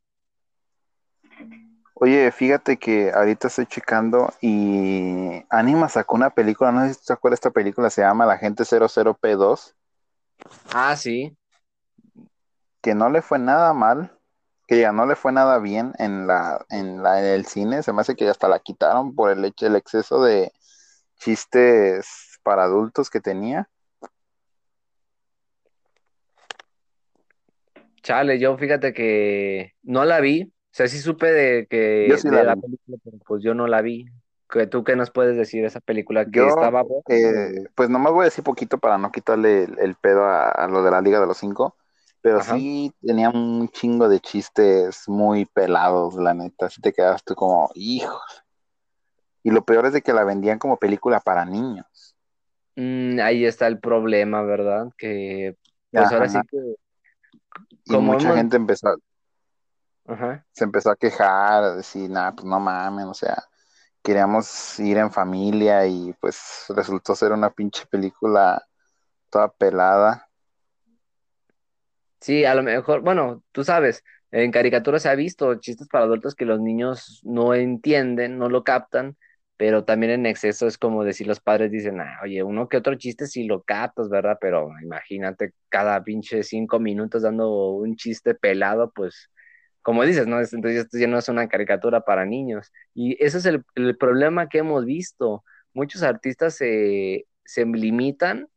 [1.96, 7.12] Oye, fíjate que ahorita estoy checando y Anima sacó una película, no sé si te
[7.12, 9.74] acuerdas esta película, se llama La Gente 00P2.
[10.72, 11.36] Ah, sí.
[12.82, 14.16] Que no le fue nada mal,
[14.68, 17.92] que ya no le fue nada bien en la, en la, en el cine, se
[17.92, 20.54] me hace que hasta la quitaron por el, el exceso de,
[21.20, 23.70] chistes para adultos que tenía.
[28.02, 30.44] Chale, yo fíjate que no la vi.
[30.44, 34.06] O sea, sí supe de que la, película, pero pues yo no la vi.
[34.72, 36.84] ¿Tú qué nos puedes decir de esa película que estaba?
[37.08, 40.90] Eh, pues nomás voy a decir poquito para no quitarle el, pedo a, lo de
[40.90, 41.76] la Liga de los Cinco.
[42.22, 46.66] Pero sí tenía un chingo de chistes muy pelados, la neta.
[46.66, 48.44] Así te quedaste como, hijos.
[49.44, 52.16] Y lo peor es de que la vendían como película para niños.
[52.76, 54.88] Mm, ahí está el problema, ¿verdad?
[54.98, 55.56] Que
[55.92, 56.58] pues ahora sí que...
[57.86, 58.96] Y mucha gente empezó...
[60.54, 63.44] Se empezó a quejar, a decir, nada, pues no mames, o sea,
[64.02, 68.66] queríamos ir en familia y pues resultó ser una pinche película
[69.30, 70.28] toda pelada.
[72.20, 76.36] Sí, a lo mejor, bueno, tú sabes, en caricaturas se ha visto chistes para adultos
[76.36, 79.16] que los niños no entienden, no lo captan,
[79.60, 82.96] pero también en exceso es como decir los padres dicen, ah, oye, uno que otro
[82.96, 84.38] chiste si lo captas, ¿verdad?
[84.40, 89.30] Pero imagínate cada pinche cinco minutos dando un chiste pelado, pues,
[89.82, 90.40] como dices, ¿no?
[90.40, 92.72] Entonces esto ya no es una caricatura para niños.
[92.94, 93.66] Y ese es el,
[93.98, 95.44] problema que hemos visto.
[95.74, 98.48] Muchos artistas se, se limitan,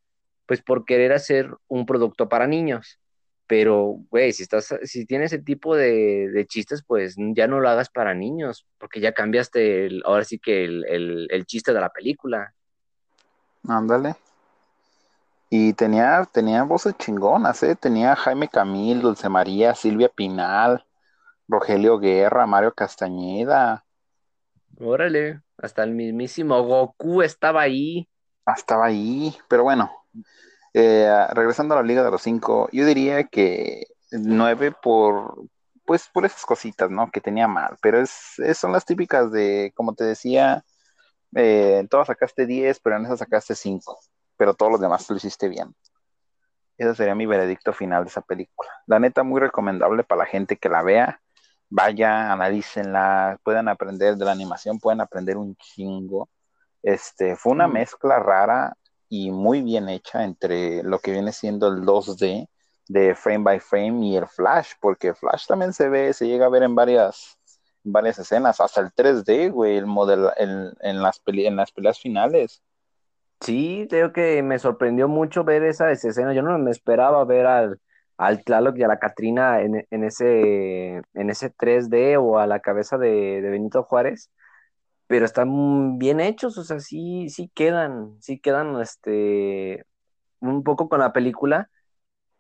[0.47, 3.01] pues, por querer hacer un producto para niños.
[3.47, 7.91] Pero, güey, si estás, si tienes ese tipo de, chistes, pues ya no lo hagas
[7.91, 12.55] para niños, porque ya cambiaste el, ahora sí que el, el chiste de la película.
[13.69, 14.17] Ándale.
[15.55, 17.77] Y tenía, tenía voces chingonas, ¿eh?
[17.77, 20.87] Tenía Jaime Camil, Dulce María, Silvia Pinal,
[21.47, 23.85] Rogelio Guerra, Mario Castañeda.
[24.81, 28.09] Órale, hasta el mismísimo Goku estaba ahí.
[28.47, 29.91] Ah, estaba ahí, pero bueno,
[30.75, 35.45] eh, regresando a la Liga de los Cinco, yo diría que nueve por,
[35.85, 37.11] pues por esas cositas, ¿no?
[37.11, 40.65] Que tenía mal, pero es, son las típicas de, como te decía,
[41.37, 43.99] eh, en todas sacaste diez, pero en esas sacaste cinco
[44.43, 45.73] pero todos los demás lo hiciste bien.
[46.77, 48.69] Ese sería mi veredicto final de esa película.
[48.87, 51.21] La neta, muy recomendable para la gente que la vea.
[51.69, 56.29] Vaya, analícenla, puedan aprender de la animación, pueden aprender un chingo.
[56.83, 57.73] Este, fue una mm.
[57.73, 58.77] mezcla rara
[59.13, 62.49] y muy bien hecha entre lo que viene siendo el 2D
[62.89, 66.49] de frame by frame y el Flash, porque Flash también se ve, se llega a
[66.49, 67.39] ver en varias,
[67.85, 72.63] varias escenas, hasta el 3D, güey, el modelo, en, las en las peleas finales
[73.43, 76.33] Sí, creo que me sorprendió mucho ver esa, escena.
[76.33, 77.81] Yo no me esperaba ver al,
[78.17, 82.61] al Tlaloc y a la Catrina en, en, ese, en ese 3D o a la
[82.61, 84.31] cabeza de, Benito Juárez,
[85.13, 89.85] pero están bien hechos, o sea, sí, sí quedan, sí quedan este,
[90.41, 91.69] un poco con la película,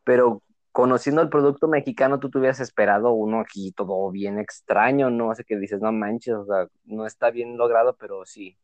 [0.04, 0.42] pero
[0.72, 5.30] conociendo el producto mexicano, tú te hubieras esperado uno aquí todo bien extraño, ¿no?
[5.30, 8.56] Así que dices, no manches, o sea, no está bien logrado, pero sí,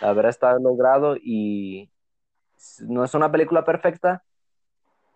[0.00, 1.88] la verdad está logrado y
[2.80, 4.24] no es una película perfecta,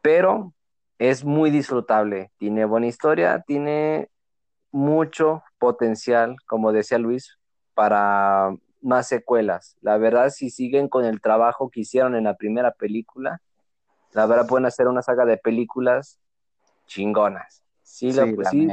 [0.02, 0.54] pero
[0.98, 2.30] es muy disfrutable.
[2.38, 4.08] Tiene buena historia, tiene
[4.70, 7.40] mucho potencial, como decía Luis,
[7.76, 9.76] para más secuelas.
[9.82, 13.42] La verdad, si siguen con el trabajo que hicieron en la primera película,
[14.12, 16.18] la verdad pueden hacer una saga de películas
[16.86, 17.62] chingonas.
[17.82, 18.68] Sí, sí,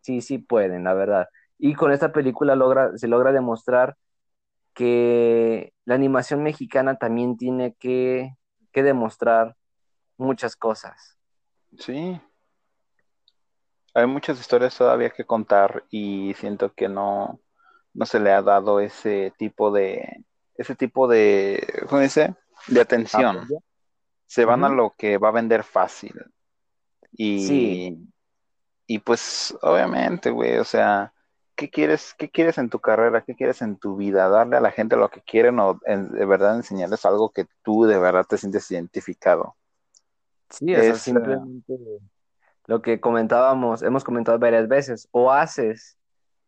[0.00, 1.28] sí, sí, pueden, la verdad.
[1.58, 3.96] Y con esta película logra, se logra demostrar
[4.72, 8.36] que la animación mexicana también tiene que,
[8.72, 9.56] demostrar
[10.18, 11.16] muchas cosas.
[11.78, 12.20] Sí.
[13.94, 17.40] Hay muchas historias todavía que contar y siento que no,
[17.96, 20.24] no se le ha dado ese tipo de,
[20.54, 22.34] ese tipo de, ¿cómo dice?
[22.68, 23.48] De atención.
[24.26, 26.14] Se van a lo que va a vender fácil.
[27.12, 28.08] Y, sí.
[28.86, 31.14] y pues, obviamente, güey, o sea,
[31.54, 33.22] ¿qué quieres, qué quieres en tu carrera?
[33.22, 34.28] ¿Qué quieres en tu vida?
[34.28, 37.98] ¿Darle a la gente lo que quieren o de verdad enseñarles algo que tú de
[37.98, 39.56] verdad te sientes identificado?
[40.50, 41.78] Sí, es, eh, simplemente
[42.66, 45.96] lo que comentábamos, hemos comentado varias veces, o haces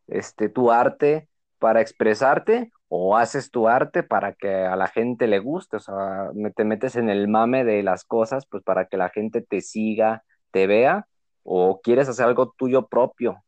[0.08, 5.38] este, tu arte para expresarte o haces tu arte para que a la gente le
[5.38, 9.10] guste, o sea, te metes en el mame de las cosas, pues para que la
[9.10, 11.06] gente te siga, te vea,
[11.42, 13.42] o quieres hacer algo tuyo propio,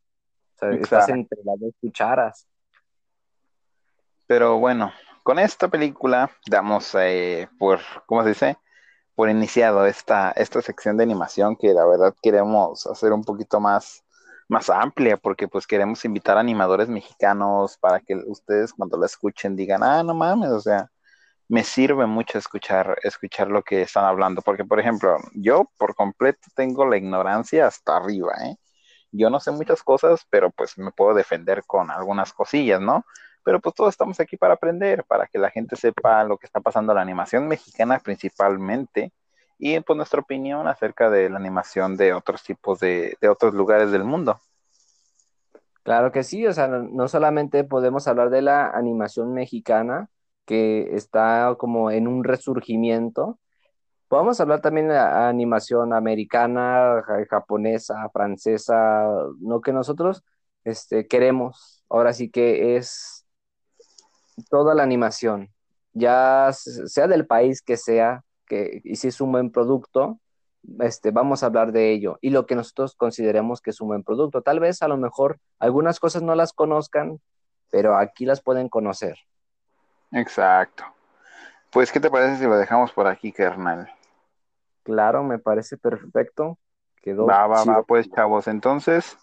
[0.61, 2.47] estás entre las dos cucharas.
[4.27, 4.91] Pero bueno,
[5.23, 8.57] con esta película damos eh, por, ¿cómo se dice?
[9.15, 14.03] Por iniciado esta, esta sección de animación que la verdad queremos hacer un poquito más,
[14.51, 19.81] más amplia porque pues queremos invitar animadores mexicanos para que ustedes cuando la escuchen digan,
[19.83, 20.91] ah, no mames, o sea,
[21.47, 26.49] me sirve mucho escuchar, escuchar lo que están hablando, porque por ejemplo, yo por completo
[26.55, 28.57] tengo la ignorancia hasta arriba, ¿eh?
[29.11, 33.05] yo no sé muchas cosas, pero pues me puedo defender con algunas cosillas, ¿no?
[33.43, 36.59] Pero pues todos estamos aquí para aprender, para que la gente sepa lo que está
[36.61, 39.13] pasando en la animación mexicana principalmente
[39.61, 43.91] y pues nuestra opinión acerca de la animación de otros tipos de, de otros lugares
[43.91, 44.41] del mundo.
[45.83, 50.09] Claro que sí, o sea, no solamente podemos hablar de la animación mexicana,
[50.45, 53.39] que está como en un resurgimiento,
[54.11, 59.07] Podemos hablar también de animación americana, japonesa, francesa,
[59.39, 60.21] lo que nosotros
[60.65, 61.85] este, queremos.
[61.87, 63.25] Ahora sí que es
[64.49, 65.49] toda la animación,
[65.93, 70.19] ya sea del país que sea, que, y si es un buen producto,
[70.79, 74.03] este, vamos a hablar de ello y lo que nosotros consideremos que es un buen
[74.03, 74.41] producto.
[74.41, 77.21] Tal vez a lo mejor algunas cosas no las conozcan,
[77.69, 79.15] pero aquí las pueden conocer.
[80.11, 80.83] Exacto.
[81.71, 83.89] Pues, ¿qué te parece si lo dejamos por aquí, carnal?
[84.83, 86.59] Claro, me parece perfecto.
[87.01, 88.49] Quedó va, va, va, pues chavos.
[88.49, 89.17] Entonces,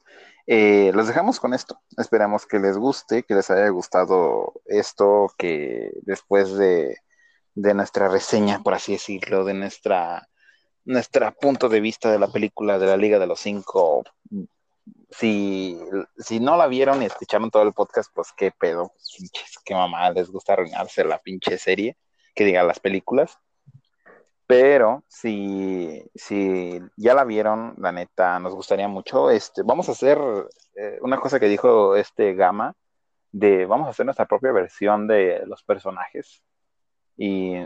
[0.47, 1.79] eh, los dejamos con esto.
[1.99, 6.97] Esperamos que les guste, que les haya gustado esto, que después de,
[7.61, 10.29] de nuestra reseña, por así decirlo, de nuestra,
[10.85, 14.05] nuestra punto de vista de la película de la Liga de los Cinco,
[15.11, 15.79] si,
[16.17, 20.11] si no la vieron y escucharon todo el podcast, pues qué pedo, pinches, qué mamá
[20.11, 21.97] les gusta arruinarse la pinche serie,
[22.35, 23.39] que diga las películas.
[24.47, 29.31] Pero si, si ya la vieron, la neta, nos gustaría mucho.
[29.31, 30.19] Este, vamos a hacer
[30.75, 32.75] eh, una cosa que dijo este Gama,
[33.33, 36.43] de vamos a hacer nuestra propia versión de los personajes.
[37.19, 37.57] Y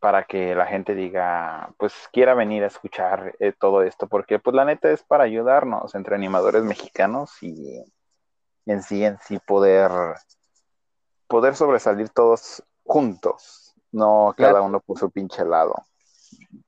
[0.00, 4.54] para que la gente diga, pues quiera venir a escuchar eh, todo esto, porque pues
[4.54, 7.82] la neta es para ayudarnos entre animadores mexicanos y
[8.66, 9.90] en sí, en sí poder,
[11.26, 15.74] poder sobresalir todos juntos, no cada uno por su pinche lado.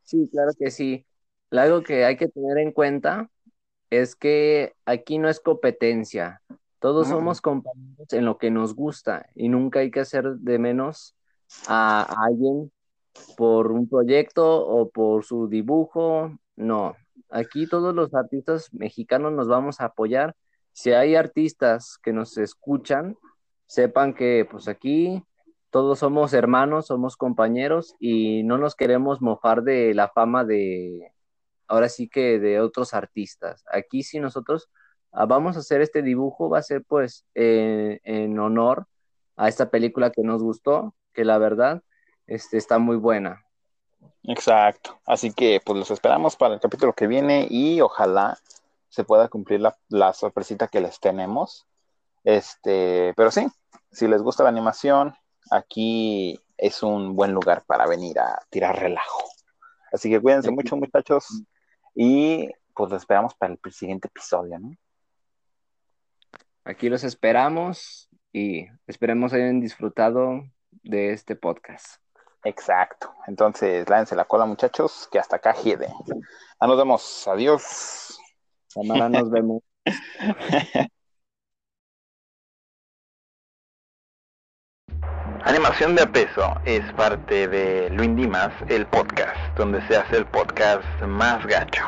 [0.03, 1.07] Sí, claro que sí.
[1.51, 3.29] Algo que hay que tener en cuenta
[3.91, 6.43] es que aquí no es competencia.
[6.79, 11.16] Todos somos compañeros en lo que nos gusta y nunca hay que hacer de menos
[11.69, 12.73] a alguien
[13.37, 16.39] por un proyecto o por su dibujo.
[16.57, 16.97] No,
[17.31, 20.35] aquí todos los artistas mexicanos nos vamos a apoyar.
[20.73, 23.17] Si hay artistas que nos escuchan,
[23.67, 25.23] sepan que pues aquí
[25.71, 31.13] todos somos hermanos, somos compañeros y no nos queremos mofar de la fama de,
[31.69, 33.65] ahora sí que de otros artistas.
[33.73, 34.69] Aquí si nosotros
[35.13, 38.87] ah, vamos a hacer este dibujo, va a ser pues en honor
[39.37, 41.83] a esta película que nos gustó, que la verdad
[42.27, 43.43] este, está muy buena.
[44.23, 45.01] Exacto.
[45.07, 48.39] Así que pues los esperamos para el capítulo que viene y ojalá
[48.91, 51.67] se pueda cumplir la, la sorpresita que les tenemos.
[52.23, 53.47] Este, pero sí,
[53.91, 55.15] si les gusta la animación,
[55.51, 59.25] aquí es un buen lugar para venir a tirar relajo.
[59.93, 61.27] Así que cuídense mucho, muchachos,
[61.95, 64.77] y pues los esperamos para el siguiente episodio, ¿no?
[66.65, 70.43] Aquí los esperamos y esperemos hayan disfrutado
[70.83, 72.01] de este podcast.
[72.45, 73.13] Exacto.
[73.27, 75.89] Entonces, lávense la cola, muchachos, que hasta acá hiede.
[76.61, 77.27] Ah, nos vemos.
[77.29, 78.19] Adiós.
[78.69, 79.63] Samara, nos vemos.
[85.45, 90.85] Animación de peso es parte de Luis Dimas, el podcast, donde se hace el podcast
[91.03, 91.85] más gacho.